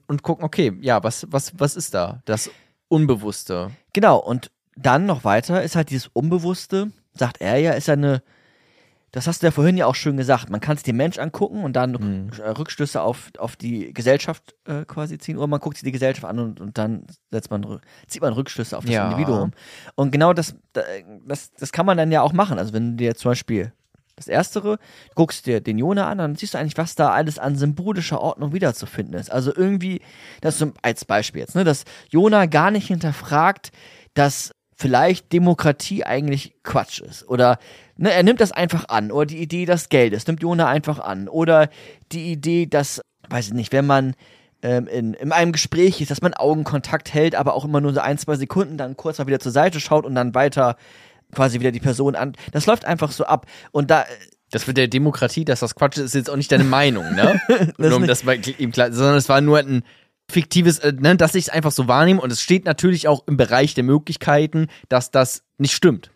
[0.07, 2.21] und gucken, okay, ja, was, was, was ist da?
[2.27, 2.51] Das
[2.89, 3.71] Unbewusste.
[3.93, 8.23] Genau, und dann noch weiter ist halt dieses Unbewusste, sagt er ja, ist ja eine,
[9.15, 11.62] das hast du ja vorhin ja auch schön gesagt, man kann sich den Mensch angucken
[11.62, 12.31] und dann Mhm.
[12.43, 16.25] Äh, Rückschlüsse auf, auf die Gesellschaft äh, quasi ziehen oder man guckt sich die Gesellschaft
[16.25, 19.05] an und, und dann setzt man, zieht man Rückschlüsse auf das Ja.
[19.09, 19.53] Individuum.
[19.95, 22.59] Und genau das, das, das kann man dann ja auch machen.
[22.59, 23.73] Also wenn du dir zum Beispiel
[24.17, 24.79] das Erstere,
[25.15, 28.53] guckst dir den Jona an, dann siehst du eigentlich, was da alles an symbolischer Ordnung
[28.53, 29.31] wiederzufinden ist.
[29.31, 30.01] Also irgendwie,
[30.41, 33.71] das zum, als Beispiel jetzt, ne, dass Jona gar nicht hinterfragt,
[34.15, 37.29] dass vielleicht Demokratie eigentlich Quatsch ist.
[37.29, 37.59] Oder
[37.97, 39.11] ne, er nimmt das einfach an.
[39.11, 41.28] Oder die Idee des Geldes nimmt Jona einfach an.
[41.28, 41.68] Oder
[42.12, 44.14] die Idee, dass, weiß ich nicht, wenn man
[44.62, 48.01] ähm, in, in einem Gespräch ist, dass man Augenkontakt hält, aber auch immer nur so
[48.01, 50.76] ein, zwei Sekunden, dann kurz mal wieder zur Seite schaut und dann weiter
[51.34, 52.32] quasi wieder die Person an.
[52.53, 53.47] Das läuft einfach so ab.
[53.72, 54.05] Und da,
[54.51, 57.40] Das mit der Demokratie, dass das Quatsch ist, ist jetzt auch nicht deine Meinung, ne?
[57.76, 59.82] nur um das mal eben klar, sondern es war nur ein
[60.30, 63.36] fiktives, äh, ne, dass ich es einfach so wahrnehme und es steht natürlich auch im
[63.36, 66.11] Bereich der Möglichkeiten, dass das nicht stimmt.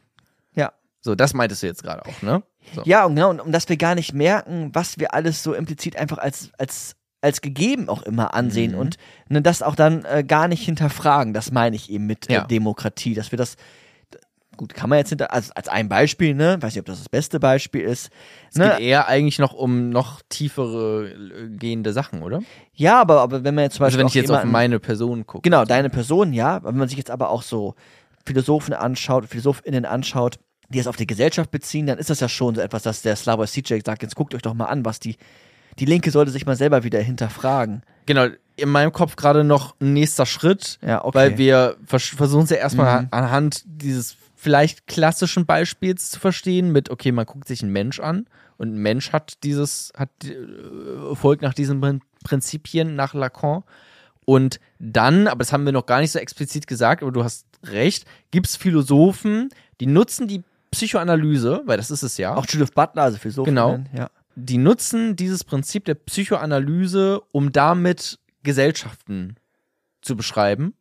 [1.01, 2.43] So, das meintest du jetzt gerade auch, ne?
[2.75, 2.83] So.
[2.85, 5.97] Ja, und genau, und, und dass wir gar nicht merken, was wir alles so implizit
[5.97, 8.79] einfach als, als, als gegeben auch immer ansehen Mhm.
[8.79, 8.97] und
[9.29, 11.33] ne, das auch dann äh, gar nicht hinterfragen.
[11.35, 12.43] Das meine ich eben mit Ja.
[12.45, 13.57] äh, Demokratie, dass wir das
[14.57, 17.09] gut, kann man jetzt hinter, als, als ein Beispiel, ne, weiß nicht, ob das das
[17.09, 18.11] beste Beispiel ist,
[18.51, 22.41] Es ne, geht eher eigentlich noch um noch tiefere äh, gehende Sachen, oder?
[22.75, 25.27] ja, aber, aber wenn man jetzt zum Also Beispiel wenn ich jetzt auf meine Person
[25.27, 25.43] gucke.
[25.43, 26.63] Genau, deine Person, ja.
[26.65, 27.77] Wenn man sich jetzt aber auch so
[28.27, 32.55] Philosophen anschaut, PhilosophInnen anschaut, die es auf die Gesellschaft beziehen, dann ist das ja schon
[32.55, 35.17] so etwas, dass der Slavoj Zizek sagt, jetzt guckt euch doch mal an, was die,
[35.79, 37.83] die Linke sollte sich mal selber wieder hinterfragen.
[38.07, 41.17] Genau, in meinem Kopf gerade noch ein nächster Schritt, Ja, okay.
[41.17, 43.09] weil wir vers versuchen es ja erstmal Mhm.
[43.13, 48.27] anhand dieses vielleicht klassischen Beispiels zu verstehen, mit, okay, man guckt sich einen Mensch an
[48.57, 53.63] und ein Mensch hat dieses, hat äh, folgt nach diesen Prin- Prinzipien nach Lacan.
[54.25, 57.47] Und dann, aber das haben wir noch gar nicht so explizit gesagt, aber du hast
[57.65, 59.49] recht, gibt es Philosophen,
[59.81, 62.35] die nutzen die Psychoanalyse, weil das ist es ja.
[62.35, 63.55] Auch Judith Butler, also Philosophin.
[63.55, 63.79] Genau.
[63.97, 64.11] Ja.
[64.35, 69.37] die nutzen dieses Prinzip der Psychoanalyse, um damit Gesellschaften
[70.03, 70.75] zu beschreiben.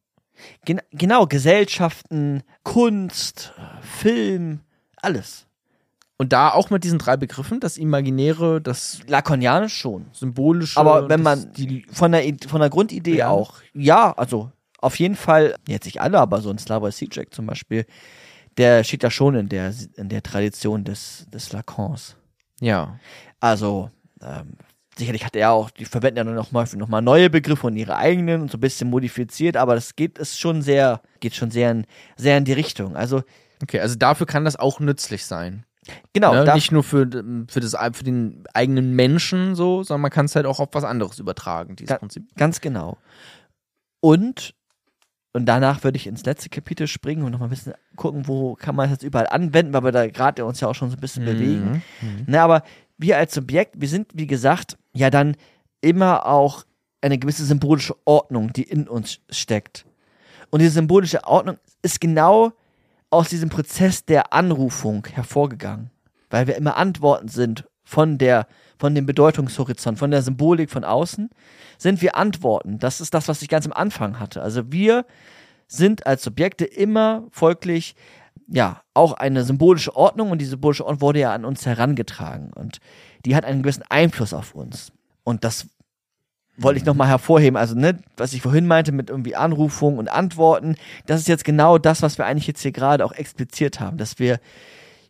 [0.66, 4.60] Gen genau, Gesellschaften, Kunst, Film,
[4.98, 5.46] alles.
[6.20, 10.06] Und da auch mit diesen drei Begriffen, das Imaginäre, das Lakonianisch schon.
[10.14, 10.80] Symbolische.
[10.80, 13.30] Aber wenn man die, von der, von der Grundidee Ja.
[13.30, 17.46] auch, ja, also auf jeden Fall, jetzt nicht alle, aber so ein Slavoj Zizek zum
[17.48, 17.86] Beispiel,
[18.58, 22.16] der steht da schon in der, in der Tradition des, des Lacans.
[22.60, 23.00] ja.
[23.40, 24.54] Also, ähm,
[24.98, 27.76] sicherlich hat er auch, die verwenden ja dann noch mal, noch mal neue Begriffe und
[27.78, 31.52] ihre eigenen und so ein bisschen modifiziert, aber das geht, ist schon sehr, geht schon
[31.52, 31.86] sehr in,
[32.16, 32.96] sehr in die Richtung.
[32.96, 33.22] Also,
[33.62, 35.66] Okay, also dafür kann das auch nützlich sein.
[36.14, 36.52] genau, ne?
[36.56, 37.08] Nicht nur für,
[37.48, 40.84] für, das, für den eigenen Menschen so, sondern man kann es halt auch auf was
[40.84, 41.98] anderes übertragen, dieses Ja.
[42.00, 42.24] Prinzip.
[42.36, 42.98] Ganz genau.
[44.00, 44.54] Und,
[45.38, 48.56] und danach würde ich ins letzte Kapitel springen und noch mal ein bisschen gucken, wo
[48.56, 50.98] kann man das jetzt überall anwenden, weil wir da gerade uns ja auch schon so
[50.98, 51.84] ein bisschen bewegen.
[52.02, 52.24] Mhm.
[52.26, 52.64] Ne, aber
[52.98, 55.38] wir als Subjekt, wir sind, wie gesagt, ja dann
[55.80, 56.66] immer auch
[57.02, 59.86] eine gewisse symbolische Ordnung, die in uns steckt.
[60.50, 62.54] Und diese symbolische Ordnung ist genau
[63.12, 65.92] aus diesem Prozess der Anrufung hervorgegangen,
[66.32, 68.48] weil wir immer Antworten sind von der,
[68.80, 71.30] von dem Bedeutungshorizont, von der Symbolik von außen,
[71.78, 72.80] sind wir Antworten.
[72.80, 74.42] Das ist das, was ich ganz am Anfang hatte.
[74.42, 75.06] Also wir
[75.68, 77.96] sind als Subjekte immer folglich
[78.50, 82.80] ja, auch eine symbolische Ordnung und die symbolische Ordnung wurde ja an uns herangetragen und
[83.26, 84.94] die hat einen gewissen Einfluss auf uns.
[85.24, 85.68] Und das
[86.58, 87.58] wollte ich nochmal hervorheben.
[87.58, 90.76] Also, ne, was ich vorhin meinte mit irgendwie Anrufung und Antworten,
[91.06, 94.18] das ist jetzt genau das, was wir eigentlich jetzt hier gerade auch expliziert haben, dass
[94.18, 94.40] wir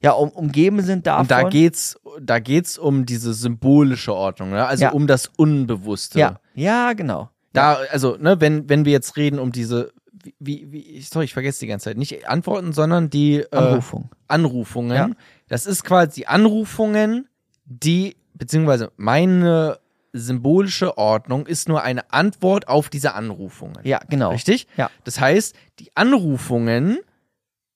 [0.02, 1.22] ja um, umgeben sind davon.
[1.24, 4.66] Und da geht's, da geht's um diese symbolische Ordnung, ne?
[4.66, 4.92] also Ja.
[4.92, 6.20] um das Unbewusste.
[6.20, 7.30] ja, ja, genau.
[7.54, 9.92] Da, also, ne, wenn, wenn wir jetzt reden um diese,
[10.40, 14.10] wie, wie, sorry, ich vergesse die ganze Zeit, nicht Antworten, sondern die äh, Anrufung.
[14.28, 14.96] Anrufungen.
[14.96, 15.10] Ja.
[15.48, 17.28] Das ist quasi Anrufungen,
[17.66, 19.80] die, beziehungsweise meine
[20.14, 23.80] symbolische Ordnung ist nur eine Antwort auf diese Anrufungen.
[23.84, 24.32] Ja, genau.
[24.32, 24.68] Richtig?
[24.78, 24.90] Ja.
[25.04, 27.00] Das heißt, die Anrufungen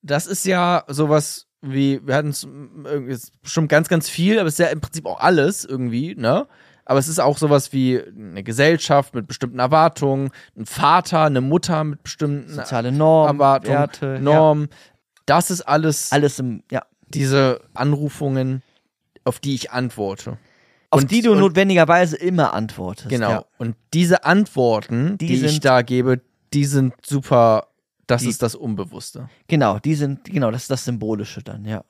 [0.01, 4.47] das ist ja sowas wie, wir hatten es irgendwie ist bestimmt ganz, ganz viel, aber
[4.47, 6.47] es ist ja im Prinzip auch alles irgendwie, ne?
[6.85, 11.83] Aber es ist auch sowas wie eine Gesellschaft mit bestimmten Erwartungen, ein Vater, eine Mutter
[11.83, 14.67] mit bestimmten Soziale Normen, Erwartungen, Werte, Normen.
[15.27, 16.15] Das ist alles Ja.
[16.15, 16.81] Alles im, ja.
[17.07, 18.63] diese Anrufungen,
[19.23, 20.37] auf die ich antworte.
[20.89, 23.09] Auf Und- die du und- notwendigerweise immer antwortest.
[23.09, 23.29] Genau.
[23.29, 23.45] Ja.
[23.59, 26.19] Und diese Antworten, die, Die ich sind- da gebe,
[26.53, 27.67] die sind super,
[28.11, 29.29] das Die- ist das Unbewusste.
[29.47, 31.83] Genau, die sind, genau, das ist das Symbolische dann, ja.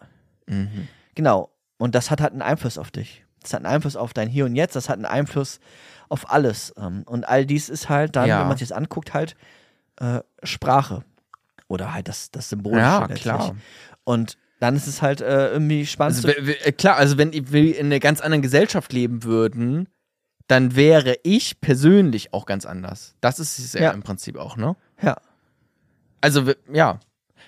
[0.47, 0.87] Mhm.
[1.15, 1.51] Genau.
[1.77, 3.25] Und das hat halt einen Einfluss auf dich.
[3.41, 5.59] Das hat einen Einfluss auf dein Hier und Jetzt, das hat einen Einfluss
[6.09, 6.73] auf alles.
[6.77, 8.41] ähm, Und all dies ist halt dann, Ja.
[8.41, 9.35] wenn man sich das anguckt, halt
[9.99, 11.03] äh, Sprache.
[11.67, 12.81] Oder halt das, das Symbolische.
[12.81, 13.21] Ja, letztlich.
[13.23, 13.55] klar.
[14.03, 16.17] Und dann ist es halt äh, irgendwie spannend.
[16.17, 19.87] Also, w- klar, also wenn wir in einer ganz anderen Gesellschaft leben würden,
[20.47, 23.15] dann wäre ich persönlich auch ganz anders.
[23.21, 23.91] Das ist es ja, Ja.
[23.91, 24.75] im Prinzip auch, ne?
[25.01, 25.17] ja.
[26.21, 26.99] Also, ja.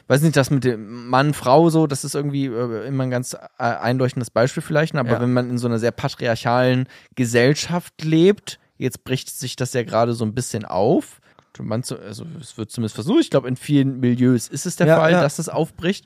[0.07, 3.33] Weiß nicht, das mit dem Mann, Frau so, das ist irgendwie äh, immer ein ganz
[3.33, 4.99] äh, einleuchtendes Beispiel vielleicht, ne?
[4.99, 5.21] aber Ja.
[5.21, 10.13] wenn man in so einer sehr patriarchalen Gesellschaft lebt, jetzt bricht sich das ja gerade
[10.13, 11.21] so ein bisschen auf.
[11.59, 14.87] Man zu, also es wird zumindest versucht, ich glaube, in vielen Milieus ist es der
[14.87, 15.21] Ja, Fall, ja.
[15.21, 16.05] dass das aufbricht.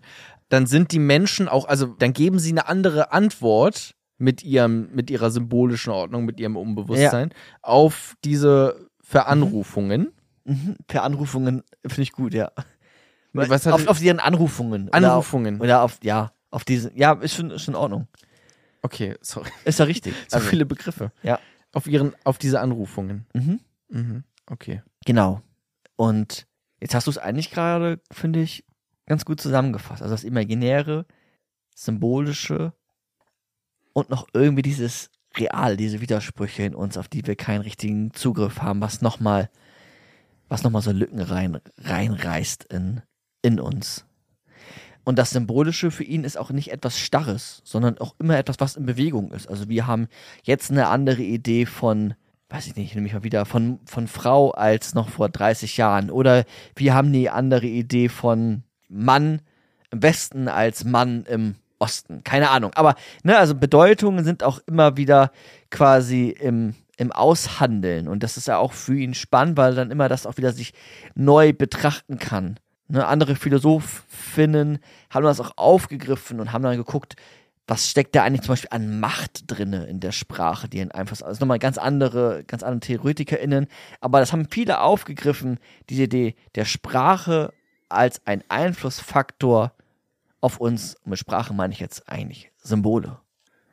[0.50, 5.10] Dann sind die Menschen auch, also dann geben sie eine andere Antwort mit ihrem, mit
[5.10, 10.02] ihrer symbolischen Ordnung, mit ihrem Unbewusstsein auf diese Veranrufungen.
[10.02, 10.12] Mhm.
[10.88, 12.52] Per Anrufungen finde ich gut, ja.
[13.34, 14.92] Nee, was hat- auf, auf ihren Anrufungen.
[14.94, 15.60] Anrufungen.
[15.60, 18.08] Oder auf, oder auf, ja, auf diese, ja, ist schon, ist schon in Ordnung.
[18.82, 19.50] Okay, sorry.
[19.66, 20.14] Ist ja richtig.
[20.30, 21.12] So Also, viele Begriffe.
[21.24, 21.40] Ja.
[21.74, 23.26] Auf ihren, auf diese Anrufungen.
[23.34, 23.60] Mhm.
[23.90, 24.24] Mhm.
[24.50, 24.82] Okay.
[25.06, 25.42] Genau.
[25.98, 26.48] Und
[26.80, 28.64] jetzt hast du es eigentlich gerade, finde ich,
[29.06, 30.02] ganz gut zusammengefasst.
[30.02, 31.06] Also das Imaginäre,
[31.76, 32.74] Symbolische
[33.94, 38.62] und noch irgendwie dieses Real, diese Widersprüche in uns, auf die wir keinen richtigen Zugriff
[38.62, 39.50] haben, was nochmal,
[40.50, 43.02] was nochmal so Lücken rein, reinreißt in,
[43.42, 44.06] in uns.
[45.04, 48.76] Und das Symbolische für ihn ist auch nicht etwas Starres, sondern auch immer etwas, was
[48.76, 49.48] in Bewegung ist.
[49.48, 50.10] Also wir haben
[50.44, 52.14] jetzt eine andere Idee von,
[52.50, 56.12] weiß ich nicht, nehme ich mal wieder, von, von Frau als noch vor 30 Jahren.
[56.12, 56.44] Oder
[56.76, 59.42] wir haben eine andere Idee von Mann
[59.92, 62.24] im Westen als Mann im Osten.
[62.26, 62.72] Keine Ahnung.
[62.74, 65.32] Aber, ne, also Bedeutungen sind auch immer wieder
[65.70, 68.08] quasi im, im Aushandeln.
[68.08, 70.52] Und das ist ja auch für ihn spannend, weil er dann immer das auch wieder
[70.52, 70.74] sich
[71.16, 72.60] neu betrachten kann.
[72.90, 74.80] Ne, andere Philosophinnen
[75.10, 77.16] haben das auch aufgegriffen und haben dann geguckt,
[77.68, 81.22] was steckt da eigentlich zum Beispiel an Macht drinne in der Sprache, die einen Einfluss,
[81.22, 83.68] also nochmal ganz andere, ganz andere TheoretikerInnen,
[84.00, 85.60] aber das haben viele aufgegriffen,
[85.90, 87.54] diese Idee der Sprache
[87.90, 89.74] als ein Einflussfaktor
[90.40, 90.96] auf uns.
[91.04, 93.20] Und mit Sprache meine ich jetzt eigentlich Symbole.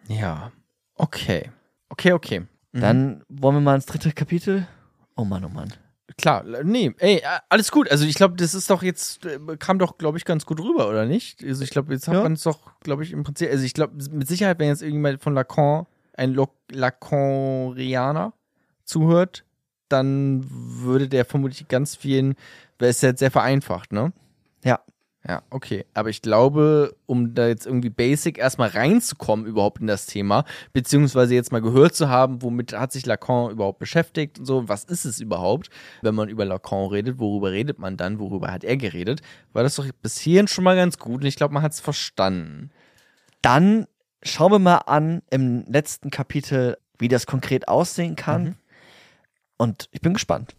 [0.08, 0.50] Ja.
[0.96, 1.50] Okay.
[1.88, 2.46] Okay, okay.
[2.74, 2.80] Mhm.
[2.80, 4.66] Dann wollen wir mal ins dritte Kapitel.
[5.16, 5.72] Oh Mann, oh Mann.
[6.18, 7.90] Klar, nee, ey, alles gut.
[7.90, 10.88] Also ich glaube, das ist doch jetzt, äh, kam doch, glaube ich, ganz gut rüber,
[10.88, 11.42] oder nicht?
[11.42, 12.22] Also ich glaube, jetzt hat Ja.
[12.22, 15.22] man es doch, glaube ich, im Prinzip, also ich glaube, mit Sicherheit, wenn jetzt irgendjemand
[15.22, 15.86] von Lacan,
[16.16, 16.36] ein
[16.70, 18.32] Lacanianer
[18.84, 19.44] zuhört,
[19.88, 22.34] dann würde der vermutlich ganz vielen,
[22.78, 24.12] weil es ist jetzt sehr vereinfacht, ne?
[24.64, 24.80] Ja.
[25.26, 25.86] Ja, okay.
[25.94, 30.44] Aber ich glaube, um da jetzt irgendwie basic erstmal reinzukommen überhaupt in das Thema,
[30.74, 34.84] beziehungsweise jetzt mal gehört zu haben, womit hat sich Lacan überhaupt beschäftigt und so, was
[34.84, 35.70] ist es überhaupt,
[36.02, 39.22] wenn man über Lacan redet, worüber redet man dann, worüber hat er geredet,
[39.54, 41.80] war das doch bis hierhin schon mal ganz gut und ich glaube, man hat es
[41.80, 42.70] verstanden.
[43.40, 43.86] Dann
[44.22, 48.44] schauen wir mal an im letzten Kapitel, wie das konkret aussehen kann.
[48.44, 48.54] Mhm.
[49.56, 50.54] Und ich bin gespannt.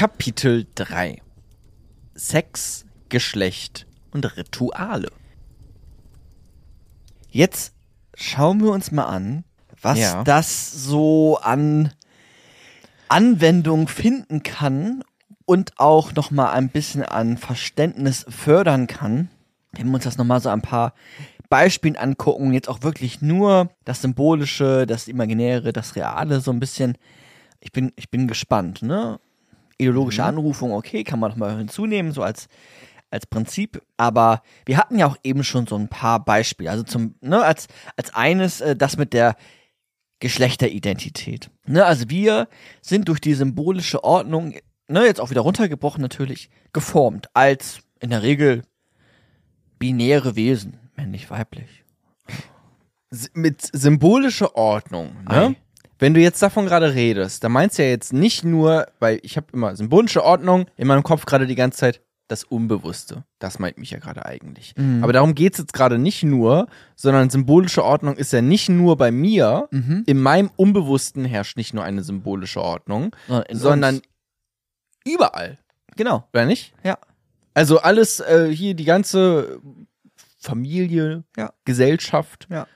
[0.00, 1.20] Kapitel 3
[2.14, 5.08] Sex, Geschlecht und Rituale.
[7.28, 7.74] Jetzt
[8.14, 9.44] schauen wir uns mal an,
[9.82, 10.24] was Ja.
[10.24, 11.92] das so an
[13.08, 15.04] Anwendung finden kann
[15.44, 19.28] und auch noch mal ein bisschen an Verständnis fördern kann.
[19.72, 20.94] Wenn wir uns das noch mal so ein paar
[21.50, 26.96] Beispielen angucken, jetzt auch wirklich nur das Symbolische, das Imaginäre, das Reale so ein bisschen.
[27.60, 29.20] Ich bin, ich bin gespannt, ne?
[29.80, 32.48] Ideologische Anrufung, okay, kann man noch mal hinzunehmen, so als
[33.12, 36.70] als Prinzip, aber wir hatten ja auch eben schon so ein paar Beispiele.
[36.70, 37.66] Also zum, ne, als,
[37.96, 39.34] als eines äh, das mit der
[40.20, 41.50] Geschlechteridentität.
[41.66, 42.46] Ne, also wir
[42.82, 44.54] sind durch die symbolische Ordnung,
[44.86, 48.62] ne, jetzt auch wieder runtergebrochen natürlich, geformt als in der Regel
[49.80, 51.84] binäre Wesen, männlich, weiblich.
[53.10, 55.46] S- Mit symbolischer Ordnung, ne?
[55.48, 55.56] Ei.
[56.00, 59.36] Wenn du jetzt davon gerade redest, dann meinst du ja jetzt nicht nur, weil ich
[59.36, 63.24] habe immer symbolische Ordnung in meinem Kopf gerade die ganze Zeit das Unbewusste.
[63.40, 64.72] Das meint mich ja gerade eigentlich.
[64.76, 65.02] Mhm.
[65.02, 69.10] Aber darum geht's jetzt gerade nicht nur, sondern symbolische Ordnung ist ja nicht nur bei
[69.10, 69.68] mir.
[69.72, 70.04] Mhm.
[70.06, 74.04] In meinem Unbewussten herrscht nicht nur eine symbolische Ordnung, Sondern in sondern uns.
[75.04, 75.58] überall,
[75.96, 76.26] Genau.
[76.32, 76.72] oder nicht?
[76.84, 76.98] Ja.
[77.52, 79.60] Also alles äh, hier, die ganze
[80.38, 81.52] Familie, Ja.
[81.64, 82.66] Gesellschaft, Ja.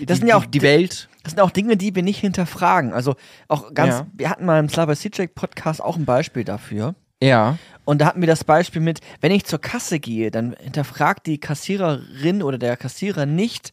[0.00, 1.08] die, Das sind ja auch die Di- Welt.
[1.24, 2.92] Das sind auch Dinge, die wir nicht hinterfragen.
[2.92, 3.16] Also
[3.48, 4.06] auch ganz, Ja.
[4.12, 6.94] wir hatten mal im Slava Sijek Podcast auch ein Beispiel dafür.
[7.22, 7.58] Ja.
[7.86, 11.38] Und da hatten wir das Beispiel mit, wenn ich zur Kasse gehe, dann hinterfragt die
[11.38, 13.72] Kassiererin oder der Kassierer nicht,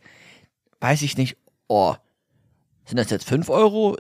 [0.80, 1.38] weiß ich nicht,
[1.68, 1.94] oh,
[2.86, 3.96] sind das jetzt 5 Euro?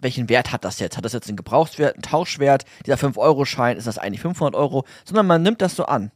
[0.00, 0.96] Welchen Wert hat das jetzt?
[0.96, 2.64] Hat das jetzt einen Gebrauchswert, einen Tauschwert?
[2.84, 4.84] Dieser 5-Euro-Schein, ist das eigentlich 500 Euro?
[5.04, 6.10] Sondern man nimmt das so an.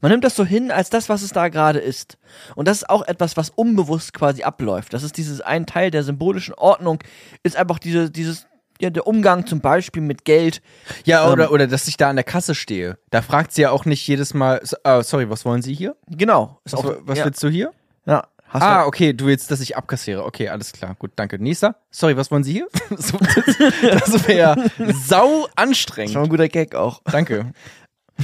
[0.00, 2.18] Man nimmt das so hin als das, was es da gerade ist.
[2.54, 4.92] Und das ist auch etwas, was unbewusst quasi abläuft.
[4.94, 7.02] Das ist dieses ein Teil der symbolischen Ordnung,
[7.42, 8.46] ist einfach diese, dieses,
[8.80, 10.62] ja, der Umgang zum Beispiel mit Geld.
[11.04, 12.96] Ja, Ähm, oder, oder dass ich da an der Kasse stehe.
[13.10, 15.96] Da fragt sie ja auch nicht jedes Mal, äh, sorry, was wollen Sie hier?
[16.08, 16.60] Genau.
[16.64, 17.72] Was, auch, was ja, willst du hier?
[18.06, 20.24] ja, hast Ah, okay, du willst, dass ich abkassiere.
[20.24, 20.94] Okay, alles klar.
[20.98, 21.38] Gut, danke.
[21.42, 21.74] Nächster.
[21.90, 22.68] Sorry, was wollen Sie hier?
[22.90, 24.70] Das wäre
[25.06, 26.14] sau das anstrengend.
[26.14, 27.02] war ein guter Gag auch.
[27.10, 27.52] Danke.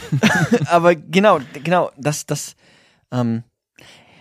[0.66, 2.56] Aber genau, genau, das, das,
[3.10, 3.44] ähm,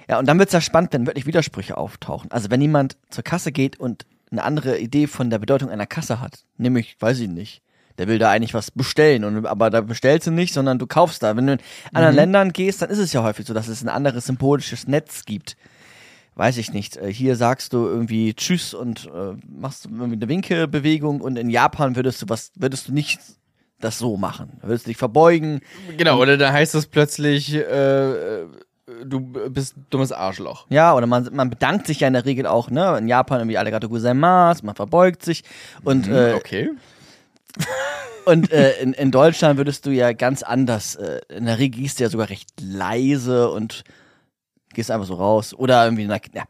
[0.09, 2.31] ja, und dann wird's ja spannend, wenn wirklich Widersprüche auftauchen.
[2.31, 6.19] Also wenn jemand zur Kasse geht und eine andere Idee von der Bedeutung einer Kasse
[6.19, 7.61] hat, nämlich, weiß ich nicht,
[7.97, 11.21] der will da eigentlich was bestellen, und, aber da bestellst du nicht, sondern du kaufst
[11.21, 11.37] da.
[11.37, 11.59] Wenn du in
[11.93, 15.25] anderen Ländern gehst, dann ist es ja häufig so, dass es ein anderes symbolisches Netz
[15.25, 15.55] gibt.
[16.35, 16.97] Weiß ich nicht.
[16.97, 21.95] Äh, Hier sagst du irgendwie Tschüss und äh, machst irgendwie eine Winkebewegung und in Japan
[21.95, 23.19] würdest du was, würdest du nicht
[23.83, 24.57] das so machen.
[24.61, 25.61] Da würdest du dich verbeugen,
[25.97, 28.45] Genau, oder dann heißt es plötzlich, äh, äh,
[29.05, 30.65] du bist ein dummes Arschloch.
[30.69, 32.97] Ja, oder man, man bedankt sich ja in der Regel auch, ne?
[32.97, 35.43] In Japan irgendwie arigato gozaimasu, man verbeugt sich.
[35.83, 36.69] Und, äh, Mhm, okay.
[38.25, 41.99] und äh, in, in Deutschland würdest du ja ganz anders, äh, in der Regel gehst
[41.99, 43.83] du ja sogar recht leise und
[44.73, 45.53] gehst einfach so raus.
[45.53, 46.43] Oder irgendwie, na, ja.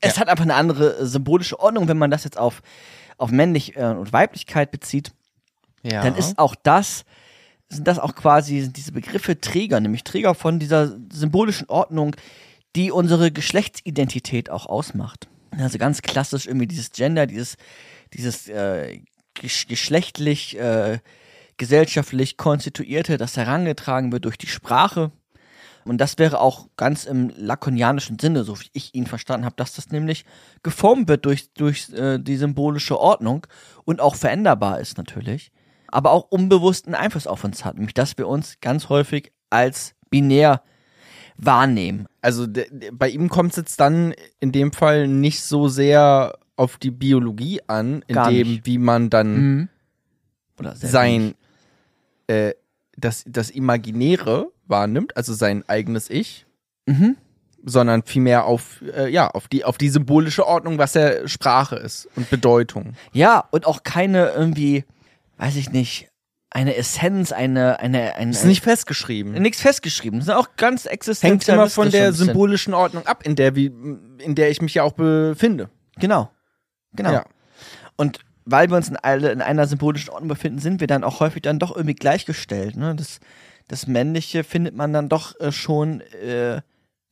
[0.00, 2.60] Es hat einfach eine andere äh, symbolische Ordnung, wenn man das jetzt auf,
[3.18, 5.12] auf männlich äh, und Weiblichkeit bezieht.
[5.82, 6.02] Ja.
[6.02, 7.04] dann ist auch das,
[7.68, 12.14] sind das auch quasi sind diese Begriffe Träger, nämlich Träger von dieser symbolischen Ordnung,
[12.76, 15.28] die unsere Geschlechtsidentität auch ausmacht.
[15.58, 17.56] Also ganz klassisch irgendwie dieses Gender, dieses,
[18.14, 19.00] dieses äh,
[19.34, 20.98] gesch geschlechtlich, äh,
[21.58, 25.12] gesellschaftlich konstituierte, das herangetragen wird durch die Sprache.
[25.84, 29.74] Und das wäre auch ganz im lakonianischen Sinne, so wie ich ihn verstanden habe, dass
[29.74, 30.24] das nämlich
[30.62, 33.46] geformt wird durch, durch äh, die symbolische Ordnung
[33.84, 35.50] und auch veränderbar ist natürlich,
[35.92, 40.62] aber auch unbewussten Einfluss auf uns hat, nämlich dass wir uns ganz häufig als binär
[41.36, 42.06] wahrnehmen.
[42.20, 42.46] Also
[42.92, 47.60] bei ihm kommt es jetzt dann in dem Fall nicht so sehr auf die Biologie
[47.66, 48.66] an, in Gar dem, nicht.
[48.66, 49.68] wie man dann
[50.74, 51.34] sehr sein,
[52.26, 52.52] äh,
[52.96, 56.46] das, das Imaginäre wahrnimmt, also sein eigenes Ich,
[56.86, 57.16] Mhm.
[57.64, 62.08] sondern vielmehr auf, äh, ja, auf die, auf die symbolische Ordnung, was ja Sprache ist
[62.16, 62.94] und Bedeutung.
[63.12, 64.84] Ja, und auch keine irgendwie,
[65.42, 66.08] weiß ich nicht,
[66.50, 69.32] eine Essenz, eine, eine, eine, Ist nicht festgeschrieben.
[69.32, 70.20] nichts festgeschrieben.
[70.20, 71.32] Das ist auch ganz existenziell.
[71.32, 73.66] Hängt immer von der symbolischen Ordnung ab, in der, wie,
[74.18, 75.68] in der ich mich ja auch befinde.
[75.96, 76.30] Genau.
[76.92, 77.12] Genau.
[77.12, 77.24] Ja.
[77.96, 81.18] Und weil wir uns in, alle, in einer symbolischen Ordnung befinden, sind wir dann auch
[81.18, 82.76] häufig dann doch irgendwie gleichgestellt.
[82.76, 82.94] Ne?
[82.94, 83.18] Das,
[83.66, 86.60] das Männliche findet man dann doch äh, schon, äh,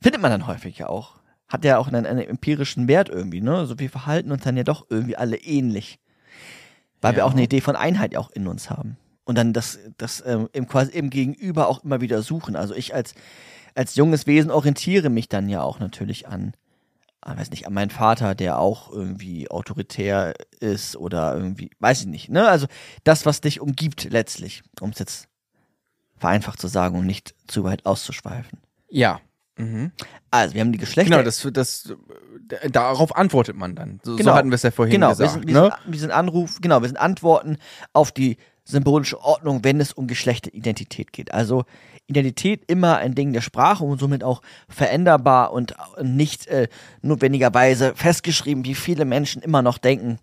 [0.01, 1.17] findet man dann häufig ja auch.
[1.49, 3.57] Hat ja auch einen, einen empirischen Wert irgendwie, ne?
[3.57, 5.99] Also wir verhalten uns dann ja doch irgendwie alle ähnlich.
[7.01, 7.25] Weil wir Ja.
[7.25, 8.97] auch eine Idee von Einheit auch in uns haben.
[9.25, 12.57] Und dann das, das ähm, im, quasi im Gegenüber auch immer wieder suchen.
[12.57, 13.15] Also ich als,
[13.75, 16.53] als junges Wesen orientiere mich dann ja auch natürlich an,
[17.21, 22.07] ah, weiß nicht, an meinen Vater, der auch irgendwie autoritär ist oder irgendwie, weiß ich
[22.07, 22.49] nicht, ne?
[22.49, 22.67] Also
[23.05, 25.29] das, was dich umgibt letztlich, um es jetzt
[26.17, 28.59] vereinfacht zu sagen und nicht zu weit auszuschweifen.
[28.89, 29.21] Ja.
[29.61, 29.93] Mhm.
[30.31, 31.11] Also, wir haben die Geschlechter.
[31.11, 31.95] Genau, das, das,
[32.71, 34.01] darauf antwortet man dann.
[34.03, 34.31] So, Genau.
[34.31, 35.33] so hatten wir es ja vorhin genau, gesagt.
[35.33, 35.73] sind, wir, ne?
[35.87, 37.57] wir sind Anruf, genau, wir sind Antworten
[37.93, 41.35] auf die symbolische Ordnung, wenn es um Geschlechteridentität geht.
[41.35, 41.65] Also
[42.07, 46.69] Identität immer ein Ding der Sprache und somit auch veränderbar und nicht äh,
[47.03, 50.19] notwendigerweise festgeschrieben, wie viele Menschen immer noch denken,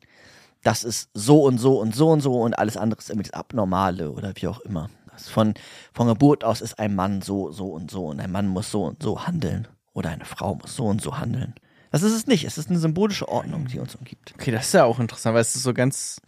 [0.64, 3.40] das ist so und so und so und so und alles andere ist irgendwie das
[3.40, 4.90] Abnormale oder wie auch immer.
[5.18, 5.54] Von,
[5.94, 8.84] von Geburt aus ist ein Mann so, so und so und ein Mann muss so
[8.84, 11.56] und so handeln oder eine Frau muss so und so handeln.
[11.92, 12.44] Das ist es nicht.
[12.44, 14.34] Es ist eine symbolische Ordnung, die uns umgibt.
[14.36, 16.22] Okay, das ist ja auch interessant, weil es ist so ganz,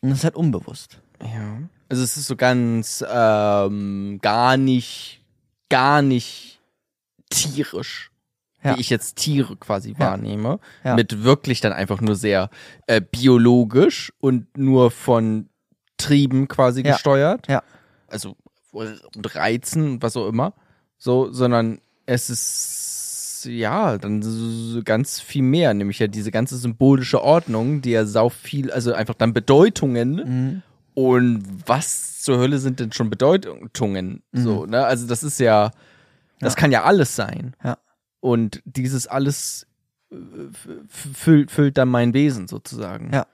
[0.00, 1.00] Und das ist halt unbewusst.
[1.20, 1.58] ja.
[1.90, 5.20] Also es ist so ganz, ähm, gar nicht,
[5.68, 6.60] gar nicht
[7.30, 8.10] tierisch.
[8.62, 8.74] Ja.
[8.76, 10.58] Wie ich jetzt Tiere quasi wahrnehme.
[10.82, 10.94] Ja.
[10.94, 12.48] Mit wirklich dann einfach nur sehr
[12.86, 15.50] äh, biologisch und nur von
[15.98, 16.92] Trieben quasi Ja.
[16.94, 17.46] gesteuert.
[17.48, 17.62] Ja.
[18.14, 18.36] Also
[19.16, 20.54] reizen, was auch immer.
[20.98, 27.22] So, sondern es ist ja dann so ganz viel mehr, nämlich ja diese ganze symbolische
[27.22, 30.14] Ordnung, die ja sau viel, also einfach dann Bedeutungen.
[30.14, 30.62] Mhm.
[30.94, 34.22] Und was zur Hölle sind denn schon Bedeutungen?
[34.32, 34.84] So, ne?
[34.86, 35.72] Also das ist ja,
[36.40, 36.60] das Ja.
[36.60, 37.54] kann ja alles sein.
[37.64, 37.78] Ja.
[38.20, 39.66] Und dieses alles
[40.10, 40.16] äh,
[40.88, 43.12] füllt, füllt dann mein Wesen sozusagen.
[43.12, 43.26] Ja.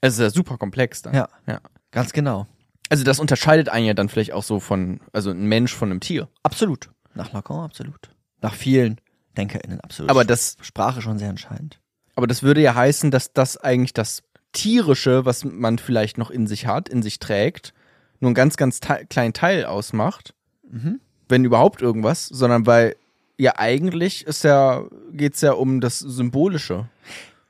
[0.00, 1.14] Es ist ja super komplex dann.
[1.14, 1.28] Ja.
[1.46, 1.60] ja.
[1.92, 2.46] Ganz genau.
[2.90, 6.00] Also das unterscheidet einen ja dann vielleicht auch so von, also ein Mensch von einem
[6.00, 6.28] Tier.
[6.42, 6.90] Absolut.
[7.14, 8.10] Nach Lacan absolut.
[8.42, 9.00] Nach vielen
[9.36, 10.10] DenkerInnen absolut.
[10.10, 11.80] Aber das, Sprache schon sehr entscheidend.
[12.16, 14.22] aber das würde ja heißen, dass das eigentlich das
[14.52, 17.72] Tierische, was man vielleicht noch in sich hat, in sich trägt,
[18.18, 20.34] nur einen ganz, ganz te kleinen Teil ausmacht.
[20.68, 21.00] Mhm.
[21.28, 22.96] Wenn überhaupt irgendwas, sondern weil
[23.38, 26.88] ja eigentlich ist ja, geht's ja um das Symbolische.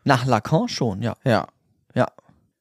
[0.05, 1.17] Nach Lacan schon, ja.
[1.25, 1.49] Ja.
[1.95, 2.07] Ja.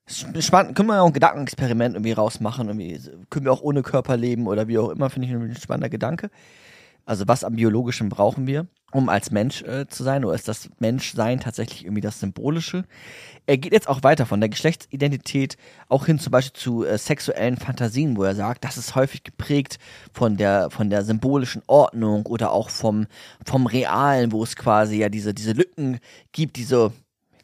[0.09, 2.67] Spannend, können wir auch ein Gedankenexperiment irgendwie rausmachen.
[2.67, 2.99] Irgendwie
[3.29, 6.31] können wir auch ohne Körper leben oder wie auch immer, finde ich ein spannender Gedanke.
[7.05, 10.23] Also was am Biologischen brauchen wir, um als Mensch äh, zu sein?
[10.25, 12.85] Oder ist das Menschsein tatsächlich irgendwie das Symbolische?
[13.47, 15.57] Er geht jetzt auch weiter von der Geschlechtsidentität
[15.87, 19.79] auch hin zum Beispiel zu äh, sexuellen Fantasien, wo er sagt, das ist häufig geprägt
[20.13, 23.07] von der, von der symbolischen Ordnung oder auch vom,
[23.43, 25.99] vom Realen, wo es quasi ja diese, diese Lücken
[26.31, 26.93] gibt, diese,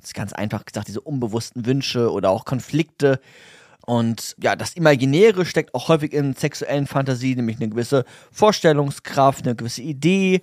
[0.05, 3.19] jetzt ganz einfach gesagt, diese unbewussten Wünsche oder auch Konflikte.
[3.85, 9.55] Und ja, das Imaginäre steckt auch häufig in sexuellen Fantasien, nämlich eine gewisse Vorstellungskraft, eine
[9.55, 10.41] gewisse Idee.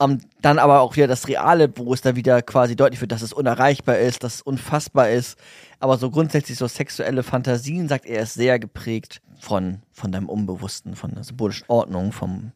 [0.00, 3.22] Ähm, dann aber auch wieder das Reale, wo es da wieder quasi deutlich wird, dass
[3.22, 5.38] es unerreichbar ist, dass es unfassbar ist.
[5.80, 10.94] Aber so grundsätzlich so sexuelle Fantasien, sagt er, ist sehr geprägt von, von deinem Unbewussten,
[10.94, 12.52] von der symbolischen Ordnung, vom,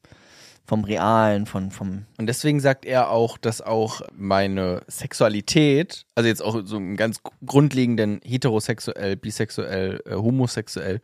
[0.69, 6.43] vom Realen, von, vom, Und deswegen sagt er auch, dass auch meine Sexualität, also jetzt
[6.43, 11.01] auch so im ganz grundlegenden heterosexuell, bisexuell, äh, homosexuell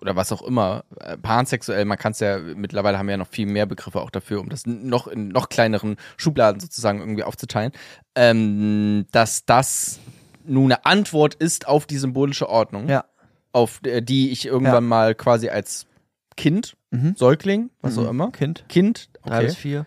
[0.00, 3.28] oder was auch immer, äh, pansexuell, man kann es ja, mittlerweile haben wir ja noch
[3.28, 7.70] viel mehr Begriffe auch dafür, um das noch in noch kleineren Schubladen sozusagen irgendwie aufzuteilen,
[8.16, 10.00] ähm, dass das
[10.44, 13.04] nun eine Antwort ist auf die symbolische Ordnung, ja,
[13.52, 14.88] auf äh, die ich irgendwann Ja.
[14.88, 15.86] mal quasi als
[16.36, 17.14] Kind, Mhm.
[17.16, 18.08] Säugling, was auch Mhm.
[18.08, 19.86] immer, Kind, Kind, drei okay, bis vier,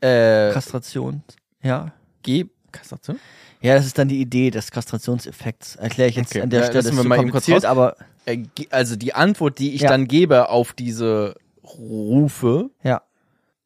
[0.00, 1.22] äh, Kastration,
[1.62, 1.92] ja.
[2.22, 3.18] G Kastration?
[3.60, 5.76] Ja, das ist dann die Idee des Kastrationseffekts.
[5.76, 6.42] Erkläre ich jetzt Okay.
[6.42, 6.80] an der Ja, Stelle.
[6.84, 7.64] lassen ist wir mal eben kurz raus.
[7.64, 7.96] aber
[8.26, 9.88] Äh, also die Antwort, die ich Ja.
[9.90, 13.02] dann gebe auf diese Rufe, ja,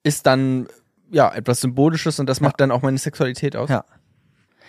[0.03, 0.69] ist dann
[1.11, 3.69] ja etwas Symbolisches und das macht dann auch meine Sexualität aus.
[3.71, 3.85] ja.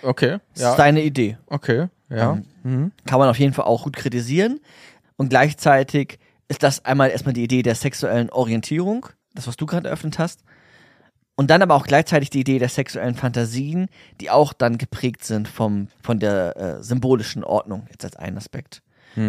[0.02, 0.38] Okay.
[0.54, 0.70] Das Ja.
[0.72, 1.38] ist deine Idee.
[1.48, 1.88] Okay.
[2.10, 2.34] Ja.
[2.34, 2.92] Ähm, Mhm.
[3.06, 4.60] Kann man auf jeden Fall auch gut kritisieren.
[5.18, 6.20] Und gleichzeitig
[6.50, 10.44] ist das einmal erstmal die Idee der sexuellen Orientierung, das, was du gerade eröffnet hast.
[11.36, 13.88] Und dann aber auch gleichzeitig die Idee der sexuellen Fantasien,
[14.20, 18.82] die auch dann geprägt sind vom, von der äh, symbolischen Ordnung, jetzt als ein Aspekt.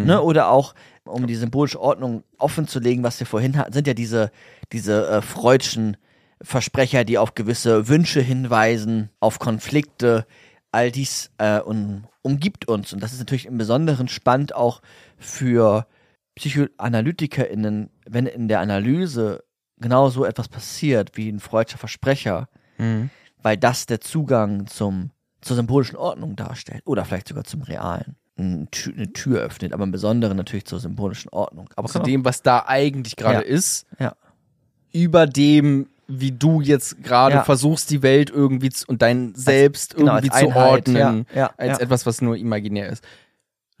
[0.05, 0.21] Ne?
[0.21, 0.73] Oder auch,
[1.05, 4.31] um die symbolische Ordnung offen zu legen, was wir vorhin hatten, sind ja diese,
[4.73, 5.95] diese äh, freudschen
[6.41, 10.25] Versprecher, die auf gewisse Wünsche hinweisen, auf Konflikte.
[10.71, 12.93] All dies äh, um, umgibt uns.
[12.93, 14.81] Und das ist natürlich im Besonderen spannend auch
[15.17, 15.85] für
[16.35, 19.43] PsychoanalytikerInnen, wenn in der Analyse
[19.77, 22.47] genau so etwas passiert wie ein freudscher Versprecher,
[22.77, 23.09] Mhm.
[23.41, 28.15] weil das der Zugang zum, zur symbolischen Ordnung darstellt oder vielleicht sogar zum Realen.
[28.37, 31.69] Eine Tür, öffnet, aber im Besonderen natürlich zur symbolischen Ordnung.
[31.75, 33.55] Aber Zu auch- dem, was da eigentlich gerade Ja.
[33.55, 34.15] ist, ja,
[34.93, 37.43] über dem, wie du jetzt gerade Ja.
[37.43, 41.39] versuchst, die Welt irgendwie zu, und dein Selbst genau, irgendwie als zu Einheit, ordnen, ja,
[41.41, 43.03] ja, als etwas, was nur imaginär ist.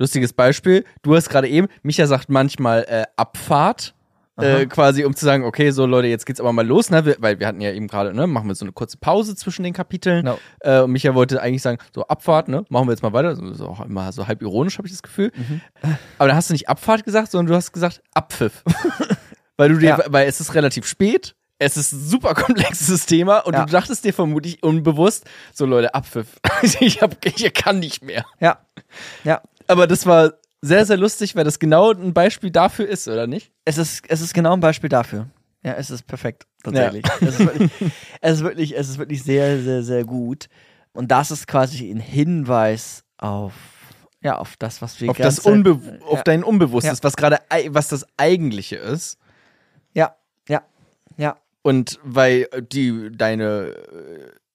[0.01, 3.93] Lustiges Beispiel, du hast gerade eben, Micha sagt manchmal äh, Abfahrt,
[4.37, 7.05] äh, quasi um zu sagen, okay, so Leute, jetzt geht's aber mal los, ne?
[7.05, 9.61] Wir, weil wir hatten ja eben gerade, ne, machen wir so eine kurze Pause zwischen
[9.61, 10.25] den Kapiteln.
[10.25, 10.39] Genau.
[10.61, 12.65] Äh, und Micha wollte eigentlich sagen, so Abfahrt, ne?
[12.69, 13.35] Machen wir jetzt mal weiter.
[13.35, 15.31] So, so auch immer so halb ironisch, habe ich das Gefühl.
[15.35, 15.61] Mhm.
[16.17, 18.63] Aber dann hast du nicht Abfahrt gesagt, sondern du hast gesagt Abpfiff.
[19.57, 19.99] weil du dir, Ja.
[20.07, 21.35] weil es ist relativ spät.
[21.59, 23.65] Es ist ein super komplexes Thema und Ja.
[23.65, 26.39] du dachtest dir vermutlich unbewusst, so Leute, Abpfiff.
[26.79, 28.25] ich, hab, ich kann nicht mehr.
[28.39, 28.57] ja,
[29.23, 29.41] ja.
[29.71, 33.51] Aber das war sehr, sehr lustig, weil das genau ein Beispiel dafür ist, oder nicht?
[33.65, 35.27] Es ist, es ist genau ein Beispiel dafür.
[35.63, 37.05] Ja, es ist perfekt, tatsächlich.
[37.21, 37.71] Es, ist wirklich,
[38.21, 40.47] es, ist wirklich, es ist wirklich sehr, sehr, sehr gut.
[40.93, 43.53] Und das ist quasi ein Hinweis auf,
[44.21, 46.23] ja, auf das, was wir Auf die das Zeit- Unbe auf ja.
[46.23, 47.03] dein Unbewusstes, Ja.
[47.03, 47.39] was gerade,
[47.69, 49.17] was das Eigentliche ist.
[49.93, 50.15] Ja,
[50.49, 50.63] ja,
[51.17, 53.75] ja, Und weil die, deine,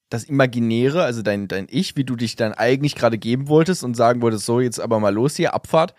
[0.08, 3.96] das Imaginäre, also dein, dein Ich, wie du dich dann eigentlich gerade geben wolltest und
[3.96, 5.94] sagen wolltest, so jetzt aber mal los hier, Abfahrt,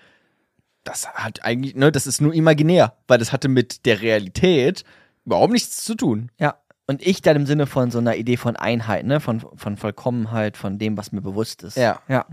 [0.84, 4.84] das hat eigentlich, ne, das ist nur imaginär, weil das hatte mit der Realität
[5.26, 6.32] überhaupt nichts zu tun.
[6.40, 6.56] ja.
[6.90, 10.56] Und ich dann im Sinne von so einer Idee von Einheit, ne, von, von Vollkommenheit,
[10.56, 11.76] von dem, was mir bewusst ist.
[11.76, 12.00] Ja.
[12.08, 12.26] Ja.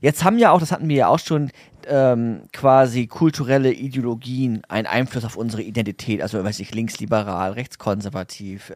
[0.00, 1.50] Jetzt haben ja auch, das hatten wir ja auch schon,
[1.86, 6.20] ähm, quasi kulturelle Ideologien einen Einfluss auf unsere Identität.
[6.22, 8.72] Also, weiß ich, linksliberal, rechtskonservativ,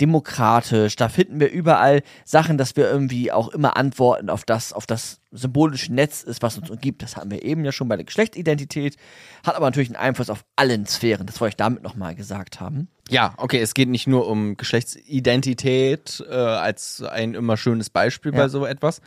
[0.00, 0.96] demokratisch.
[0.96, 5.20] Da finden wir überall Sachen, dass wir irgendwie auch immer Antworten auf das, auf das
[5.30, 7.02] symbolische Netz ist, was uns umgibt.
[7.02, 8.96] Das hatten wir eben ja schon bei der Geschlechtsidentität.
[9.44, 11.26] Hat aber natürlich einen Einfluss auf allen Sphären.
[11.26, 12.88] Das wollte ich damit nochmal gesagt haben.
[13.10, 18.38] Ja, okay, es geht nicht nur um Geschlechtsidentität äh, als ein immer schönes Beispiel Ja.
[18.42, 19.00] bei so etwas,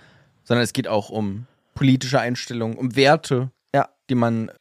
[0.44, 1.48] sondern es geht auch um
[1.82, 3.90] politische Einstellungen, um Werte, Ja.
[4.08, 4.52] die man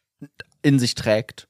[0.63, 1.47] in sich trägt.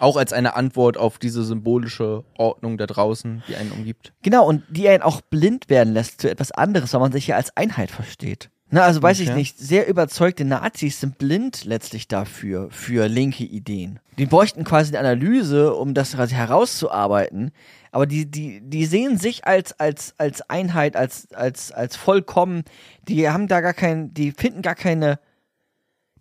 [0.00, 4.12] Auch als eine Antwort auf diese symbolische Ordnung da draußen, die einen umgibt.
[4.22, 7.36] Genau, und die einen auch blind werden lässt für etwas anderes, weil man sich ja
[7.36, 8.50] als Einheit versteht.
[8.74, 14.00] Na, also weiß ich nicht, sehr überzeugte Nazis sind blind letztlich dafür, für linke Ideen.
[14.18, 17.52] Die bräuchten quasi eine Analyse, um das herauszuarbeiten,
[17.92, 22.64] aber die, die, die sehen sich als, als, als Einheit, als, als, als vollkommen,
[23.06, 25.20] die haben da gar kein, die finden gar keine,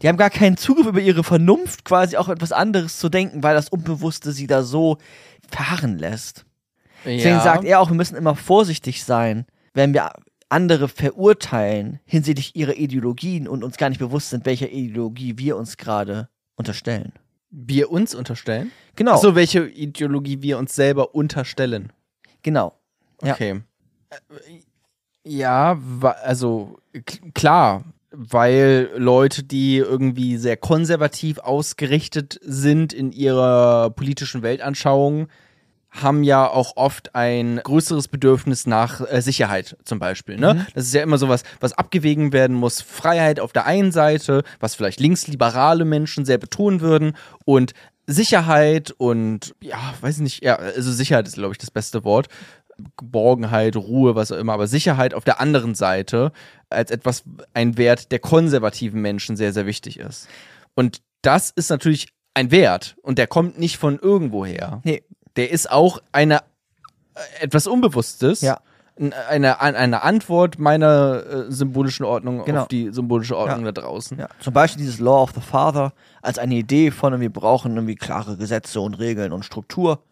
[0.03, 3.55] die haben gar keinen Zugriff über ihre Vernunft, quasi auch etwas anderes zu denken, weil
[3.55, 4.99] das Unbewusste sie da so
[5.49, 6.45] verharren lässt.
[7.03, 10.11] Deswegen sagt er auch, wir müssen immer vorsichtig sein, wenn wir
[10.53, 15.77] andere verurteilen hinsichtlich ihrer Ideologien und uns gar nicht bewusst sind, welcher Ideologie wir uns
[15.77, 17.11] gerade unterstellen.
[17.49, 18.71] wir uns unterstellen.
[18.95, 21.91] Genau, Achso, welche Ideologie wir uns selber unterstellen.
[22.41, 22.73] genau.
[23.21, 23.33] Ja.
[23.33, 23.61] Okay.
[24.09, 24.15] Äh,
[25.25, 25.79] Ja,
[26.23, 26.77] also
[27.33, 35.27] klar, weil Leute, die irgendwie sehr konservativ ausgerichtet sind in ihrer politischen Weltanschauung,
[35.93, 40.37] haben ja auch oft ein größeres Bedürfnis nach äh, Sicherheit zum Beispiel.
[40.37, 40.65] Ne?
[40.73, 42.81] Das ist ja immer sowas, was abgewägen werden muss.
[42.81, 47.15] Freiheit auf der einen Seite, was vielleicht linksliberale Menschen sehr betonen würden
[47.45, 47.73] und
[48.07, 52.27] Sicherheit und ja, weiß nicht, ja, also Sicherheit ist, glaube ich, das beste Wort.
[52.97, 56.31] Geborgenheit, Ruhe, was auch immer, aber Sicherheit auf der anderen Seite
[56.69, 60.27] als etwas, ein Wert der konservativen Menschen sehr, sehr wichtig ist.
[60.73, 64.81] Und das ist natürlich ein Wert und der kommt nicht von irgendwoher.
[64.83, 65.03] Nee,
[65.35, 66.37] Der ist auch eine
[67.15, 68.41] äh, etwas Unbewusstes.
[68.41, 68.59] Ja.
[69.27, 72.61] Eine, eine, Antwort meiner äh, symbolischen Ordnung Genau.
[72.61, 73.71] auf die symbolische Ordnung Ja.
[73.71, 74.19] da draußen.
[74.19, 74.27] ja.
[74.39, 78.37] Zum Beispiel dieses Law of the Father als eine Idee von, wir brauchen irgendwie klare
[78.37, 80.03] Gesetze und Regeln und Struktur.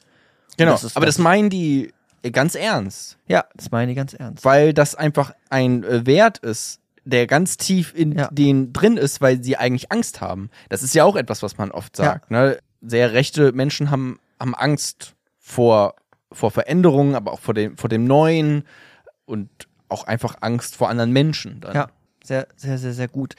[0.58, 0.72] Genau.
[0.72, 1.94] Das Aber das- meinen die
[2.24, 3.18] äh, ganz ernst.
[3.28, 4.44] Ja, das meine ich ganz ernst.
[4.44, 8.30] weil das einfach ein äh, Wert ist, der ganz tief in Ja.
[8.32, 10.50] denen drin ist, weil sie eigentlich Angst haben.
[10.70, 12.32] Das ist ja auch etwas, was man oft sagt.
[12.32, 12.58] Ne?
[12.82, 15.96] Sehr rechte Menschen haben, haben Angst vor,
[16.32, 18.64] vor Veränderungen, aber auch vor dem, vor dem Neuen
[19.26, 19.50] und
[19.88, 21.62] auch einfach Angst vor anderen Menschen.
[21.62, 21.76] Dann.
[21.76, 21.88] Ja,
[22.24, 23.36] sehr, sehr, sehr, sehr gut.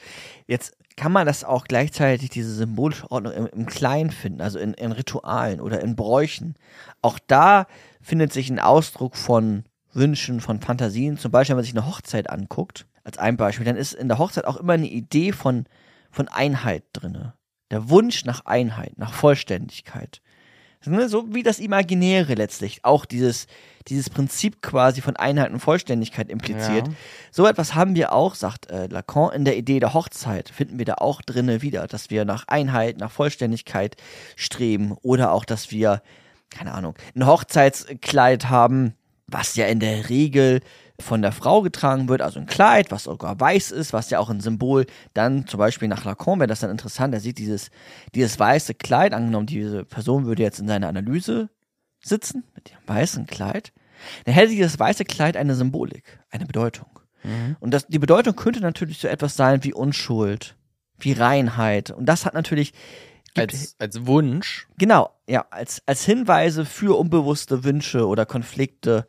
[0.47, 4.73] Jetzt kann man das auch gleichzeitig, diese symbolische Ordnung im, im Kleinen finden, also in,
[4.75, 6.55] in Ritualen oder in Bräuchen.
[7.01, 7.67] Auch da
[8.01, 11.17] findet sich ein Ausdruck von Wünschen, von Fantasien.
[11.17, 14.19] Zum Beispiel, wenn man sich eine Hochzeit anguckt, als ein Beispiel, dann ist in der
[14.19, 15.65] Hochzeit auch immer eine Idee von,
[16.11, 17.33] von Einheit drinne.
[17.71, 20.21] Der Wunsch nach Einheit, nach Vollständigkeit.
[20.85, 23.47] Ne, So wie das Imaginäre letztlich auch dieses,
[23.87, 26.87] dieses Prinzip quasi von Einheit und Vollständigkeit impliziert.
[26.87, 26.93] Ja.
[27.31, 30.85] So etwas haben wir auch, sagt äh, Lacan, in der Idee der Hochzeit finden wir
[30.85, 33.95] da auch drinne wieder, dass wir nach Einheit, nach Vollständigkeit
[34.35, 36.01] streben oder auch, dass wir,
[36.49, 38.93] keine Ahnung, ein Hochzeitskleid haben,
[39.27, 40.61] was ja in der Regel
[40.99, 44.29] von der Frau getragen wird, also ein Kleid, was sogar weiß ist, was ja auch
[44.29, 47.71] ein Symbol, dann zum Beispiel nach Lacan wäre das dann interessant, er sieht dieses,
[48.13, 51.49] dieses weiße Kleid, angenommen, diese Person würde jetzt in seiner Analyse
[51.99, 53.73] sitzen, mit dem weißen Kleid,
[54.25, 56.87] dann hätte dieses weiße Kleid eine Symbolik, eine Bedeutung.
[57.61, 60.57] Und das, die Bedeutung könnte natürlich so etwas sein wie Unschuld,
[60.99, 61.89] wie Reinheit.
[61.89, 62.73] Und das hat natürlich,
[63.35, 64.67] Als, als Wunsch.
[64.77, 69.07] Genau, ja, als, als Hinweise für unbewusste Wünsche oder Konflikte.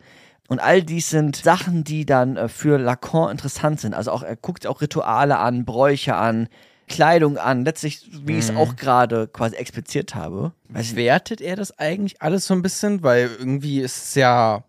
[0.49, 3.95] Und all dies sind Sachen, die dann äh, für Lacan interessant sind.
[3.95, 6.49] Also auch, er guckt auch Rituale an, Bräuche an,
[6.87, 10.53] Kleidung an, letztlich, wie ich es auch gerade quasi expliziert habe.
[10.69, 13.03] Weiß Wertet er das eigentlich alles so ein bisschen?
[13.03, 14.65] Weil irgendwie ist es ja,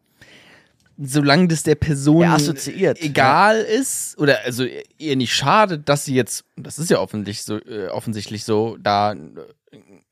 [0.98, 4.66] solange das der Person Er assoziiert, egal ist, oder also
[4.98, 9.10] ihr nicht schadet, dass sie jetzt, das ist ja offensichtlich so, äh, offensichtlich so, da
[9.10, 9.38] ein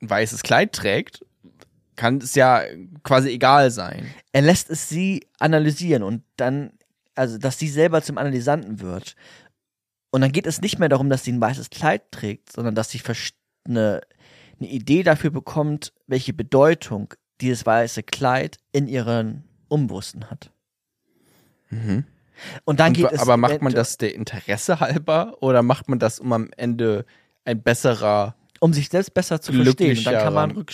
[0.01, 1.21] weißes Kleid trägt,
[1.95, 2.61] kann es ja
[3.03, 4.05] quasi egal sein.
[4.31, 6.71] er lässt es sie analysieren und dann,
[7.15, 9.15] also dass sie selber zum Analysanten wird.
[10.11, 12.89] Und dann geht es nicht mehr darum, dass sie ein weißes Kleid trägt, sondern dass
[12.91, 13.01] sie
[13.65, 14.01] eine,
[14.59, 20.51] eine Idee dafür bekommt, welche Bedeutung dieses weiße Kleid in ihren Unbewussten hat.
[22.65, 23.19] Und dann Und, geht es.
[23.19, 27.05] aber macht man eventu- das der Interesse halber oder macht man das, um am Ende
[27.45, 29.97] ein besserer um sich selbst besser zu verstehen.
[29.97, 30.65] Und dann kann man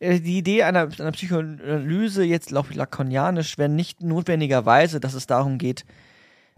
[0.00, 5.28] äh, die Idee einer, einer Psychoanalyse, jetzt glaube ich lakonianisch, wäre nicht notwendigerweise, dass es
[5.28, 5.84] darum geht,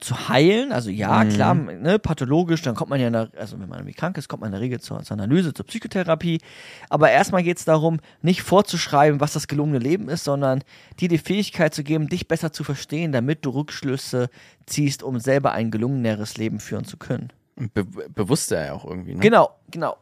[0.01, 0.73] zu heilen.
[0.73, 4.17] Also ja, klar, ne, pathologisch, dann kommt man ja, nach, also wenn man irgendwie krank
[4.17, 6.41] ist, kommt man in der Regel zur, zur Analyse, zur Psychotherapie.
[6.89, 10.65] Aber erstmal geht es darum, nicht vorzuschreiben, was das gelungene Leben ist, sondern
[10.99, 14.31] dir die Fähigkeit zu geben, dich besser zu verstehen, damit du Rückschlüsse
[14.65, 17.35] ziehst, um selber ein gelungeneres Leben führen zu können.
[17.57, 19.21] Be bewusster ja auch irgendwie, ne?
[19.21, 19.99] Genau, genau.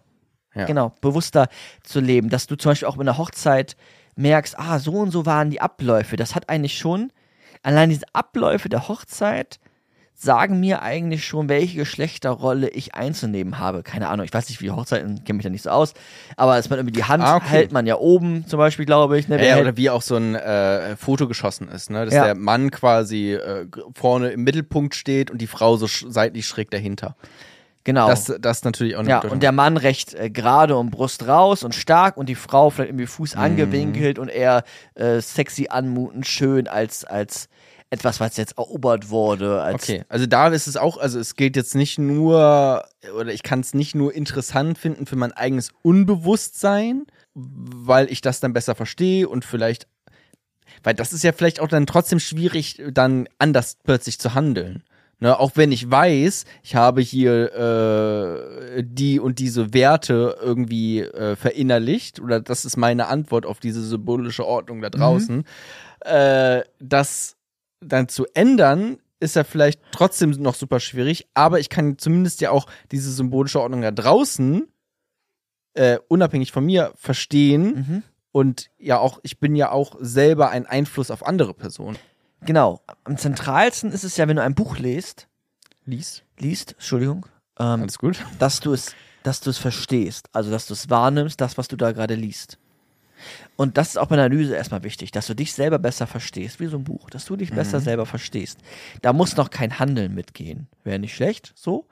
[0.54, 0.66] Ja.
[0.66, 1.48] Genau, bewusster
[1.82, 2.28] zu leben.
[2.28, 3.76] Dass du zum Beispiel auch in der Hochzeit
[4.16, 6.16] merkst, ah, so und so waren die Abläufe.
[6.16, 7.10] Das hat eigentlich schon,
[7.62, 9.58] allein diese Abläufe der Hochzeit
[10.14, 13.82] sagen mir eigentlich schon, welche Geschlechterrolle ich einzunehmen habe.
[13.82, 15.94] Keine Ahnung, ich weiß nicht, wie Hochzeiten, kenne mich da nicht so aus,
[16.36, 17.46] aber dass man irgendwie die Hand Ah, okay.
[17.48, 19.26] hält man ja oben zum Beispiel, glaube ich.
[19.26, 19.44] Ne?
[19.44, 22.04] Ja, oder wie auch so ein äh, Foto geschossen ist, ne?
[22.04, 22.24] Dass Ja.
[22.26, 26.70] der Mann quasi äh, vorne im Mittelpunkt steht und die Frau so sch seitlich schräg
[26.70, 27.16] dahinter.
[27.84, 28.06] Genau.
[28.08, 29.36] Das, das ist natürlich auch eine Ja, Bedeutung.
[29.36, 32.90] und der Mann recht äh, gerade und Brust raus und stark und die Frau vielleicht
[32.90, 33.40] irgendwie Fuß Mhm.
[33.42, 34.64] angewinkelt und eher
[34.94, 37.48] äh, sexy anmutend, schön als, als
[37.90, 39.68] etwas, was jetzt erobert wurde.
[39.74, 42.84] Okay, also da ist es auch, also es geht jetzt nicht nur,
[43.18, 47.04] oder ich kann es nicht nur interessant finden für mein eigenes Unbewusstsein,
[47.34, 49.86] weil ich das dann besser verstehe und vielleicht,
[50.82, 54.82] weil das ist ja vielleicht auch dann trotzdem schwierig, dann anders plötzlich zu handeln.
[55.22, 61.36] Ne, auch wenn ich weiß, ich habe hier äh, die und diese Werte irgendwie äh,
[61.36, 65.44] verinnerlicht, oder das ist meine Antwort auf diese symbolische Ordnung da draußen,
[66.00, 67.36] äh, das
[67.78, 72.50] dann zu ändern, ist ja vielleicht trotzdem noch super schwierig, aber ich kann zumindest ja
[72.50, 74.66] auch diese symbolische Ordnung da draußen,
[75.74, 78.02] äh, unabhängig von mir, verstehen Mhm.
[78.32, 81.96] und ja auch, ich bin ja auch selber ein Einfluss auf andere Personen.
[82.44, 82.80] Genau.
[83.04, 85.28] Am zentralsten ist es ja, wenn du ein Buch liest,
[85.84, 86.22] Lies.
[86.38, 87.26] liest, Entschuldigung,
[87.58, 88.24] ähm, Alles gut.
[88.38, 91.76] dass du es, dass du es verstehst, also dass du es wahrnimmst, das, was du
[91.76, 92.58] da gerade liest.
[93.54, 96.58] Und das ist auch bei der Analyse erstmal wichtig, dass du dich selber besser verstehst,
[96.58, 98.58] wie so ein Buch, dass du dich besser selber verstehst.
[99.00, 100.66] Da muss noch kein Handeln mitgehen.
[100.82, 101.86] Wäre nicht schlecht, so.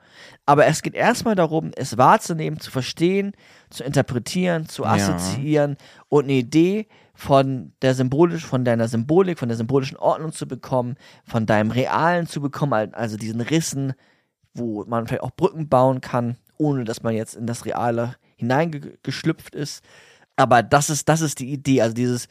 [0.45, 3.31] Aber es geht erstmal darum, es wahrzunehmen, zu verstehen,
[3.69, 4.89] zu interpretieren, zu Ja.
[4.95, 5.77] assoziieren
[6.09, 6.87] und eine Idee
[7.21, 12.25] von der symbolisch, von deiner Symbolik, von der symbolischen Ordnung zu bekommen, von deinem Realen
[12.25, 13.93] zu bekommen, al- also diesen Rissen,
[14.55, 19.53] wo man vielleicht auch Brücken bauen kann, ohne dass man jetzt in das Reale hineingeschlüpft
[19.53, 19.83] ist.
[20.35, 22.27] Aber das ist, das ist die Idee, also dieses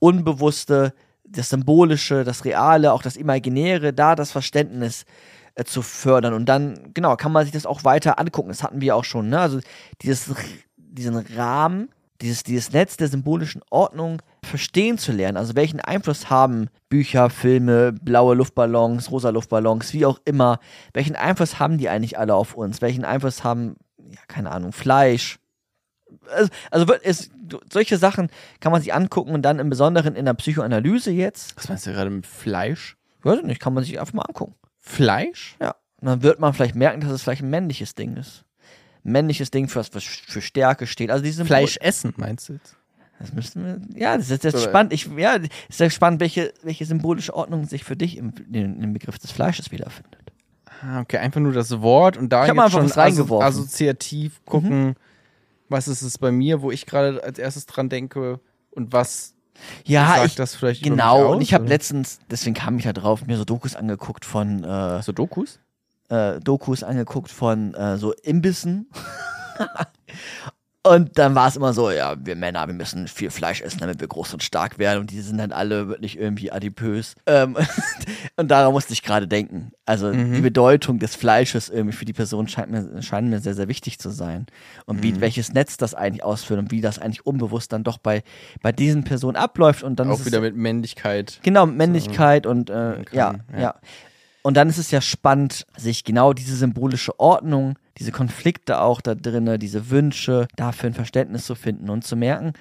[0.00, 0.92] Unbewusste,
[1.24, 5.06] das Symbolische, das Reale, auch das Imaginäre, da das Verständnis
[5.54, 6.34] äh, zu fördern.
[6.34, 8.50] Und dann, genau, kann man sich das auch weiter angucken.
[8.50, 9.40] Das hatten wir auch schon, ne?
[9.40, 9.60] Also
[10.02, 10.30] dieses,
[10.76, 11.88] diesen Rahmen,
[12.20, 15.36] dieses, dieses Netz der symbolischen Ordnung verstehen zu lernen.
[15.36, 20.58] Also welchen Einfluss haben Bücher, Filme, blaue Luftballons, rosa Luftballons, wie auch immer,
[20.92, 22.80] welchen Einfluss haben die eigentlich alle auf uns?
[22.80, 25.38] Welchen Einfluss haben, ja, keine Ahnung, Fleisch?
[26.30, 27.30] Also, also wird es,
[27.72, 28.30] solche Sachen
[28.60, 31.92] kann man sich angucken und dann im Besonderen in der Psychoanalyse jetzt, Was meinst du
[31.92, 32.96] gerade mit Fleisch?
[33.22, 34.54] weiß ich nicht, kann man sich einfach mal angucken.
[34.78, 35.56] Fleisch?
[35.60, 35.74] Ja.
[36.00, 38.44] Und dann wird man vielleicht merken, dass es vielleicht ein männliches Ding ist.
[39.06, 41.10] Männliches Ding, für was was für Stärke steht.
[41.10, 42.76] Also diese Fleisch essen, meinst du jetzt?
[43.18, 43.80] Das müssten wir.
[43.98, 44.92] Ja, das ist jetzt Oder- spannend.
[44.92, 45.38] Ich, ja,
[45.68, 49.30] ist ja spannend, welche, welche symbolische Ordnung sich für dich im, in, im Begriff des
[49.30, 50.20] Fleisches wiederfindet.
[50.82, 53.46] Ah, okay, einfach nur das Wort und da Ich hab jetzt einfach schon reingeworfen.
[53.46, 54.96] asso assoziativ gucken,
[55.70, 58.38] was ist es bei mir, wo ich gerade als erstes dran denke
[58.70, 59.34] und was
[59.86, 61.28] Ja, sagt ich, das vielleicht über mich genau.
[61.28, 64.62] aus, Und ich habe letztens, deswegen kam ich da drauf, mir so Dokus angeguckt von
[64.62, 65.58] äh, so Dokus?
[66.08, 68.88] Äh, Dokus angeguckt von äh, so Imbissen.
[70.86, 73.98] Und dann war es immer so, ja, wir Männer, wir müssen viel Fleisch essen, damit
[73.98, 75.00] wir groß und stark werden.
[75.00, 77.16] Und die sind dann alle wirklich irgendwie adipös.
[77.26, 77.56] Ähm,
[78.36, 79.72] und daran musste ich gerade denken.
[79.84, 83.66] Also die Bedeutung des Fleisches irgendwie für die Person scheint mir, scheint mir sehr, sehr
[83.66, 84.46] wichtig zu sein.
[84.84, 88.22] Und wie, welches Netz das eigentlich ausführt und wie das eigentlich unbewusst dann doch bei,
[88.62, 89.82] bei diesen Personen abläuft.
[89.82, 91.40] Und dann Auch es- wieder mit Männlichkeit.
[91.42, 93.74] Genau, mit Männlichkeit und äh, ja, kann, ja, ja.
[94.46, 99.16] Und dann ist es ja spannend, sich genau diese symbolische Ordnung, diese Konflikte auch da
[99.16, 102.52] drinne, diese Wünsche, dafür ein Verständnis zu finden und zu merken,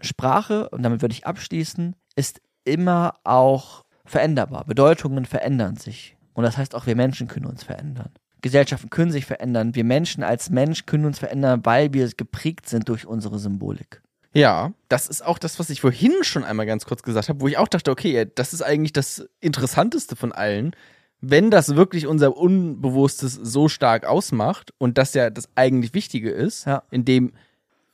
[0.00, 4.66] Sprache, und damit würde ich abschließen, ist immer auch veränderbar.
[4.66, 6.16] Bedeutungen verändern sich.
[6.32, 8.10] Und das heißt auch, wir Menschen können uns verändern.
[8.40, 9.74] Gesellschaften können sich verändern.
[9.74, 14.00] Wir Menschen als Mensch können uns verändern, weil wir geprägt sind durch unsere Symbolik.
[14.32, 17.48] Ja, das ist auch das, was ich vorhin schon einmal ganz kurz gesagt habe, wo
[17.48, 20.76] ich auch dachte, okay, das ist eigentlich das Interessanteste von allen.
[21.20, 26.66] Wenn das wirklich unser Unbewusstes so stark ausmacht und das ja das eigentlich Wichtige ist,
[26.66, 26.82] Ja.
[26.90, 27.32] in dem,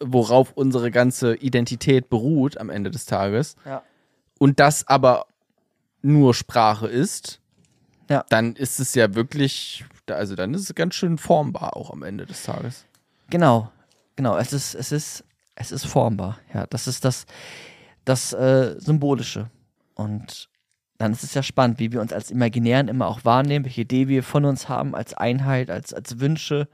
[0.00, 3.82] worauf unsere ganze Identität beruht am Ende des Tages, Ja.
[4.38, 5.26] und das aber
[6.02, 7.40] nur Sprache ist,
[8.10, 8.24] Ja.
[8.28, 12.26] dann ist es ja wirklich, also dann ist es ganz schön formbar auch am Ende
[12.26, 12.84] des Tages.
[13.30, 13.70] Genau,
[14.16, 14.36] genau.
[14.36, 15.24] Es ist, es ist,
[15.54, 16.38] es ist formbar.
[16.52, 17.24] Ja, das ist das,
[18.04, 19.48] das äh, Symbolische.
[19.94, 20.48] Und
[21.02, 24.08] dann ist es ja spannend, wie wir uns als Imaginären immer auch wahrnehmen, welche Idee
[24.08, 26.68] wir von uns haben, als Einheit, als, als Wünsche.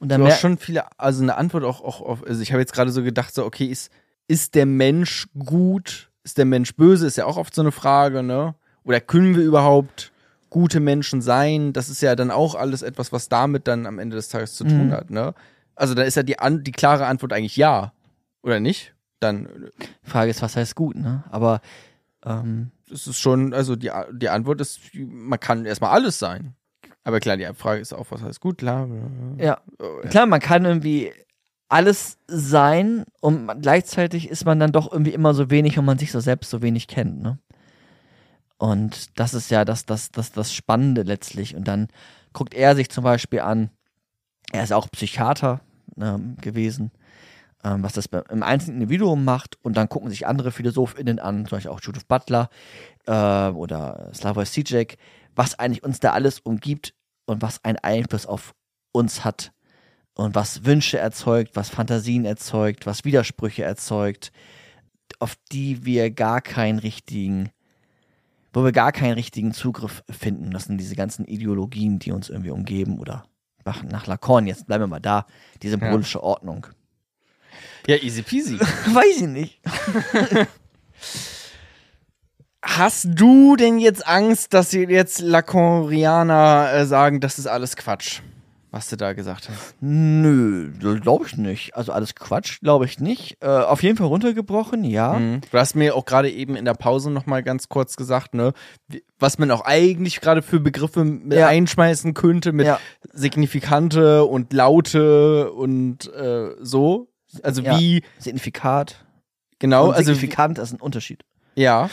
[0.00, 2.60] Und dann Du hast schon viele, also eine Antwort auch, auch auf, also ich habe
[2.60, 3.90] jetzt gerade so gedacht, so, okay, ist,
[4.28, 6.10] ist der Mensch gut?
[6.22, 7.06] Ist der Mensch böse?
[7.06, 8.54] Ist ja auch oft so eine Frage, ne?
[8.84, 10.12] Oder können wir überhaupt
[10.50, 11.72] gute Menschen sein?
[11.72, 14.64] Das ist ja dann auch alles etwas, was damit dann am Ende des Tages zu
[14.64, 14.92] tun Mhm.
[14.92, 15.34] hat, ne?
[15.74, 17.92] Also da ist ja die, An die klare Antwort eigentlich ja.
[18.42, 18.94] Oder nicht?
[19.20, 19.48] Dann
[20.04, 21.24] Die Frage ist, was heißt gut, ne?
[21.30, 21.60] Aber
[22.24, 26.54] ähm, ist es schon, also die, die Antwort ist, man kann erstmal alles sein.
[27.04, 28.88] Aber klar, die Frage ist auch, was heißt gut, klar.
[29.38, 30.08] ja, Oh, ja.
[30.10, 31.12] klar, man kann irgendwie
[31.68, 36.12] alles sein und gleichzeitig ist man dann doch irgendwie immer so wenig, wenn man sich
[36.12, 37.38] so selbst so wenig kennt, ne?
[38.58, 41.54] Und das ist ja das, das, das, das Spannende letztlich.
[41.54, 41.88] Und dann
[42.32, 43.70] guckt er sich zum Beispiel an,
[44.50, 45.60] er ist auch Psychiater
[46.00, 46.90] ähm, gewesen,
[47.64, 49.58] ähm, was das im einzelnen Individuum macht.
[49.62, 52.48] Und dann gucken sich andere PhilosophInnen an, zum Beispiel auch Judith Butler
[53.06, 54.96] äh, oder Slavoj Žižek,
[55.34, 56.94] was eigentlich uns da alles umgibt
[57.26, 58.54] und was einen Einfluss auf
[58.92, 59.52] uns hat
[60.14, 64.32] und was Wünsche erzeugt, was Fantasien erzeugt, was Widersprüche erzeugt,
[65.18, 67.50] auf die wir gar keinen richtigen,
[68.52, 70.50] wo wir gar keinen richtigen Zugriff finden.
[70.50, 73.24] Das sind diese ganzen Ideologien, die uns irgendwie umgeben oder
[73.64, 75.26] nach, Lacan, jetzt bleiben wir mal da,
[75.62, 76.68] die symbolische Ordnung.
[77.86, 78.58] Ja, easy peasy.
[78.92, 79.60] Weiß ich nicht.
[82.62, 88.22] Hast du denn jetzt Angst, dass sie jetzt Lacanianer äh, sagen, das ist alles Quatsch,
[88.72, 89.76] was du da gesagt hast?
[89.80, 91.76] Nö, glaube ich nicht.
[91.76, 93.36] Also alles Quatsch, glaube ich nicht.
[93.40, 95.12] Äh, auf jeden Fall runtergebrochen, ja.
[95.12, 95.42] Mhm.
[95.48, 98.52] Du hast mir auch gerade eben in der Pause noch mal ganz kurz gesagt, ne,
[99.20, 101.46] was man auch eigentlich gerade für Begriffe mit Ja.
[101.46, 102.80] einschmeißen könnte mit Ja.
[103.12, 107.12] signifikante und laute und äh, so.
[107.42, 107.78] Also Ja.
[107.78, 109.04] wie Signifikat.
[109.58, 111.24] genau, also wie, signifikant ist ein Unterschied.
[111.54, 111.88] ja,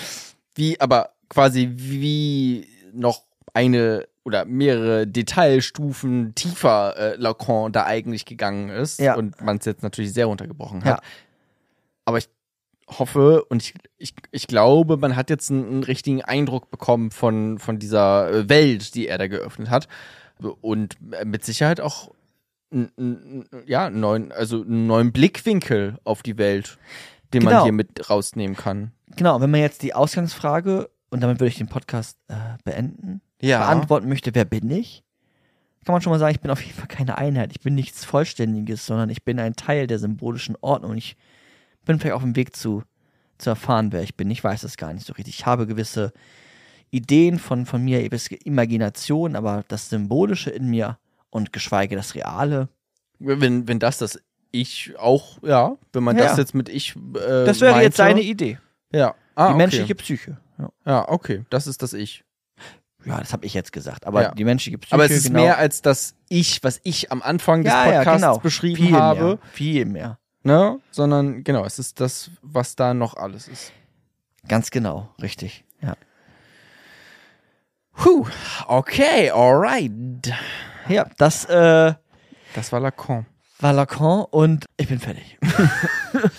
[0.55, 8.69] wie aber quasi wie noch eine oder mehrere Detailstufen tiefer äh, Lacan da eigentlich gegangen
[8.69, 9.15] ist Ja.
[9.15, 10.85] und man es jetzt natürlich sehr runtergebrochen Ja.
[10.97, 11.03] hat.
[12.05, 12.29] Aber ich
[12.87, 17.57] hoffe und ich, ich, ich glaube, man hat jetzt einen, einen richtigen Eindruck bekommen von,
[17.59, 19.87] von dieser äh, Welt, die er da geöffnet hat.
[20.61, 22.11] Und äh, mit Sicherheit auch
[23.65, 26.77] ja, einen neuen, also einen neuen Blickwinkel auf die Welt,
[27.33, 27.63] den man Genau.
[27.63, 28.91] hier mit rausnehmen kann.
[29.15, 32.33] Genau, wenn man jetzt die Ausgangsfrage, und damit würde ich den Podcast äh,
[32.63, 33.59] beenden, Ja.
[33.59, 35.03] beantworten möchte, wer bin ich?
[35.85, 37.51] Kann man schon mal sagen, ich bin auf jeden Fall keine Einheit.
[37.51, 40.95] Ich bin nichts Vollständiges, sondern ich bin ein Teil der symbolischen Ordnung.
[40.95, 41.17] Ich
[41.85, 42.83] bin vielleicht auf dem Weg zu,
[43.37, 44.31] zu erfahren, wer ich bin.
[44.31, 45.35] Ich weiß es gar nicht so richtig.
[45.39, 46.13] Ich habe gewisse
[46.89, 50.97] Ideen von, von mir, gewisse Imagination, aber das Symbolische in mir
[51.33, 52.69] und geschweige das Reale,
[53.19, 54.19] Wenn, wenn das das
[54.51, 56.25] Ich auch, ja, wenn man Ja.
[56.25, 56.95] das jetzt mit Ich.
[56.95, 58.17] Äh, das wäre jetzt meinte.
[58.17, 58.59] seine Idee.
[58.91, 59.15] Ja.
[59.35, 59.57] Ah, die okay.
[59.57, 60.37] menschliche Psyche.
[60.59, 62.23] Ja, Ja, okay, das ist das Ich.
[63.05, 64.05] ja das habe ich jetzt gesagt.
[64.05, 64.31] Aber Ja.
[64.33, 64.93] die menschliche Psyche.
[64.93, 65.41] Aber es ist genau.
[65.41, 68.37] mehr als das Ich, was ich am Anfang des ja, ja, Podcasts genau.
[68.39, 70.19] beschrieben viel habe, Mehr, viel mehr.
[70.43, 70.79] ne?
[70.91, 73.71] Sondern genau, es ist das, was da noch alles ist.
[74.47, 75.63] Ganz genau, richtig.
[75.81, 75.95] Ja.
[77.95, 78.27] Puh,
[78.67, 79.91] okay, alright.
[80.89, 81.93] Ja, das äh,
[82.55, 83.25] Das war Lacan.
[83.59, 85.37] war Lacan und ich bin fertig.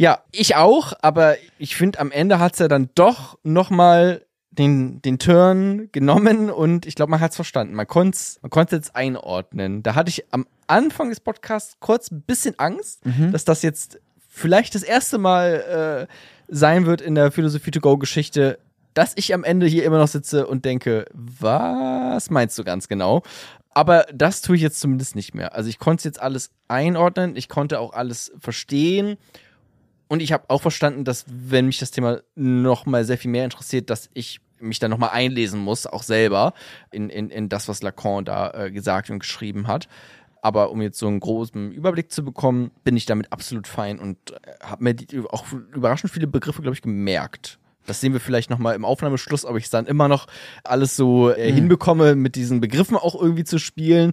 [0.00, 5.18] Ja, ich auch, aber ich finde, am Ende hat's ja dann doch nochmal den, den
[5.18, 7.74] Turn genommen und ich glaube, man hat's verstanden.
[7.74, 9.82] Man konnte man konnte jetzt einordnen.
[9.82, 13.00] Da hatte ich am Anfang des Podcasts kurz ein bisschen Angst,
[13.32, 13.98] dass das jetzt
[14.28, 16.14] vielleicht das erste Mal äh,
[16.46, 18.60] sein wird in der Philosophie to go Geschichte,
[18.94, 23.22] dass ich am Ende hier immer noch sitze und denke, was meinst du ganz genau?
[23.70, 25.54] Aber das tue ich jetzt zumindest nicht mehr.
[25.54, 29.16] Also ich konnte jetzt alles einordnen, ich konnte auch alles verstehen
[30.08, 33.44] und ich habe auch verstanden, dass wenn mich das Thema noch mal sehr viel mehr
[33.44, 36.54] interessiert, dass ich mich da noch mal einlesen muss, auch selber
[36.90, 39.88] in, in, in das, was Lacan da äh, gesagt und geschrieben hat.
[40.40, 44.18] Aber um jetzt so einen großen Überblick zu bekommen, bin ich damit absolut fein und
[44.30, 47.58] äh, habe mir die, auch überraschend viele Begriffe, glaube ich, gemerkt.
[47.88, 50.26] Das sehen wir vielleicht noch mal im Aufnahmeschluss, ob ich es dann immer noch
[50.62, 54.12] alles so äh, hinbekomme, mit diesen Begriffen auch irgendwie zu spielen.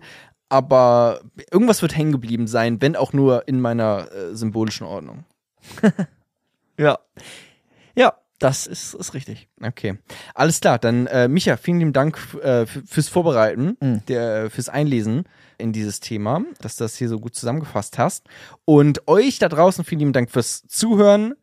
[0.50, 1.22] Aber
[1.52, 5.26] irgendwas wird hängen geblieben sein, wenn auch nur in meiner äh, symbolischen Ordnung.
[6.78, 7.00] Ja.
[7.96, 9.48] Ja, das ist, ist richtig.
[9.64, 9.98] Okay,
[10.34, 10.78] alles klar.
[10.78, 14.06] Dann äh, Micha, vielen lieben Dank äh, fürs Vorbereiten, Mhm.
[14.08, 15.24] der, fürs Einlesen
[15.58, 18.28] in dieses Thema, dass du das hier so gut zusammengefasst hast.
[18.66, 21.34] Und euch da draußen vielen lieben Dank fürs Zuhören.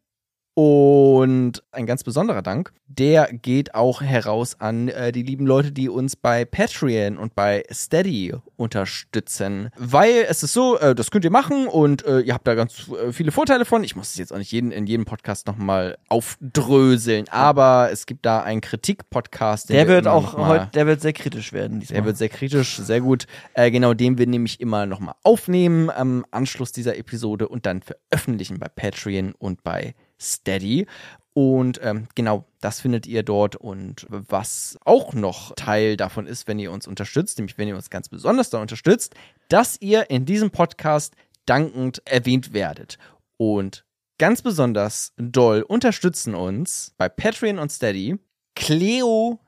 [0.55, 5.89] Und ein ganz besonderer Dank, der geht auch heraus an äh, die lieben Leute, die
[5.89, 9.71] uns bei Patreon und bei Steady unterstützen.
[9.79, 12.91] Weil es ist so, äh, das könnt ihr machen und äh, ihr habt da ganz
[12.91, 13.83] äh, viele Vorteile von.
[13.83, 18.27] Ich muss es jetzt auch nicht jeden, in jedem Podcast nochmal aufdröseln, aber es gibt
[18.27, 19.71] da einen Kritik-Podcast.
[19.71, 21.97] Der wir wird auch heute, der wird sehr kritisch werden diesmal.
[21.97, 23.27] der wird sehr kritisch, sehr gut.
[23.55, 28.59] Äh, genau, den wir nämlich immer nochmal aufnehmen am Anschluss dieser Episode und dann veröffentlichen
[28.59, 30.87] bei Patreon und bei Steady.
[31.35, 33.57] Und ähm, genau, das findet ihr dort.
[33.57, 37.91] Und was auch noch Teil davon ist, wenn ihr uns unterstützt, nämlich wenn ihr uns
[37.91, 39.15] ganz besonders da unterstützt,
[39.49, 41.15] dass ihr in diesem Podcast
[41.47, 42.99] dankend erwähnt werdet.
[43.37, 43.85] Und
[44.19, 48.19] ganz besonders doll unterstützen uns bei Patreon und Steady
[48.55, 49.41] Cleo,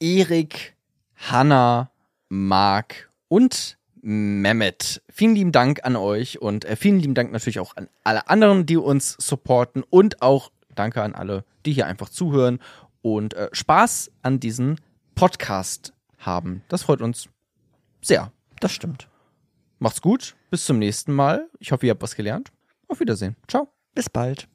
[0.00, 0.74] Erik,
[1.14, 1.90] Hanna,
[2.30, 5.02] Marc und Mehmet.
[5.08, 8.66] Vielen lieben Dank an euch und äh, vielen lieben Dank natürlich auch an alle anderen,
[8.66, 12.60] die uns supporten und auch danke an alle, die hier einfach zuhören
[13.02, 14.76] und äh, Spaß an diesem
[15.14, 16.62] Podcast haben.
[16.68, 17.28] Das freut uns
[18.02, 18.32] sehr.
[18.60, 19.08] Das stimmt.
[19.78, 21.48] Macht's gut, bis zum nächsten Mal.
[21.58, 22.52] Ich hoffe, ihr habt was gelernt.
[22.88, 23.36] Auf Wiedersehen.
[23.48, 23.68] Ciao.
[23.94, 24.49] Bis bald.